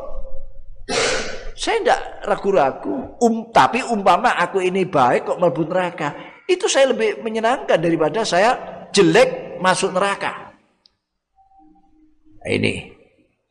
Saya 1.57 1.77
tidak 1.81 2.01
ragu-ragu. 2.25 3.21
Um, 3.21 3.53
tapi 3.53 3.85
umpama 3.85 4.33
aku 4.37 4.65
ini 4.65 4.89
baik 4.89 5.29
kok 5.29 5.41
melbu 5.41 5.63
neraka. 5.69 6.17
Itu 6.49 6.67
saya 6.67 6.91
lebih 6.91 7.21
menyenangkan 7.21 7.77
daripada 7.77 8.25
saya 8.25 8.57
jelek 8.91 9.61
masuk 9.61 9.93
neraka. 9.93 10.57
Ini. 12.49 13.00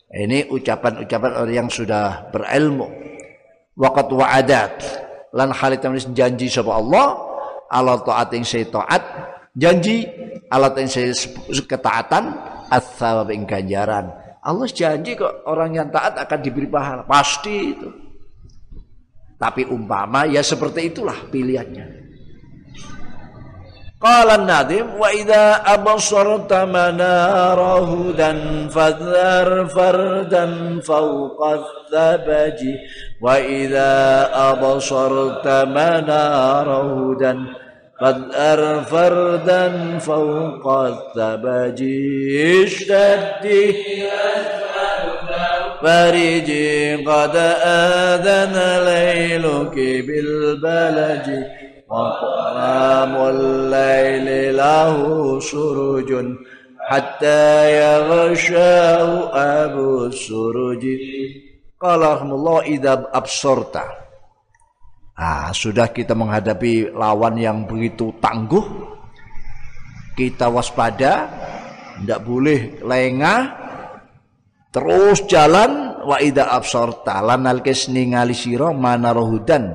Ini 0.10 0.50
ucapan-ucapan 0.50 1.32
orang 1.38 1.54
yang 1.54 1.70
sudah 1.70 2.34
berilmu. 2.34 2.90
Waqat 3.78 4.10
wa'adat. 4.10 4.76
Lan 5.38 5.54
halit 5.54 5.86
janji 6.14 6.50
sama 6.50 6.82
Allah. 6.82 7.08
Allah 7.70 8.02
taat 8.02 8.34
yang 8.34 8.46
saya 8.46 8.66
taat. 8.66 9.04
Janji. 9.54 10.10
Allah 10.50 10.74
yang 10.74 10.90
saya 10.90 11.14
ketaatan. 11.62 12.34
Athawab 12.70 13.34
yang 13.34 13.50
ganjaran 13.50 14.14
Allah 14.40 14.68
janji 14.72 15.20
kok 15.20 15.44
orang 15.52 15.76
yang 15.76 15.88
taat 15.92 16.16
akan 16.16 16.40
diberi 16.40 16.68
pahala. 16.72 17.04
Pasti 17.04 17.56
itu. 17.76 17.90
Tapi 19.40 19.68
umpama 19.68 20.28
ya 20.28 20.44
seperti 20.44 20.92
itulah 20.92 21.28
pilihannya. 21.28 22.09
قال 24.02 24.30
النادم 24.30 24.88
وإذا 25.00 25.62
أبصرت 25.66 26.54
منار 26.54 27.60
هدى 27.60 28.34
فاذر 28.70 29.66
فردا 29.66 30.80
فوق 30.80 31.48
الثبج 31.48 32.66
وإذا 33.22 34.30
أبصرت 34.34 35.48
منار 35.48 36.70
هدى 36.70 37.40
فاذر 38.02 38.82
فردا 38.84 40.00
فوق 40.00 40.68
الثبج. 40.68 41.84
اشتد 42.64 43.76
فرجي 45.82 46.96
قد 46.96 47.36
آذن 47.66 48.56
ليلك 48.86 49.76
بالبلج. 50.08 51.59
وقام 51.89 53.15
الليل 53.17 54.57
له 54.57 54.97
سرج 55.41 56.11
حتى 56.89 57.45
يغشاه 57.81 59.11
أبو 59.65 60.05
السرج 60.05 60.85
قال 61.81 62.01
رحمه 62.01 62.35
الله 62.35 62.59
إذا 62.63 62.93
أبصرت 63.13 63.77
Ah, 65.15 65.55
sudah 65.55 65.95
kita 65.95 66.11
menghadapi 66.11 66.91
lawan 66.91 67.39
yang 67.39 67.71
begitu 67.71 68.11
tangguh, 68.19 68.67
kita 70.19 70.51
waspada, 70.51 71.31
tidak 72.03 72.19
boleh 72.27 72.83
lengah, 72.83 73.65
Terus 74.75 75.23
jalan 75.31 76.03
wa 76.03 76.19
ida 76.19 76.51
absorta 76.51 77.23
lan 77.23 77.47
alkes 77.47 77.87
ningali 77.87 78.35
sira 78.35 78.75
manarohudan 78.75 79.71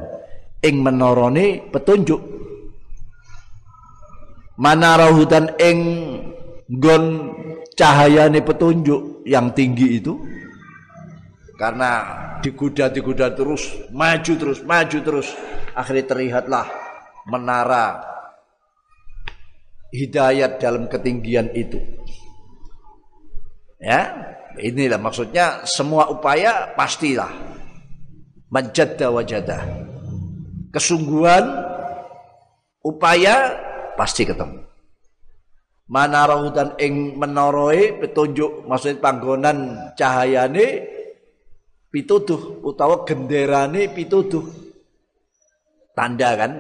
ing 0.65 0.81
menorone 0.81 1.69
petunjuk. 1.69 2.32
Manarohudan 4.55 5.59
ing 5.61 5.78
gon 6.66 7.05
cahayane 7.74 8.41
petunjuk 8.41 9.27
yang 9.27 9.51
tinggi 9.53 9.99
itu 9.99 10.15
karena 11.59 11.91
diguda-diguda 12.39 13.35
terus, 13.35 13.69
maju 13.93 14.32
terus, 14.35 14.59
maju 14.65 14.99
terus. 15.05 15.28
Akhirnya 15.74 16.07
terlihatlah 16.07 16.66
menara 17.27 17.99
hidayat 19.91 20.62
dalam 20.62 20.86
ketinggian 20.86 21.51
itu. 21.51 21.82
Ya, 23.82 24.35
Inilah 24.55 25.03
maksudnya 25.03 25.66
semua 25.66 26.07
upaya 26.15 26.70
pastilah 26.78 27.31
menjada 28.55 29.11
wajadah. 29.11 29.84
Kesungguhan 30.75 31.47
upaya 32.83 33.55
pasti 33.95 34.27
ketemu. 34.27 34.67
manarahu 35.85 36.49
dan 36.53 36.73
ing 36.81 37.21
menoroe 37.21 38.01
petunjuk 38.01 38.65
maksud 38.65 39.05
panggonan 39.05 39.93
cahayane 39.93 40.89
pituduh 41.93 42.65
utawa 42.65 43.05
genderane 43.05 43.93
pituduh. 43.93 44.43
Tanda 45.95 46.35
kan? 46.35 46.53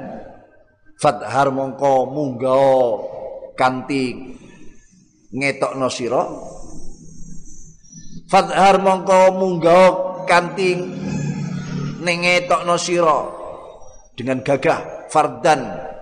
Fathar 0.94 1.50
mongko 1.50 2.06
munggao 2.14 2.78
kanti 3.58 4.14
ngetokno 5.34 5.90
sira. 5.90 6.22
Fathar 8.30 8.78
mongko 8.78 9.20
munggao 9.34 9.86
kanti 10.28 10.78
nengetokno 11.98 12.78
sira 12.78 13.43
dengan 14.14 14.40
gagah 14.40 15.10
fardan. 15.10 15.92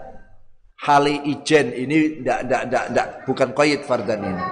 Hali 0.83 1.15
ijen 1.31 1.71
ini 1.71 2.23
ndak 2.27 2.41
ndak 2.51 2.63
ndak 2.71 2.85
ndak. 2.91 3.07
Bukan 3.27 3.51
qaid 3.55 3.87
fardan 3.87 4.21
ini. 4.23 4.45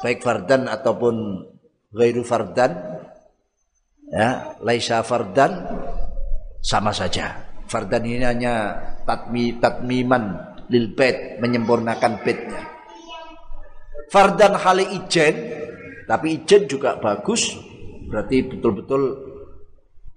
Baik 0.00 0.24
fardan 0.24 0.64
ataupun 0.68 1.44
ghairu 1.92 2.24
fardan 2.24 2.72
ya 4.08 4.56
laisa 4.64 5.04
fardan 5.04 5.68
sama 6.64 6.92
saja. 6.96 7.44
Fardan 7.68 8.08
ini 8.08 8.24
hanya 8.24 8.72
tatmi 9.04 9.60
tatmiman 9.60 10.56
lil 10.72 10.96
bait 10.96 11.36
menyempurnakan 11.44 12.24
baitnya 12.24 12.78
fardan 14.08 14.56
hali 14.56 14.84
ijen 14.96 15.36
tapi 16.08 16.40
ijen 16.40 16.64
juga 16.64 16.96
bagus. 16.96 17.56
Berarti 18.08 18.40
betul-betul 18.48 19.27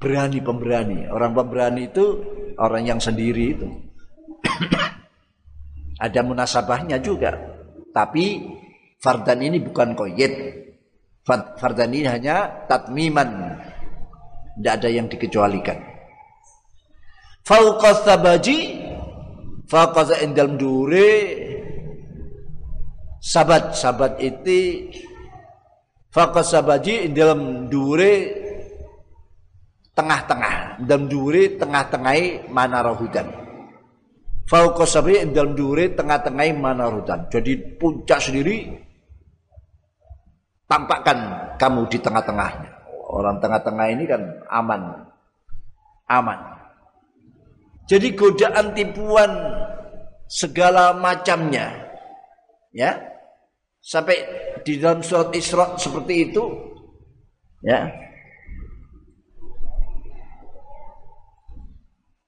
berani 0.02 0.42
pemberani. 0.42 1.06
Orang 1.06 1.38
pemberani 1.38 1.94
itu 1.94 2.06
orang 2.58 2.84
yang 2.90 3.00
sendiri 3.00 3.46
itu. 3.54 3.70
Ada 6.06 6.26
munasabahnya 6.26 6.98
juga. 6.98 7.38
Tapi 7.94 8.50
fardan 8.98 9.46
ini 9.46 9.62
bukan 9.62 9.94
koyet. 9.94 10.34
Fardan 11.30 11.94
ini 11.94 12.10
hanya 12.10 12.66
tatmiman. 12.66 13.62
Tidak 14.58 14.74
ada 14.74 14.90
yang 14.92 15.08
dikecualikan. 15.08 15.78
Fauqa 17.46 17.94
sabaji 18.04 18.58
fauqa 19.70 20.20
indal 20.20 20.60
dure 20.60 21.14
sabat 23.24 23.74
sabat 23.74 24.20
itu 24.20 24.92
fauqa 26.12 26.44
sabaji 26.44 27.10
dalam 27.16 27.72
dure 27.72 28.14
tengah-tengah 29.92 30.82
dalam 30.88 31.06
dure 31.12 31.60
tengah-tengahi 31.60 32.48
mana 32.48 32.82
hudan 32.96 33.28
fauqa 34.48 34.88
sabaji 34.88 35.32
dalam 35.36 35.54
dure 35.54 35.92
tengah-tengahi 35.92 36.52
mana 36.56 36.88
hudan 36.88 37.28
jadi 37.28 37.78
puncak 37.78 38.20
sendiri 38.20 38.72
tampakkan 40.66 41.18
kamu 41.60 41.92
di 41.92 41.98
tengah-tengahnya 42.00 42.72
orang 43.12 43.38
tengah-tengah 43.44 43.88
ini 43.92 44.04
kan 44.08 44.22
aman 44.48 44.82
aman 46.08 46.62
jadi 47.92 48.08
godaan 48.16 48.72
tipuan 48.72 49.32
segala 50.32 50.96
macamnya. 50.96 51.92
Ya. 52.72 52.96
Sampai 53.84 54.16
di 54.64 54.80
dalam 54.80 55.04
surat 55.04 55.36
Isra 55.36 55.76
seperti 55.76 56.32
itu 56.32 56.44
ya. 57.68 57.92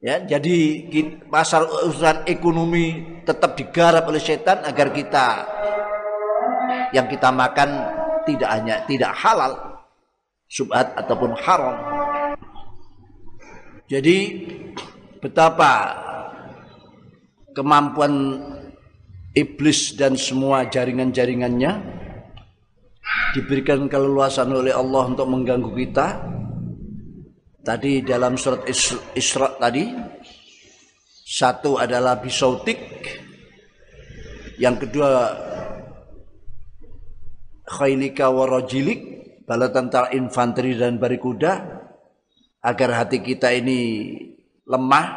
Ya, 0.04 0.20
jadi 0.20 0.84
pasar 1.32 1.64
urusan 1.64 2.28
ekonomi 2.28 3.24
tetap 3.24 3.56
digarap 3.56 4.04
oleh 4.04 4.20
setan 4.20 4.60
agar 4.68 4.92
kita 4.92 5.48
yang 6.92 7.08
kita 7.08 7.32
makan 7.32 7.88
tidak 8.28 8.50
hanya 8.52 8.84
tidak 8.84 9.16
halal, 9.16 9.80
subhat 10.52 10.92
ataupun 11.00 11.32
haram. 11.40 11.76
Jadi 13.88 14.44
betapa 15.24 15.96
kemampuan 17.56 18.44
iblis 19.32 19.96
dan 19.96 20.20
semua 20.20 20.68
jaringan-jaringannya 20.68 21.80
diberikan 23.40 23.88
keleluasan 23.88 24.52
oleh 24.52 24.76
Allah 24.76 25.04
untuk 25.08 25.32
mengganggu 25.32 25.72
kita. 25.80 26.08
Tadi 27.64 28.04
dalam 28.04 28.36
surat 28.36 28.68
Isra 29.16 29.56
tadi 29.56 29.88
satu 31.24 31.80
adalah 31.80 32.20
bisautik, 32.20 32.76
yang 34.60 34.76
kedua 34.76 35.32
khailika 37.64 38.28
warajilik, 38.28 39.00
bala 39.48 39.72
tentara 39.72 40.12
infanteri 40.12 40.76
dan 40.76 41.00
barikuda 41.00 41.54
agar 42.68 42.90
hati 43.00 43.24
kita 43.24 43.56
ini 43.56 44.12
lemah 44.68 45.08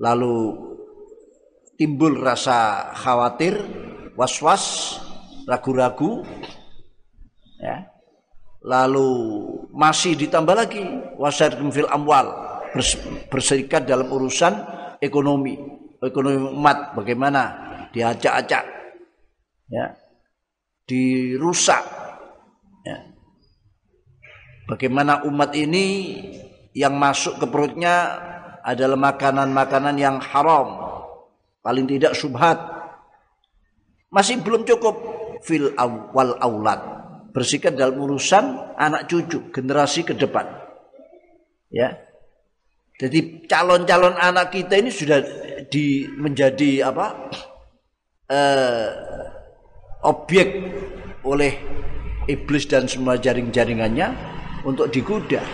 lalu 0.00 0.56
timbul 1.76 2.16
rasa 2.16 2.92
khawatir, 2.96 3.60
was-was, 4.16 4.96
ragu-ragu 5.44 6.24
ya. 7.60 7.92
Lalu 8.66 9.12
masih 9.76 10.16
ditambah 10.16 10.56
lagi. 10.56 10.82
Wasarikum 11.20 11.68
fil 11.68 11.86
amwal. 11.92 12.32
Berserikat 13.28 13.84
dalam 13.84 14.08
urusan 14.08 14.52
ekonomi, 14.98 15.60
ekonomi 16.00 16.40
umat. 16.56 16.96
Bagaimana? 16.96 17.42
Diacak-acak 17.92 18.64
ya. 19.70 19.94
Dirusak. 20.88 21.84
Ya. 22.86 22.98
Bagaimana 24.66 25.22
umat 25.28 25.54
ini 25.54 26.18
yang 26.76 26.96
masuk 26.96 27.38
ke 27.40 27.46
perutnya 27.46 28.20
adalah 28.66 28.98
makanan-makanan 28.98 29.96
yang 29.96 30.16
haram. 30.18 30.82
Paling 31.62 31.86
tidak 31.86 32.14
subhat. 32.14 32.58
Masih 34.10 34.38
belum 34.38 34.62
cukup 34.62 34.94
fil 35.42 35.74
awal 35.74 36.38
aulad 36.38 36.95
bersihkan 37.36 37.76
dalam 37.76 38.00
urusan 38.00 38.72
anak 38.80 39.12
cucu 39.12 39.52
generasi 39.52 40.08
ke 40.08 40.16
depan. 40.16 40.48
Ya. 41.68 42.00
Jadi 42.96 43.44
calon-calon 43.44 44.16
anak 44.16 44.56
kita 44.56 44.80
ini 44.80 44.88
sudah 44.88 45.20
di 45.68 46.08
menjadi 46.16 46.88
apa? 46.88 47.28
Eh, 48.32 48.88
objek 50.08 50.48
oleh 51.28 51.60
iblis 52.24 52.64
dan 52.64 52.88
semua 52.88 53.20
jaring-jaringannya 53.20 54.16
untuk 54.64 54.88
digoda 54.88 55.44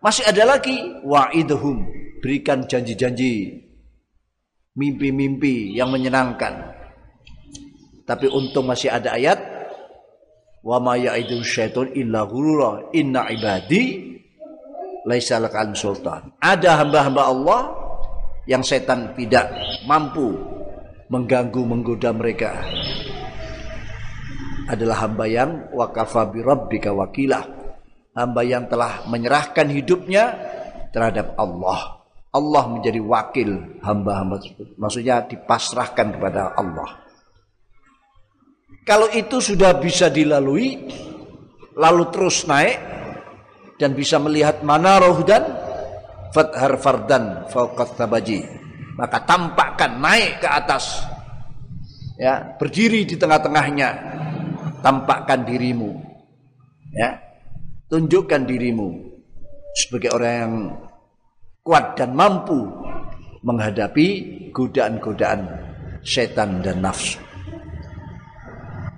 masih 0.00 0.24
ada 0.24 0.56
lagi 0.56 0.80
wa'idhum, 1.04 1.84
berikan 2.24 2.64
janji-janji 2.64 3.52
mimpi-mimpi 4.72 5.76
yang 5.76 5.92
menyenangkan. 5.92 6.72
Tapi 8.08 8.26
untung 8.32 8.64
masih 8.64 8.88
ada 8.88 9.12
ayat 9.12 9.38
wa 10.60 10.76
ma 10.80 10.94
ya'idu 10.96 11.40
syaiton 11.40 11.92
illa 11.96 12.28
ghurura 12.28 12.92
inna 12.92 13.28
ibadi 13.32 14.10
laisa 15.08 15.40
lakal 15.40 15.72
sultan. 15.72 16.36
Ada 16.40 16.84
hamba-hamba 16.84 17.22
Allah 17.24 17.60
yang 18.44 18.60
setan 18.64 19.16
tidak 19.16 19.48
mampu 19.88 20.36
mengganggu 21.08 21.62
menggoda 21.64 22.12
mereka. 22.12 22.60
Adalah 24.70 25.02
hamba 25.02 25.26
yang 25.26 25.50
wakafa 25.74 26.30
bi 26.30 26.38
rabbika 26.46 26.94
wakilah 26.94 27.42
hamba 28.14 28.40
yang 28.46 28.70
telah 28.70 29.02
menyerahkan 29.10 29.66
hidupnya 29.66 30.38
terhadap 30.94 31.34
Allah. 31.34 32.02
Allah 32.30 32.64
menjadi 32.70 33.02
wakil 33.02 33.82
hamba-hamba 33.82 34.38
tersebut. 34.38 34.78
Maksudnya 34.78 35.26
dipasrahkan 35.26 36.14
kepada 36.14 36.54
Allah. 36.54 37.02
Kalau 38.90 39.06
itu 39.14 39.38
sudah 39.38 39.78
bisa 39.78 40.10
dilalui, 40.10 40.90
lalu 41.78 42.10
terus 42.10 42.42
naik 42.50 42.74
dan 43.78 43.94
bisa 43.94 44.18
melihat 44.18 44.66
mana 44.66 44.98
rohdan 44.98 45.46
fathar 46.34 46.74
fardan 46.74 47.46
fauqat 47.54 47.94
tabaji. 47.94 48.42
Maka 48.98 49.22
tampakkan 49.22 49.94
naik 49.94 50.42
ke 50.42 50.48
atas. 50.50 51.06
Ya, 52.18 52.58
berdiri 52.58 53.06
di 53.06 53.14
tengah-tengahnya. 53.14 54.18
Tampakkan 54.82 55.46
dirimu. 55.46 55.94
Ya, 56.90 57.14
tunjukkan 57.94 58.42
dirimu 58.42 58.90
sebagai 59.78 60.10
orang 60.18 60.34
yang 60.34 60.54
kuat 61.62 61.94
dan 61.94 62.10
mampu 62.18 62.58
menghadapi 63.46 64.08
godaan-godaan 64.50 65.46
setan 66.02 66.58
dan 66.58 66.82
nafsu. 66.82 67.29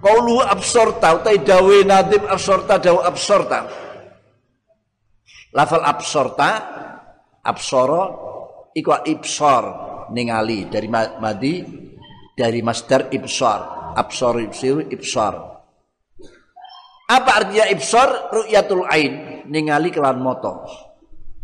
Qaulu 0.02 0.42
absorta 0.42 1.14
utai 1.14 1.38
dawe 1.46 1.78
nadim 1.86 2.26
absorta 2.26 2.82
dawe 2.82 3.06
absorta. 3.06 3.58
Lafal 5.54 5.84
absorta 5.86 6.48
absoro 7.46 8.02
iku 8.74 8.90
ibsor 9.06 9.64
ningali 10.10 10.66
dari 10.66 10.88
madi 10.90 11.62
dari 12.34 12.60
masdar 12.64 13.12
ibsar 13.12 13.94
absar 13.94 14.40
ibsir 14.40 14.88
ibsar 14.88 15.34
apa 17.12 17.30
artinya 17.44 17.68
ibsar 17.68 18.32
ru'yatul 18.32 18.88
ain 18.88 19.44
ningali 19.52 19.92
kelan 19.92 20.16
moto. 20.16 20.64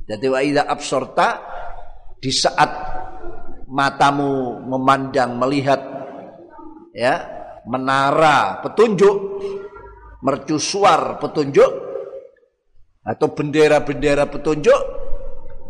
Jadi 0.09 0.25
wa 0.25 0.41
absorta 0.73 1.29
di 2.17 2.33
saat 2.33 2.71
matamu 3.69 4.65
memandang 4.65 5.37
melihat 5.37 5.77
ya 6.97 7.38
menara 7.67 8.63
petunjuk 8.63 9.17
mercusuar 10.23 11.19
petunjuk 11.23 11.71
atau 13.07 13.29
bendera-bendera 13.33 14.29
petunjuk 14.29 14.81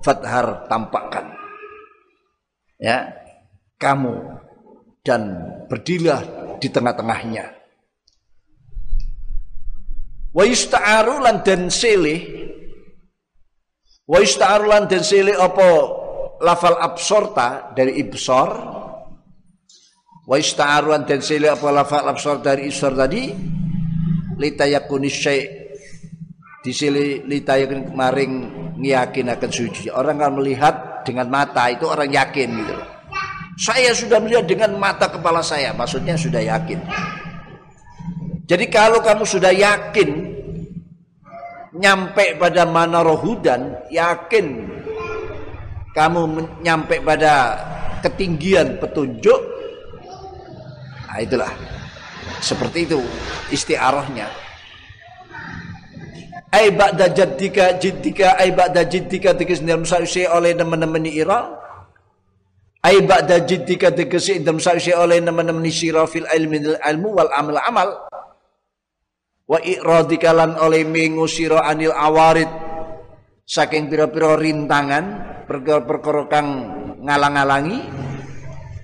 fathar 0.03 0.67
tampakkan. 0.67 1.31
Ya 2.79 3.15
kamu 3.79 4.39
dan 5.03 5.23
berdirilah 5.71 6.23
di 6.59 6.69
tengah-tengahnya. 6.71 7.55
Wa 10.35 10.45
yusta'aru 10.47 11.23
lan 11.23 11.43
dan 11.43 11.71
silih. 11.71 12.21
Wa 14.07 14.19
yusta'aru 14.23 14.67
lan 14.71 14.87
dan 14.91 15.03
silih 15.03 15.35
apa 15.39 15.69
lafal 16.43 16.79
absorta 16.79 17.75
dari 17.75 17.99
ibsor 17.99 18.78
wa 20.29 20.37
yusta'aru 20.37 20.93
lan 20.93 21.09
dan 21.09 21.25
silih 21.25 21.57
apa 21.57 21.73
lafal 21.73 22.05
absor 22.05 22.45
dari 22.45 22.69
ibsor 22.69 22.93
tadi? 22.93 23.33
Litayakuni 24.39 25.09
syai' 25.09 25.45
disili 26.61 27.25
litayakun 27.25 27.97
maring 27.97 28.33
ngiyakin 28.77 29.33
akan 29.33 29.51
suci. 29.51 29.89
Orang 29.89 30.21
kan 30.21 30.37
melihat 30.37 31.03
dengan 31.03 31.27
mata 31.33 31.67
itu 31.73 31.89
orang 31.89 32.13
yakin 32.13 32.49
gitu 32.61 32.77
saya 33.59 33.91
sudah 33.91 34.23
melihat 34.23 34.47
dengan 34.47 34.79
mata 34.79 35.11
kepala 35.11 35.43
saya 35.43 35.75
maksudnya 35.75 36.15
sudah 36.15 36.39
yakin. 36.39 36.79
Jadi 38.47 38.71
kalau 38.71 39.03
kamu 39.03 39.27
sudah 39.27 39.51
yakin 39.51 40.09
nyampe 41.75 42.39
pada 42.39 42.65
mana 42.65 43.03
rohudan 43.03 43.77
yakin 43.91 44.73
kamu 45.93 46.47
nyampe 46.63 47.03
pada 47.03 47.59
ketinggian 48.01 48.79
petunjuk 48.79 49.58
nah 51.09 51.19
itulah. 51.25 51.53
Seperti 52.39 52.85
itu 52.87 53.01
istiarahnya. 53.51 54.29
Ai 56.49 56.73
ba'da 56.73 57.13
jaddika 57.13 57.77
jiddika 57.77 58.41
ai 58.41 58.53
ba'da 58.53 58.85
jiddika 58.89 59.37
tegese 59.37 59.65
dalam 59.65 59.85
sausi 59.85 60.25
oleh 60.25 60.57
teman-teman 60.57 61.05
ira 61.05 61.45
ai 62.81 63.05
ba'da 63.05 63.45
jiddika 63.45 63.93
tegese 63.93 64.41
dalam 64.41 64.57
sausi 64.57 64.97
oleh 64.97 65.21
teman-teman 65.21 65.67
sira 65.69 66.09
fil 66.09 66.25
ilmi 66.25 66.77
ilmu 66.79 67.09
wal 67.17 67.33
amal 67.33 67.59
amal. 67.61 67.89
Wa 69.49 69.59
iradika 69.65 70.33
lan 70.37 70.57
oleh 70.61 70.85
mengu 70.85 71.25
sira 71.29 71.65
anil 71.65 71.93
awarid. 71.93 72.49
Saking 73.49 73.89
pira-pira 73.89 74.37
rintangan 74.37 75.05
perkara-perkara 75.49 76.29
kang 76.29 76.49
ngalang-alangi 77.01 77.81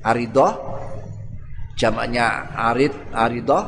aridah 0.01 0.74
jamaknya 1.79 2.55
arid 2.73 2.95
aridah. 3.11 3.65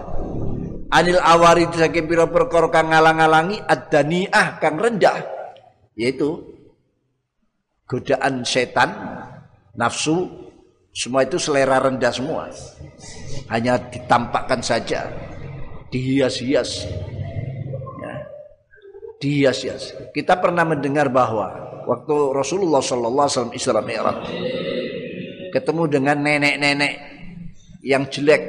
Anil 0.86 1.18
awari 1.18 1.66
saking 1.66 2.06
pira 2.06 2.30
perkara 2.30 2.70
kang 2.70 2.94
ngalang-alangi 2.94 3.58
ad-dani'ah 3.66 4.62
kang 4.62 4.78
rendah. 4.78 5.18
Yaitu 5.98 6.46
godaan 7.90 8.46
setan 8.46 8.94
nafsu 9.74 10.30
semua 10.94 11.26
itu 11.26 11.36
selera 11.42 11.82
rendah 11.82 12.14
semua. 12.14 12.48
Hanya 13.50 13.82
ditampakkan 13.82 14.62
saja 14.62 15.10
dihias-hias. 15.90 16.86
Ya. 18.00 18.14
dihias-hias. 19.18 19.92
Kita 20.14 20.38
pernah 20.38 20.62
mendengar 20.62 21.10
bahwa 21.10 21.82
waktu 21.90 22.14
Rasulullah 22.30 22.82
Sallallahu 22.82 23.26
Alaihi 23.26 23.58
Wasallam 23.58 24.16
ketemu 25.50 25.82
dengan 25.88 26.16
nenek-nenek 26.20 27.15
yang 27.84 28.08
jelek 28.08 28.42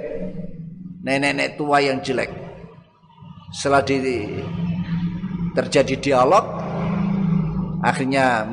nenek-nenek 1.08 1.56
tua 1.56 1.80
yang 1.80 2.04
jelek. 2.04 2.28
Setelah 3.56 3.80
di, 3.88 3.95
terjadi 5.56 5.95
dialog, 6.04 6.45
akhirnya 7.80 8.44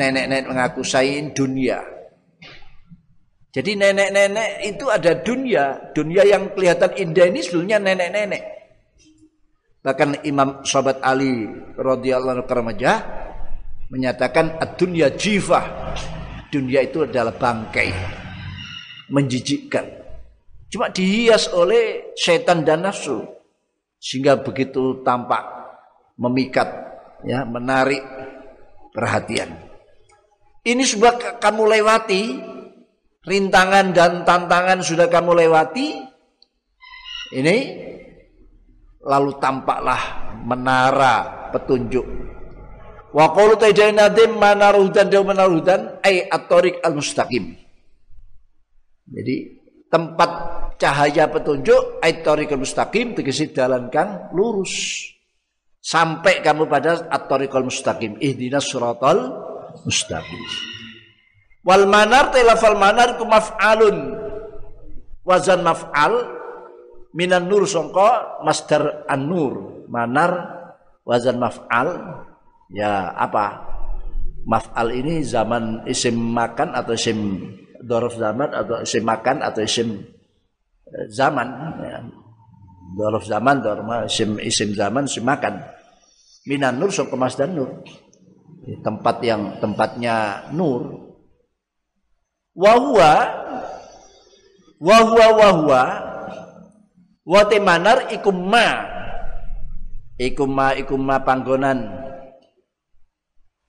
nenek-nenek 0.00 0.48
mengaku 0.48 0.80
saya 0.80 1.20
dunia. 1.36 1.84
Jadi 3.52 3.76
nenek-nenek 3.76 4.64
itu 4.64 4.88
ada 4.88 5.12
dunia, 5.20 5.92
dunia 5.92 6.24
yang 6.24 6.56
kelihatan 6.56 6.96
indah 6.96 7.28
ini 7.28 7.40
sebenarnya 7.44 7.78
nenek-nenek. 7.84 8.42
Bahkan 9.84 10.24
Imam 10.24 10.64
Sahabat 10.64 11.04
Ali 11.04 11.48
radhiyallahu 11.76 12.40
anhu 12.40 12.48
menyatakan 13.92 14.56
dunia 14.76 15.12
jifah. 15.12 15.92
Dunia 16.50 16.82
itu 16.82 17.04
adalah 17.06 17.34
bangkai. 17.34 17.90
Menjijikkan. 19.10 19.99
Cuma 20.70 20.86
dihias 20.86 21.50
oleh 21.50 22.14
setan 22.14 22.62
dan 22.62 22.86
nafsu. 22.86 23.26
Sehingga 24.00 24.38
begitu 24.40 25.02
tampak 25.04 25.42
memikat, 26.16 26.70
ya, 27.26 27.44
menarik 27.44 28.00
perhatian. 28.94 29.50
Ini 30.64 30.84
sudah 30.86 31.36
kamu 31.42 31.68
lewati, 31.68 32.22
rintangan 33.26 33.92
dan 33.92 34.24
tantangan 34.24 34.80
sudah 34.80 35.10
kamu 35.10 35.44
lewati. 35.44 36.06
Ini 37.30 37.56
lalu 39.04 39.36
tampaklah 39.42 40.32
menara 40.40 41.50
petunjuk. 41.52 42.06
Wa 43.10 43.34
qulu 43.34 43.58
nadim 43.90 44.38
manarudan 44.38 45.10
dan 45.10 45.22
manarudan 45.26 45.80
ay 46.06 46.30
at-tariq 46.30 46.78
al-mustaqim. 46.80 47.58
Jadi 49.10 49.59
tempat 49.90 50.30
cahaya 50.78 51.28
petunjuk 51.28 52.00
aitorikul 52.00 52.62
mustaqim 52.62 53.12
tegesi 53.12 53.50
dalan 53.50 53.90
kang 53.92 54.30
lurus. 54.32 55.04
Sampai 55.80 56.44
kamu 56.44 56.68
pada 56.68 57.08
atorikul 57.08 57.68
mustaqim 57.68 58.16
ihdinas 58.22 58.70
suratal 58.70 59.34
mustaqim. 59.84 60.40
Wal 61.66 61.84
manar 61.90 62.32
telafal 62.32 62.78
manar 62.78 63.20
ku 63.20 63.28
maf'alun. 63.28 64.16
Wazan 65.20 65.60
maf'al 65.60 66.14
minan 67.12 67.50
nur 67.50 67.68
songko 67.68 68.40
master 68.46 69.04
an-nur 69.04 69.84
manar 69.90 70.32
wazan 71.04 71.36
maf'al 71.36 71.88
ya 72.72 73.12
apa? 73.18 73.68
Maf'al 74.48 74.96
ini 74.96 75.20
zaman 75.20 75.84
isim 75.84 76.16
makan 76.16 76.72
atau 76.72 76.96
isim 76.96 77.44
dorof 77.80 78.16
zaman 78.16 78.52
atau 78.52 78.84
isim 78.84 79.04
makan 79.04 79.40
atau 79.40 79.64
isim 79.64 80.04
eh, 80.88 81.06
zaman 81.08 81.48
ya. 81.80 82.00
dorof 82.96 83.24
zaman 83.24 83.64
dorof 83.64 83.86
isim 84.08 84.36
isim 84.40 84.76
zaman 84.76 85.08
isim 85.08 85.24
makan. 85.24 85.60
Minan 86.48 86.80
nur 86.80 86.88
sok 86.88 87.12
dan 87.36 87.52
nur. 87.52 87.84
Tempat 88.80 89.16
yang 89.24 89.60
tempatnya 89.60 90.48
nur. 90.56 91.12
Wahwa 92.56 93.12
wahwa 94.80 95.26
wahwa 95.36 95.82
wate 97.24 97.56
manar 97.60 98.08
ikum 98.12 98.36
ma. 98.36 98.88
Ikum 100.20 100.48
ma 100.52 100.76
ikum 100.76 101.00
ma 101.00 101.20
panggonan 101.20 102.09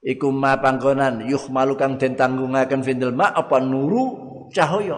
iku 0.02 0.34
ma 0.34 0.58
panggonan 0.58 1.30
yukhmalu 1.30 1.78
kang 1.78 2.02
den 2.02 2.18
tanggungaken 2.18 2.82
findel 2.82 3.14
ma 3.14 3.30
apa 3.30 3.62
nuru 3.62 4.04
cahaya? 4.50 4.98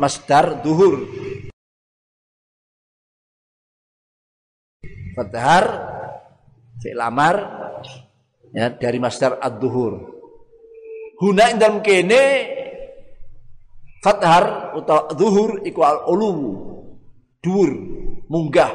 Masdar 0.00 0.64
duhur. 0.64 1.04
Fathar 5.12 5.64
fi'il 6.80 6.96
amar 6.96 7.36
ya 8.56 8.72
dari 8.72 8.96
masdar 8.96 9.36
ad-duhur. 9.36 10.00
Huna 11.20 11.52
indam 11.52 11.84
kene 11.84 12.48
fathar 14.00 14.72
atau 14.72 15.12
duhur 15.12 15.60
iku 15.68 15.84
al-ulu 15.84 16.32
dur 17.44 17.70
munggah 18.32 18.72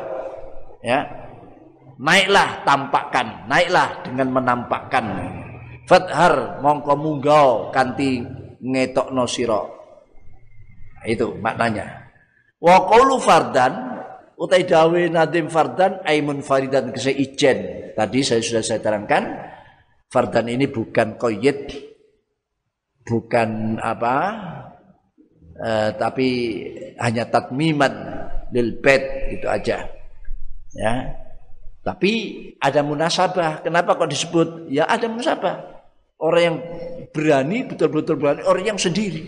ya 0.86 1.24
naiklah 1.99 2.63
tampakkan. 2.67 3.47
Naiklah 3.47 4.03
dengan 4.03 4.27
menampakkan. 4.35 5.05
Fathar 5.85 6.59
mongko 6.65 6.93
munggau 6.97 7.69
kanti 7.69 8.26
ngetok 8.61 9.13
sira. 9.30 9.61
Itu 11.05 11.38
maknanya. 11.38 12.09
Wa 12.57 12.89
fardan 13.22 13.73
utai 14.35 14.65
dawe 14.65 15.01
nadim 15.13 15.47
fardan 15.47 16.01
aimun 16.01 16.41
faridan 16.41 16.89
kese 16.89 17.13
ijen. 17.13 17.91
Tadi 17.93 18.19
saya 18.26 18.41
sudah 18.41 18.63
saya 18.65 18.81
terangkan 18.81 19.23
fardan 20.09 20.49
ini 20.49 20.65
bukan 20.65 21.15
koyit 21.22 21.69
bukan 23.05 23.77
apa 23.77 24.15
uh, 25.61 25.89
tapi 25.93 26.27
hanya 26.97 27.30
tatmiman 27.30 27.93
lil 28.49 28.81
bed 28.81 29.30
itu 29.38 29.45
aja. 29.45 29.85
Ya 30.73 31.24
tapi 31.86 32.14
ada 32.57 32.82
munasabah. 32.82 33.62
Kenapa 33.62 33.94
kok 33.94 34.10
disebut? 34.10 34.74
Ya 34.74 34.90
ada 34.90 35.06
munasabah. 35.06 35.86
Orang 36.18 36.41
yang 36.41 36.57
berani 37.14 37.62
betul-betul 37.70 38.18
berani. 38.18 38.41
Orang 38.41 38.66
yang 38.66 38.80
sendiri. 38.82 39.22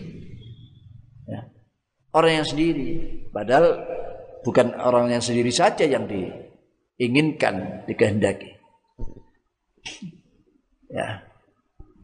Ya. 1.30 1.46
orang 2.18 2.42
yang 2.42 2.48
sendiri. 2.50 2.90
Padahal 3.30 3.86
bukan 4.42 4.74
orang 4.74 5.14
yang 5.14 5.22
sendiri 5.22 5.54
saja 5.54 5.86
yang 5.86 6.10
diinginkan 6.10 7.86
dikehendaki. 7.86 8.58
Ya. 10.90 11.22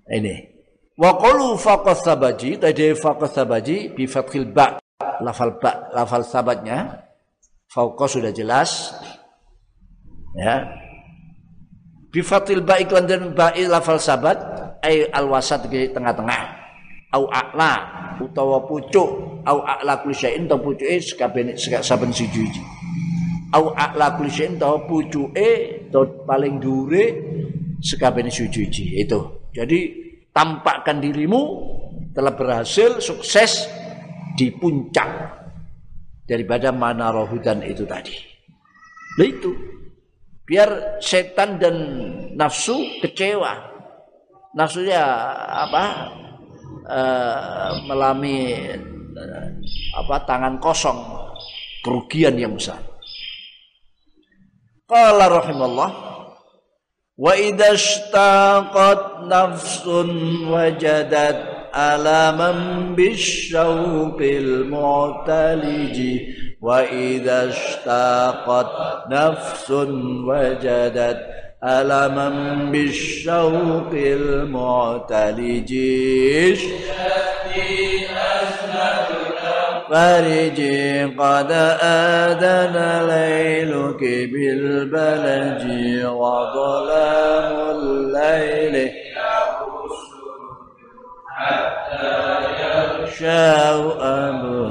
Ini. 0.06 0.54
Wa 0.94 1.18
qalu 1.18 1.58
faqas 1.58 2.06
sabaji 2.06 2.62
tadi 2.62 2.94
faqas 2.94 3.34
sabaji 3.34 3.98
bi 3.98 4.06
fathil 4.06 4.54
ba 4.54 4.78
lafal 5.18 5.58
ba 5.58 5.90
lafal 5.98 6.22
sabatnya. 6.22 7.10
Fauqa 7.74 8.06
sudah 8.06 8.30
jelas 8.30 8.94
ya. 10.38 10.68
Bi 12.14 12.22
fathil 12.22 12.62
ba 12.62 12.78
iklan 12.78 13.10
dan 13.10 13.34
ba 13.34 13.50
lafal 13.54 13.98
sabat 13.98 14.38
ai 14.86 15.10
al 15.10 15.26
wasat 15.30 15.66
di 15.66 15.90
tengah-tengah. 15.90 16.62
Au 17.14 17.30
a'la 17.30 17.74
utawa 18.22 18.62
pucuk. 18.66 19.42
Au 19.46 19.60
a'la 19.66 20.02
kulli 20.02 20.16
syai'in 20.16 20.46
ta 20.46 20.58
pucuke 20.58 20.98
sakabene 21.04 21.58
saben 21.58 22.16
siji 22.16 22.48
au 23.54 23.76
a'la 23.76 24.18
kulli 24.18 24.32
syai'in 24.32 24.58
ta 24.58 24.78
pucuke 24.86 25.50
to 25.94 26.00
paling 26.26 26.58
dure 26.58 27.06
sakabene 27.82 28.30
siji 28.30 28.98
itu. 28.98 29.20
Jadi 29.54 29.80
tampakkan 30.34 30.98
dirimu 30.98 31.42
telah 32.14 32.34
berhasil 32.34 33.02
sukses 33.02 33.70
di 34.34 34.50
puncak 34.54 35.10
daripada 36.26 36.74
mana 36.74 37.14
rohudan 37.14 37.62
itu 37.62 37.86
tadi. 37.86 38.18
Nah 39.22 39.28
itu 39.30 39.52
biar 40.44 41.00
setan 41.00 41.60
dan 41.60 41.76
nafsu 42.36 42.76
kecewa. 43.00 43.72
Nafsu 44.54 44.86
nafsunya 44.86 45.04
apa 45.50 45.84
e, 46.86 47.02
melami 47.90 48.38
e, 49.18 49.24
apa 49.98 50.16
tangan 50.28 50.62
kosong. 50.62 51.00
Kerugian 51.84 52.40
yang 52.40 52.56
besar. 52.56 52.80
Qala 54.88 55.28
rahimallah 55.28 55.92
wa 57.18 57.34
idastaqat 57.36 59.28
nafsun 59.28 60.10
wajadat 60.48 61.72
alaman 61.74 62.94
bisyauqil 62.94 64.70
mu'taliji 64.70 66.43
وإذا 66.64 67.50
اشتاقت 67.50 68.68
نفس 69.10 69.72
وجدت 70.28 71.20
ألما 71.64 72.30
بالشوق 72.72 73.92
المعتلج. 73.94 75.74
فرجي 79.90 81.04
قد 81.04 81.52
آذن 81.82 83.08
ليلك 83.08 84.02
بالبلج 84.34 85.64
وظلام 86.06 87.70
الليل 87.70 88.92
حتى 91.28 92.16
يغشى 92.64 93.54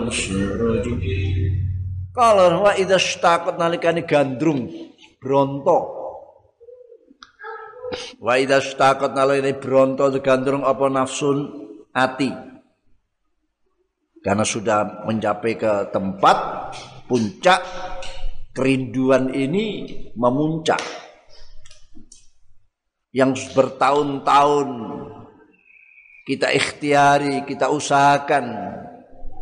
السرج 0.08 0.86
Kalau 2.12 2.68
wa 2.68 2.72
idza 2.76 3.00
shtaqat 3.00 3.56
nalikane 3.56 4.04
gandrung 4.04 4.68
bronto. 5.16 5.78
Wa 8.20 8.36
idza 8.36 8.60
shtaqat 8.60 9.16
nalikane 9.16 9.56
bronto 9.56 10.12
gandrung 10.20 10.64
apa 10.64 10.92
nafsun 10.92 11.38
ati 11.92 12.32
karena 14.22 14.46
sudah 14.46 15.04
mencapai 15.08 15.58
ke 15.58 15.90
tempat 15.90 16.36
puncak 17.10 17.60
kerinduan 18.54 19.34
ini 19.34 19.90
memuncak 20.14 20.78
yang 23.12 23.36
bertahun-tahun 23.36 24.68
kita 26.22 26.54
ikhtiari, 26.54 27.42
kita 27.42 27.66
usahakan 27.66 28.44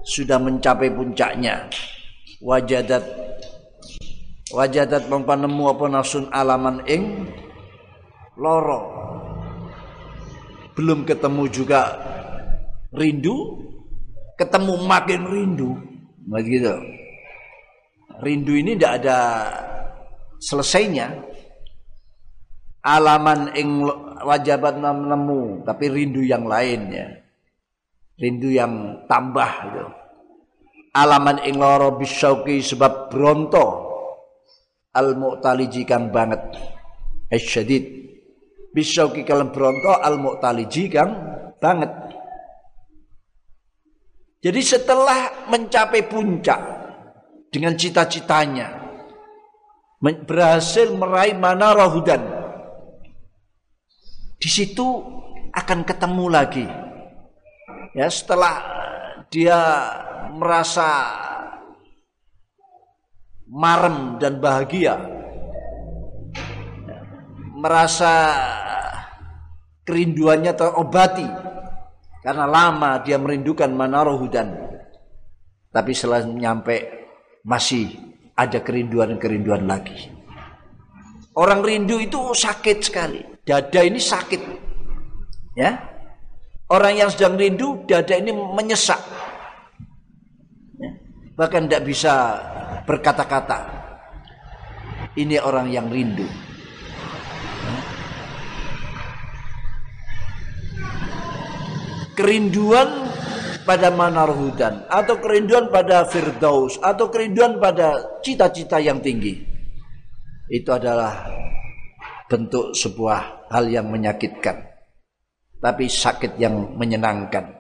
sudah 0.01 0.40
mencapai 0.40 0.88
puncaknya. 0.88 1.68
Wajadat. 2.41 3.05
Wajadat 4.51 5.12
mempanemu 5.12 5.62
apa 5.77 5.85
nasun 5.93 6.27
alaman 6.33 6.81
ing 6.89 7.29
loro. 8.41 8.97
Belum 10.73 11.05
ketemu 11.05 11.45
juga 11.53 12.01
rindu. 12.97 13.61
Ketemu 14.41 14.73
makin 14.89 15.21
rindu. 15.29 15.71
Begitu. 16.25 16.73
Rindu 18.25 18.53
ini 18.57 18.73
tidak 18.81 19.05
ada 19.05 19.19
selesainya. 20.41 21.12
Alaman 22.81 23.53
ing 23.53 23.85
wajabat 24.25 24.81
nemu 24.81 25.69
tapi 25.69 25.93
rindu 25.93 26.25
yang 26.25 26.49
lain 26.49 26.81
ya. 26.89 27.09
Rindu 28.17 28.49
yang 28.49 29.05
tambah 29.05 29.53
itu 29.69 29.99
alaman 30.95 31.43
ing 31.47 31.59
loro 31.59 31.95
bisyauki 31.99 32.62
sebab 32.62 33.11
bronto. 33.11 33.89
Al 34.91 35.15
mu'taliji 35.15 35.87
kang 35.87 36.11
banget. 36.11 36.43
Asyadid 37.31 37.85
bisyauki 38.75 39.23
kalem 39.23 39.55
bronto 39.55 39.95
al 39.95 40.19
mu'taliji 40.19 40.91
kang 40.91 41.11
banget. 41.62 41.93
Jadi 44.41 44.61
setelah 44.65 45.47
mencapai 45.53 46.09
puncak 46.09 46.61
dengan 47.53 47.77
cita-citanya 47.77 48.81
berhasil 50.01 50.97
meraih 50.97 51.37
mana 51.37 51.77
rohudan 51.77 52.25
di 54.41 54.49
situ 54.49 55.05
akan 55.53 55.85
ketemu 55.85 56.27
lagi. 56.33 56.67
Ya 57.93 58.09
setelah 58.09 58.65
dia 59.29 59.61
merasa 60.32 60.89
marem 63.51 64.16
dan 64.23 64.39
bahagia 64.39 64.94
merasa 67.61 68.12
kerinduannya 69.85 70.52
terobati 70.57 71.28
karena 72.20 72.44
lama 72.44 73.01
dia 73.01 73.16
merindukan 73.16 73.69
Manaro 73.73 74.16
hudan. 74.16 74.52
Tapi 75.70 75.90
setelah 75.94 76.27
nyampe 76.27 76.77
masih 77.47 77.94
ada 78.36 78.61
kerinduan-kerinduan 78.61 79.65
lagi. 79.65 80.11
Orang 81.36 81.62
rindu 81.62 82.02
itu 82.02 82.19
sakit 82.19 82.78
sekali. 82.82 83.23
Dada 83.47 83.81
ini 83.81 83.97
sakit. 84.02 84.43
Ya. 85.55 85.78
Orang 86.70 86.98
yang 86.98 87.11
sedang 87.11 87.39
rindu, 87.39 87.86
dada 87.86 88.15
ini 88.19 88.35
menyesak. 88.35 88.98
Bahkan 91.41 91.73
tidak 91.73 91.89
bisa 91.89 92.37
berkata-kata. 92.85 93.81
Ini 95.17 95.41
orang 95.41 95.73
yang 95.73 95.89
rindu. 95.89 96.29
kerinduan 102.21 103.09
pada 103.65 103.89
manar 103.89 104.29
hudan 104.29 104.85
atau 104.93 105.17
kerinduan 105.17 105.73
pada 105.73 106.05
firdaus 106.05 106.77
atau 106.85 107.09
kerinduan 107.09 107.57
pada 107.57 108.21
cita-cita 108.21 108.77
yang 108.77 109.01
tinggi 109.01 109.41
itu 110.53 110.69
adalah 110.69 111.33
bentuk 112.29 112.77
sebuah 112.77 113.49
hal 113.49 113.73
yang 113.73 113.89
menyakitkan 113.89 114.69
tapi 115.65 115.89
sakit 115.89 116.37
yang 116.37 116.77
menyenangkan 116.77 117.57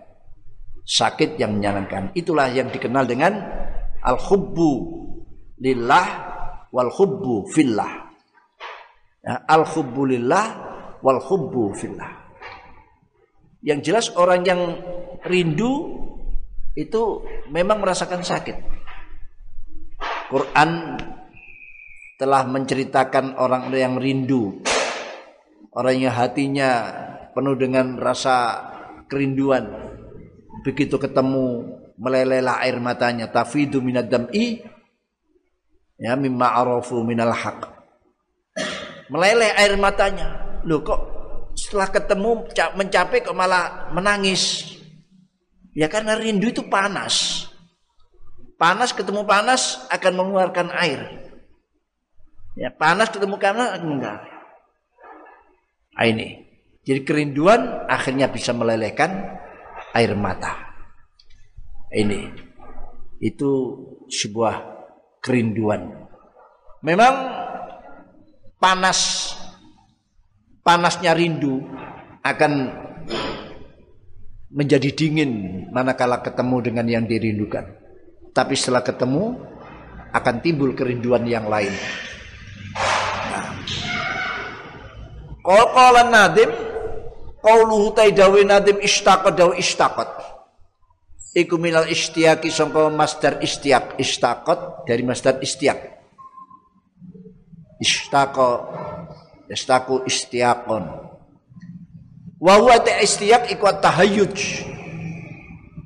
sakit 0.84 1.40
yang 1.40 1.56
menyenangkan 1.56 2.12
itulah 2.12 2.52
yang 2.52 2.68
dikenal 2.68 3.08
dengan 3.08 3.59
al 4.04 4.18
hubbu 4.18 4.72
lillah 5.60 6.06
wal 6.72 6.88
hubbu 6.88 7.48
fillah 7.52 8.10
ya, 9.24 9.44
al 9.44 9.64
hubbu 9.66 10.02
lillah 10.08 10.46
wal 11.04 11.20
hubbu 11.20 11.76
fillah 11.76 12.20
yang 13.60 13.84
jelas 13.84 14.08
orang 14.16 14.40
yang 14.44 14.60
rindu 15.24 16.00
itu 16.72 17.26
memang 17.52 17.82
merasakan 17.82 18.24
sakit. 18.24 18.56
Quran 20.32 20.96
telah 22.16 22.42
menceritakan 22.46 23.36
orang 23.36 23.68
yang 23.74 24.00
rindu. 24.00 24.64
Orang 25.76 26.00
yang 26.00 26.14
hatinya 26.14 26.70
penuh 27.36 27.54
dengan 27.54 28.00
rasa 28.00 28.68
kerinduan. 29.06 29.92
begitu 30.60 31.00
ketemu 31.00 31.79
melelela 32.00 32.64
air 32.64 32.80
matanya. 32.80 33.28
Tafidu 33.28 33.84
minad 33.84 34.08
dam'i 34.08 34.64
ya 36.00 36.16
mimma 36.16 36.56
arafu 36.56 37.04
minal 37.04 37.36
haq. 37.36 37.68
Meleleh 39.12 39.52
air 39.60 39.76
matanya. 39.76 40.58
Loh 40.64 40.80
kok 40.80 41.00
setelah 41.52 41.92
ketemu 41.92 42.48
mencapai 42.74 43.20
kok 43.20 43.36
malah 43.36 43.92
menangis? 43.92 44.72
Ya 45.76 45.86
karena 45.92 46.16
rindu 46.16 46.48
itu 46.48 46.64
panas. 46.66 47.46
Panas 48.56 48.92
ketemu 48.96 49.24
panas 49.24 49.84
akan 49.92 50.12
mengeluarkan 50.16 50.68
air. 50.72 51.00
Ya 52.58 52.72
panas 52.72 53.08
ketemu 53.12 53.36
panas 53.40 53.78
enggak. 53.80 54.20
Nah, 55.96 56.04
ini. 56.08 56.48
Jadi 56.80 57.00
kerinduan 57.04 57.86
akhirnya 57.92 58.32
bisa 58.32 58.56
melelehkan 58.56 59.36
air 59.92 60.16
mata 60.16 60.69
ini 61.90 62.30
itu 63.18 63.50
sebuah 64.06 64.54
kerinduan. 65.20 66.08
Memang 66.80 67.14
panas 68.56 69.32
panasnya 70.64 71.12
rindu 71.12 71.60
akan 72.24 72.52
menjadi 74.50 74.90
dingin 74.94 75.30
manakala 75.70 76.22
ketemu 76.24 76.56
dengan 76.64 76.86
yang 76.88 77.04
dirindukan. 77.06 77.66
Tapi 78.30 78.54
setelah 78.54 78.86
ketemu 78.86 79.36
akan 80.10 80.36
timbul 80.42 80.74
kerinduan 80.74 81.26
yang 81.26 81.46
lain. 81.46 81.70
Nah. 83.30 83.50
Qala 85.44 86.02
nadim 86.10 86.50
qauluhu 87.42 87.94
taidawi 87.94 88.46
nadim 88.46 88.78
ishtaqad 88.78 89.34
daw 89.34 89.50
ishtaqat 89.54 90.29
iku 91.30 91.54
minal 91.58 91.86
istiaki 91.86 92.50
sangka 92.50 92.90
masdar 92.90 93.38
istiak 93.38 93.98
istakot 94.02 94.82
dari 94.86 95.02
masdar 95.06 95.38
istiak. 95.38 96.02
Istako 97.80 98.68
istaku 99.48 100.04
istiakon 100.04 100.84
wa 102.40 102.54
huwa 102.60 102.76
istiak 103.00 103.48
iku 103.48 103.72
tahayyud 103.72 104.32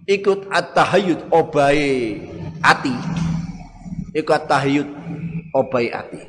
ikut 0.05 0.41
at-tahayyud 0.51 1.31
obai 1.31 2.19
ati. 2.65 2.95
Iku 4.15 4.31
at-tahayyud 4.35 4.89
obai 5.55 5.89
ati. 5.95 6.23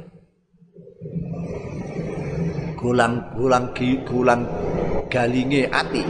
Gulang-gulang 2.77 3.73
gulang 4.05 4.41
galinge 5.09 5.65
ati 5.73 6.05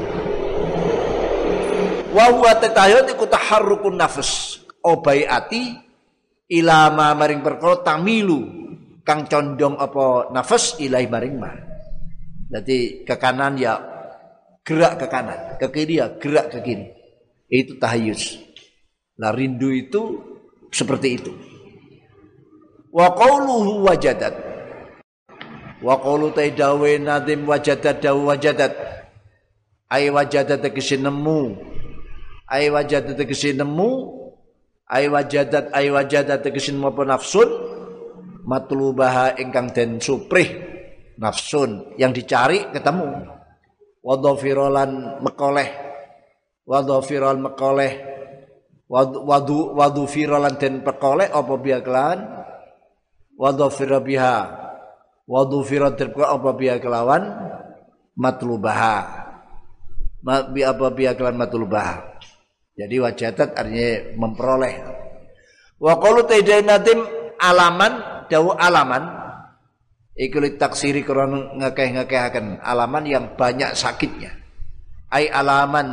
wa 2.15 2.31
huwa 2.31 2.55
tatayun 2.55 3.11
iku 3.11 3.27
taharrukun 3.27 3.99
nafas 3.99 4.63
obai 4.79 5.27
ati 5.27 5.75
ilama 6.47 7.11
maring 7.11 7.43
perkara 7.43 7.83
tamilu 7.83 8.71
kang 9.03 9.27
condong 9.27 9.75
apa 9.75 10.31
nafas 10.31 10.79
ilai 10.79 11.11
maring 11.11 11.35
ma. 11.35 11.51
Jadi 12.45 13.03
ke 13.03 13.15
kanan 13.19 13.59
ya 13.59 13.75
gerak 14.63 15.01
ke 15.01 15.07
kanan 15.11 15.59
ke 15.59 15.67
kiri 15.67 15.99
ya 15.99 16.15
gerak 16.15 16.55
ke 16.55 16.59
kiri. 16.63 16.85
Itu 17.51 17.75
tahayus 17.77 18.39
nah 19.19 19.35
rindu 19.35 19.75
itu 19.75 20.01
seperti 20.71 21.07
itu. 21.19 21.31
Wa 22.95 23.11
qawluhu 23.11 23.83
wajadat. 23.91 24.55
Wa 25.83 25.99
qawlu 25.99 26.31
taidawe 26.31 26.91
nadim 26.95 27.43
wajadat 27.43 27.99
dawu 27.99 28.31
wajadat. 28.31 28.71
Ay 29.91 30.09
wajadat 30.09 30.63
tegesi 30.63 30.97
nemu 30.97 31.74
ai 32.45 32.69
wajadat 32.69 33.17
tegese 33.17 33.57
nemu 33.57 33.89
ai 34.85 35.09
wajadat 35.09 35.73
ai 35.73 35.89
wajadat 35.89 36.45
tegese 36.45 36.73
nemu 36.73 36.93
apa 36.93 37.03
nafsun 37.05 37.49
matlubaha 38.45 39.35
ingkang 39.41 39.73
den 39.73 39.97
suprih 39.97 40.47
nafsun 41.17 41.97
yang 41.97 42.13
dicari 42.13 42.69
ketemu. 42.69 43.33
Wadhafirolan 44.05 45.17
mekoleh 45.25 45.69
wadhafiral 46.69 47.41
mekoleh 47.41 47.93
wadu 48.85 49.73
wadu 49.73 50.05
firolan 50.05 50.61
den 50.61 50.85
pekoleh 50.85 51.33
apa 51.33 51.53
biya 51.57 51.81
kelawan? 51.81 52.45
Wadhafira 53.35 53.99
biha 53.99 54.37
wadu 55.25 55.65
firolan 55.65 55.97
den 55.97 56.13
apa 56.13 56.49
biya 56.53 56.77
kelawan? 56.77 57.23
Matlubaha. 58.13 59.25
Bi 60.53 60.61
apa 60.61 60.85
biya 60.93 61.17
kelawan 61.17 61.41
matlubaha 61.41 62.14
jadi 62.75 62.95
wajadat 62.99 63.55
artinya 63.55 63.89
memperoleh. 64.19 64.75
Wa 65.79 65.95
qalu 65.95 66.27
nadim 66.67 66.99
alaman 67.39 68.27
dawu 68.27 68.51
alaman 68.51 69.03
iku 70.11 70.43
taksiri 70.59 71.07
krana 71.07 71.55
ngekeh-ngekehaken 71.55 72.59
alaman 72.59 73.03
yang 73.07 73.25
banyak 73.39 73.71
sakitnya. 73.79 74.35
Ai 75.07 75.31
alaman 75.31 75.87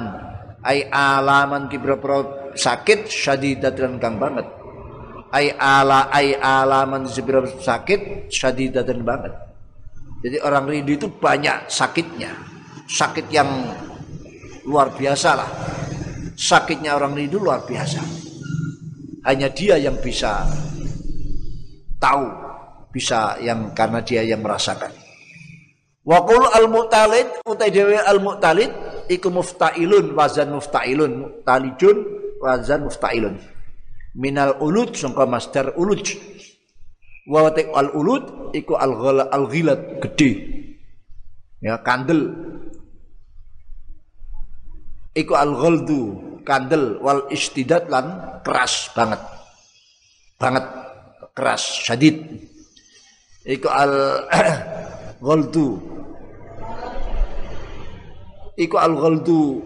ai 0.66 0.90
alaman 0.90 1.70
kibra 1.70 1.94
sakit 2.50 3.06
syadidatan 3.06 4.02
kang 4.02 4.18
banget. 4.18 4.46
Ai 5.30 5.54
ala 5.54 6.10
ai 6.10 6.34
alaman 6.34 7.06
sebira 7.06 7.46
sakit 7.46 8.26
syadidatan 8.26 9.06
banget. 9.06 9.32
Jadi 10.22 10.36
orang 10.42 10.66
rindu 10.66 10.98
itu 10.98 11.06
banyak 11.06 11.70
sakitnya. 11.70 12.34
Sakit 12.90 13.30
yang 13.30 13.48
luar 14.66 14.90
biasa 14.94 15.30
lah 15.38 15.50
sakitnya 16.36 16.96
orang 16.96 17.16
rindu 17.16 17.40
luar 17.40 17.64
biasa. 17.64 18.02
Hanya 19.22 19.54
dia 19.54 19.78
yang 19.78 20.02
bisa 20.02 20.42
tahu, 22.02 22.26
bisa 22.90 23.38
yang 23.38 23.70
karena 23.70 24.02
dia 24.02 24.26
yang 24.26 24.42
merasakan. 24.42 24.90
Wa 26.02 26.26
qul 26.26 26.42
al 26.50 26.66
mutalid 26.66 27.46
utai 27.46 27.70
dewe 27.70 27.94
al 27.94 28.18
mutalid 28.18 28.74
iku 29.06 29.30
muftailun 29.30 30.10
wazan 30.18 30.50
muftailun 30.50 31.12
muftalijun 31.22 31.96
wazan 32.42 32.82
muftailun. 32.82 33.38
Minal 34.18 34.58
ulud 34.58 34.98
sangka 34.98 35.24
masdar 35.30 35.78
ulud. 35.78 36.02
Wa 37.30 37.54
al 37.54 37.94
ulud 37.94 38.50
iku 38.50 38.74
al 38.74 39.46
ghilat 39.46 40.02
gede. 40.02 40.30
Ya 41.62 41.78
kandel. 41.86 42.50
Iku 45.12 45.36
al 45.36 45.52
ghaldu 45.52 46.00
kandel 46.40 46.96
wal 47.04 47.28
istidat 47.28 47.92
lan 47.92 48.40
keras 48.40 48.88
banget. 48.96 49.20
Banget 50.40 50.64
keras 51.36 51.84
syadid. 51.84 52.16
Iku 53.44 53.68
al 53.68 53.92
ghaldu 55.26 55.76
iku 58.56 58.76
al 58.80 58.94
ghaldu 58.96 59.60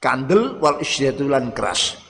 kandel 0.00 0.56
wal 0.64 0.80
istidat 0.80 1.20
lan 1.20 1.52
keras. 1.52 2.00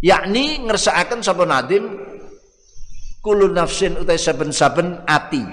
Yakni 0.00 0.64
ngersakaken 0.64 1.20
sapa 1.20 1.44
nadim 1.44 1.84
kulun 3.20 3.52
nafsin 3.52 4.00
utai 4.00 4.16
saben-saben 4.16 5.04
ati. 5.04 5.44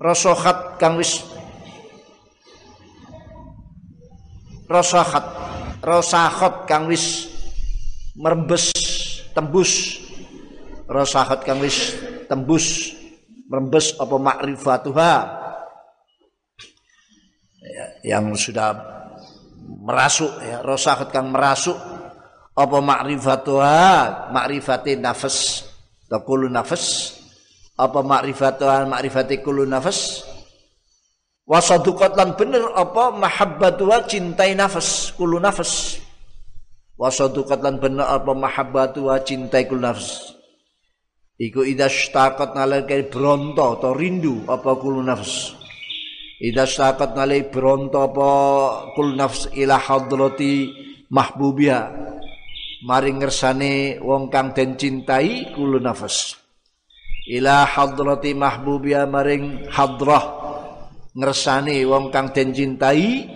Rasohat 0.00 0.76
kang 0.80 1.00
wis 1.00 1.29
rosahat 4.70 5.26
rosahat 5.82 6.70
kang 6.70 6.86
wis 6.86 7.26
merembes 8.14 8.70
tembus. 9.34 9.98
Rosahat 10.86 11.42
kang 11.42 11.58
wis 11.58 11.98
tembus 12.30 12.94
merembes 13.50 13.98
apa 13.98 14.14
makrifatuha? 14.14 15.12
Ya, 17.60 18.16
yang 18.16 18.30
sudah 18.38 18.78
merasuk 19.82 20.30
ya 20.46 20.62
rosahat 20.62 21.10
kang 21.10 21.34
merasuk 21.34 21.74
apa 22.54 22.78
makrifatuha? 22.78 23.82
Makrifati 24.30 24.94
nafas 24.94 25.66
takulu 26.06 26.46
nafas. 26.46 27.18
Apa 27.74 28.06
makrifatuha? 28.06 28.86
Makrifati 28.86 29.42
kulu 29.42 29.66
nafas 29.66 30.29
Wasadukat 31.50 32.14
lan 32.14 32.38
bener 32.38 32.62
apa 32.78 33.10
mahabbatu 33.10 33.90
wa 33.90 33.98
cintai 34.06 34.54
nafas 34.54 35.10
kulu 35.18 35.42
nafas. 35.42 35.98
Wasadukat 36.94 37.58
lan 37.58 37.82
bener 37.82 38.06
apa 38.06 38.30
mahabbatu 38.30 39.10
wa 39.10 39.18
cintai 39.18 39.66
kulu 39.66 39.82
nafas. 39.82 40.38
Iku 41.42 41.66
idza 41.66 41.90
shtaqat 41.90 42.54
nalika 42.54 42.94
bronto 43.10 43.66
atau 43.66 43.90
rindu 43.98 44.46
apa 44.46 44.78
kulu 44.78 45.02
nafas. 45.02 45.58
Idza 46.38 46.70
shtaqat 46.70 47.18
nalika 47.18 47.50
bronto 47.50 47.98
apa 47.98 48.30
kulu 48.94 49.18
nafas 49.18 49.50
ila 49.50 49.74
hadrati 49.74 50.70
mahbubia. 51.10 51.90
Mari 52.86 53.10
ngersane 53.10 53.98
wong 53.98 54.30
kang 54.30 54.54
den 54.54 54.78
cintai 54.78 55.50
kulu 55.50 55.82
nafas. 55.82 56.38
Ila 57.26 57.66
hadrati 57.66 58.38
mahbubia 58.38 59.02
maring 59.10 59.66
hadrah 59.66 60.39
ngersani 61.14 61.82
wong 61.86 62.14
kang 62.14 62.30
den 62.30 62.54
cintai 62.54 63.26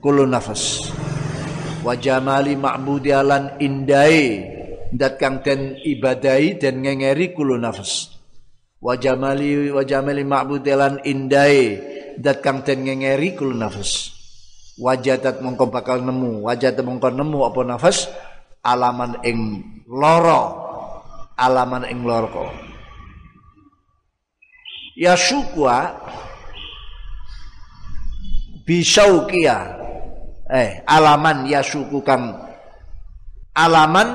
kullu 0.00 0.24
nafas. 0.24 0.92
Wa 1.84 1.94
jamali 1.94 2.58
ma'budi 2.58 3.14
alan 3.14 3.56
indai 3.62 4.42
dat 4.90 5.20
kang 5.20 5.44
den 5.44 5.78
ibadai 5.78 6.56
dan 6.58 6.80
ngengeri 6.82 7.36
kullu 7.36 7.60
nafas. 7.60 8.16
Wa 8.78 8.94
jamali 8.94 9.70
wa 9.70 9.82
jamali 9.84 10.22
ma'budi 10.24 10.70
alan 10.72 11.02
indai 11.04 11.78
dat 12.16 12.40
kang 12.40 12.64
den 12.64 12.88
ngengeri 12.88 13.36
kullu 13.36 13.54
nafas. 13.54 14.14
Wajadat 14.78 15.42
mongko 15.42 15.74
bakal 15.74 16.06
nemu 16.06 16.46
wajadat 16.46 16.86
mongko 16.86 17.10
nemu 17.10 17.38
apa 17.42 17.60
nafas? 17.66 18.06
Alaman 18.62 19.22
ing 19.26 19.38
loro 19.90 20.68
alaman 21.38 21.86
ing 21.90 22.02
loro 22.06 22.67
ya 24.98 25.14
syukwa 25.14 25.94
bisaukia. 28.66 29.78
Eh 30.48 30.82
alaman 30.88 31.46
ya 31.46 31.62
suku 31.62 32.02
kang 32.02 32.34
alaman 33.52 34.08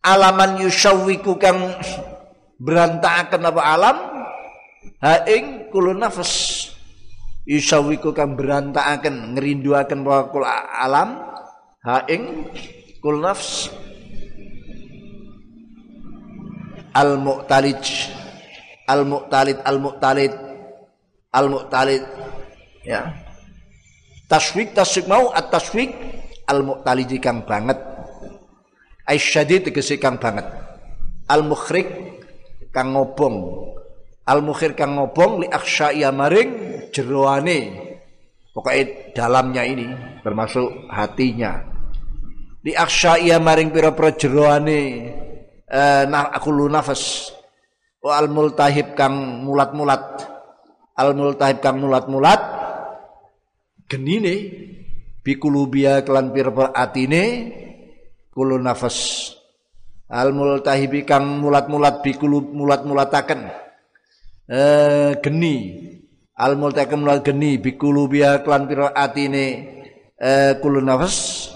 alaman 0.00 0.62
yusawiku 0.64 1.36
kang 1.36 1.76
berantakan 2.56 3.42
apa 3.42 3.60
alam 3.60 3.96
ha 5.04 5.28
ing 5.28 5.68
kulo 5.68 5.92
nafas. 5.92 6.72
Yusawiku 7.44 8.16
kang 8.16 8.40
berantakan 8.40 9.36
ngerinduaken 9.36 10.00
bahwa 10.00 10.48
alam 10.72 11.20
ha 11.84 12.08
ing 12.08 12.48
kulo 13.04 13.20
nafas. 13.20 13.68
Al 16.94 17.18
mu'talij 17.18 18.23
al 18.84 19.02
mu'talid 19.08 19.58
al 19.64 19.78
mu'talid 19.80 20.32
al 21.32 21.46
mu'talid 21.50 22.04
ya. 22.84 23.12
Taswik 24.28 24.72
taswik 24.72 25.06
mau 25.08 25.32
at 25.32 25.48
taswik 25.52 25.92
al 26.48 26.64
mu'talid 26.64 27.10
kang 27.20 27.44
banget. 27.44 27.76
Ai 29.04 29.20
syadid 29.20 29.68
tegese 29.68 30.00
kang 30.00 30.16
banget. 30.16 30.48
Al 31.28 31.44
mukhrik 31.44 31.88
kang 32.72 32.96
ngobong. 32.96 33.36
Al 34.24 34.40
mukhir 34.40 34.72
kang 34.72 34.96
ngobong 34.96 35.44
li 35.44 35.48
akhsya 35.48 36.08
maring 36.08 36.50
jeroane. 36.92 37.60
Pokoknya 38.54 39.12
dalamnya 39.12 39.62
ini 39.66 39.88
termasuk 40.24 40.88
hatinya. 40.88 41.60
Li 42.64 42.72
akhsya 42.72 43.36
maring 43.36 43.68
pira-pira 43.68 44.16
jeroane. 44.16 44.80
Eh, 45.64 46.04
nah 46.08 46.32
aku 46.32 46.52
nafas 46.70 47.32
wa 48.04 48.20
al 48.20 48.28
multahib 48.28 48.92
kang 48.92 49.40
mulat-mulat. 49.48 50.28
Al 51.00 51.16
multahib 51.16 51.64
kang 51.64 51.80
mulat-mulat. 51.80 52.40
Genine 53.88 54.34
bikulubia 55.24 56.04
kelan 56.04 56.28
pir 56.36 56.52
atine 56.76 57.24
kulo 58.28 58.60
nafas. 58.60 59.32
Al 60.12 60.36
multahib 60.36 60.92
kang 61.08 61.40
mulat-mulat 61.40 62.04
bikulub 62.04 62.52
mulat-mulataken. 62.52 63.40
Eh, 64.52 65.16
geni. 65.24 65.56
Al 66.36 66.60
multahib 66.60 67.00
mulat 67.00 67.24
geni 67.24 67.56
bikulubia 67.56 68.44
kelan 68.44 68.68
pir 68.68 68.92
atine 68.92 69.46
eh, 70.20 70.52
kulo 70.60 70.84
nafas. 70.84 71.48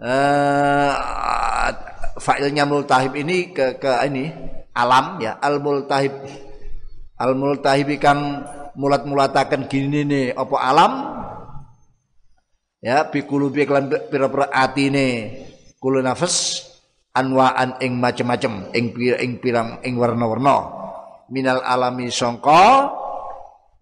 Eh, 0.00 0.92
fa'ilnya 2.16 2.64
multahib 2.64 3.12
ini 3.12 3.52
ke 3.52 3.76
ke 3.76 3.92
ini 4.08 4.55
alam 4.76 5.16
ya 5.24 5.40
al 5.40 5.56
multahib 5.64 6.12
al 7.16 7.32
multahib 7.32 7.88
kang 7.96 8.44
mulat-mulataken 8.76 9.66
gini 9.66 10.04
nih 10.04 10.24
apa 10.36 10.56
alam? 10.60 10.92
Ya 12.84 13.08
bi 13.08 13.24
kulubi 13.24 13.64
kelan 13.64 13.88
pira-pira 13.88 14.52
atine. 14.52 15.08
Kulo 15.80 16.04
nafas 16.04 16.62
anwaan 17.16 17.80
ing 17.80 17.96
macem-macem 17.96 18.70
ing 18.76 18.92
ing 18.94 19.32
pirang 19.40 19.80
ing 19.82 19.96
warna-warna. 19.96 20.56
Minal 21.32 21.64
alami 21.64 22.12
sangka 22.12 22.92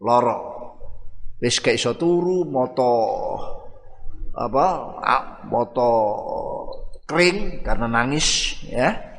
loro. 0.01 0.55
Wis 1.43 1.61
gak 1.61 1.77
iso 1.77 1.93
turu 1.99 2.47
moto 2.49 2.95
apa 4.35 4.67
moto 5.47 5.91
kering 7.05 7.63
karena 7.63 7.87
nangis 7.87 8.59
ya 8.67 9.14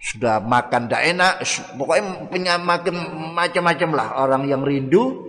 sudah 0.00 0.40
makan 0.40 0.88
tidak 0.88 1.02
enak, 1.12 1.34
pokoknya 1.76 2.24
punya 2.32 2.54
makan 2.56 2.96
macam-macam 3.36 3.90
lah 3.92 4.08
orang 4.24 4.48
yang 4.48 4.64
rindu 4.64 5.28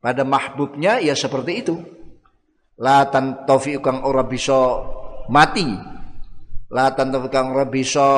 pada 0.00 0.24
mahbubnya 0.24 1.04
ya 1.04 1.12
seperti 1.12 1.52
itu. 1.60 1.76
La 2.80 3.04
tantofi 3.12 3.76
kang 3.84 4.00
ora 4.08 4.24
bisa 4.24 4.56
mati. 5.28 5.68
La 6.72 6.96
tantofi 6.96 7.28
kang 7.28 7.52
ora 7.52 7.68
bisa 7.68 8.08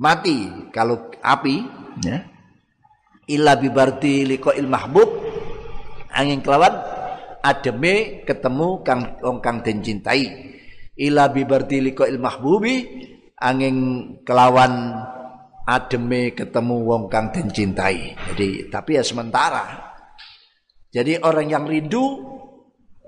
mati 0.00 0.48
kalau 0.72 1.12
api 1.20 1.56
ya. 2.00 2.24
Illa 3.28 3.54
liko 3.60 4.50
il 4.56 4.66
mahbub 4.66 5.08
angin 6.08 6.40
kelawan 6.40 6.74
ademe 7.44 8.24
ketemu 8.24 8.80
kang 8.80 9.20
kang 9.44 9.60
den 9.60 9.84
cintai. 9.84 10.24
Illa 10.96 11.28
liko 11.28 12.08
il 12.08 12.16
mahbubi 12.16 12.76
angin 13.42 13.76
kelawan 14.22 14.94
ademe 15.66 16.30
ketemu 16.30 16.76
wong 16.86 17.02
kang 17.10 17.34
den 17.34 17.50
cintai. 17.50 18.14
Jadi 18.32 18.70
tapi 18.70 18.94
ya 18.98 19.02
sementara. 19.02 19.90
Jadi 20.92 21.18
orang 21.18 21.48
yang 21.48 21.64
rindu 21.66 22.20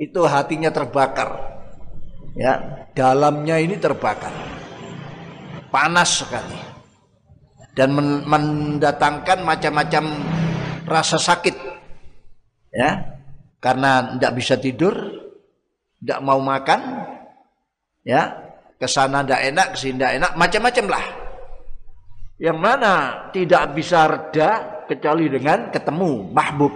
itu 0.01 0.21
hatinya 0.27 0.75
terbakar. 0.75 1.55
Ya, 2.35 2.87
dalamnya 2.99 3.63
ini 3.63 3.79
terbakar. 3.79 4.33
Panas 5.71 6.25
sekali. 6.25 6.59
Dan 7.75 7.95
mendatangkan 8.27 9.43
macam-macam 9.43 10.05
rasa 10.87 11.19
sakit. 11.19 11.57
Ya. 12.75 13.21
Karena 13.63 14.17
tidak 14.17 14.33
bisa 14.37 14.55
tidur, 14.61 14.93
tidak 15.97 16.21
mau 16.21 16.37
makan, 16.37 16.81
ya, 18.05 18.44
ke 18.79 18.87
sana 18.91 19.23
ndak 19.23 19.41
enak, 19.55 19.67
ke 19.75 19.77
sini 19.79 19.97
ndak 20.01 20.13
enak, 20.21 20.33
macam-macam 20.35 20.87
lah. 20.91 21.05
Yang 22.39 22.59
mana 22.59 22.93
tidak 23.31 23.65
bisa 23.79 24.11
reda 24.11 24.51
kecuali 24.91 25.31
dengan 25.31 25.71
ketemu 25.71 26.35
mahbub. 26.35 26.75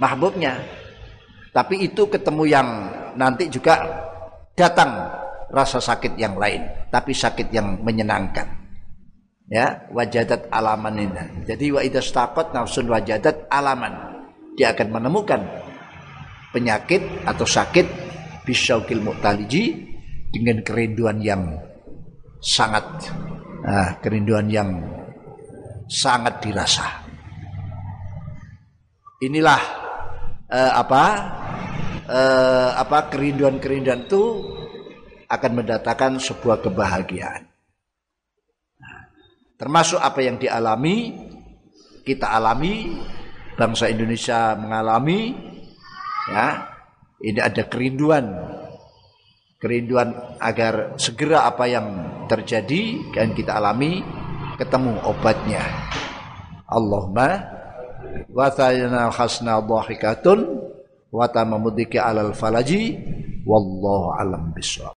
Mahbubnya. 0.00 0.58
Tapi 1.54 1.86
itu 1.86 2.10
ketemu 2.10 2.42
yang 2.50 2.68
nanti 3.14 3.46
juga 3.46 3.78
datang 4.58 4.90
rasa 5.54 5.78
sakit 5.78 6.18
yang 6.18 6.34
lain, 6.34 6.66
tapi 6.90 7.14
sakit 7.14 7.52
yang 7.54 7.78
menyenangkan. 7.84 8.64
Ya, 9.46 9.86
wajadat 9.92 10.48
alaman 10.50 10.98
ini. 10.98 11.46
Jadi 11.46 11.70
wa 11.70 11.84
idastaqat 11.84 12.56
nafsun 12.56 12.90
wajadat 12.90 13.46
alaman. 13.52 14.24
Dia 14.56 14.72
akan 14.72 14.88
menemukan 14.98 15.40
penyakit 16.50 17.22
atau 17.28 17.44
sakit 17.44 17.86
bisaukil 18.48 19.04
mu'taliji 19.04 19.93
dengan 20.34 20.58
kerinduan 20.66 21.22
yang 21.22 21.42
sangat 22.42 22.82
nah, 23.62 23.96
kerinduan 24.02 24.50
yang 24.50 24.70
sangat 25.86 26.42
dirasa. 26.42 27.06
Inilah 29.22 29.62
eh, 30.50 30.72
apa 30.74 31.04
eh, 32.10 32.70
apa 32.74 32.98
kerinduan-kerinduan 33.08 34.10
itu 34.10 34.22
akan 35.30 35.52
mendatangkan 35.62 36.20
sebuah 36.20 36.60
kebahagiaan. 36.60 37.48
Nah, 38.76 38.98
termasuk 39.56 40.02
apa 40.02 40.20
yang 40.20 40.36
dialami 40.36 41.14
kita 42.04 42.28
alami 42.36 42.92
bangsa 43.56 43.88
Indonesia 43.88 44.52
mengalami 44.60 45.32
ya 46.28 46.68
ini 47.24 47.40
ada 47.40 47.64
kerinduan 47.64 48.28
kerinduan 49.64 50.12
agar 50.44 51.00
segera 51.00 51.48
apa 51.48 51.64
yang 51.64 51.88
terjadi 52.28 53.00
dan 53.16 53.32
kita 53.32 53.56
alami 53.56 54.04
ketemu 54.60 55.00
obatnya. 55.08 55.64
Allahumma 56.68 57.48
wa 58.28 58.52
ta'ala 58.52 59.08
khasna 59.08 59.64
dhahikatun 59.64 60.38
wa 61.08 61.24
tamamudika 61.32 62.12
alal 62.12 62.36
falaji 62.36 63.00
wallahu 63.48 64.12
alam 64.20 64.52
bisawab. 64.52 64.92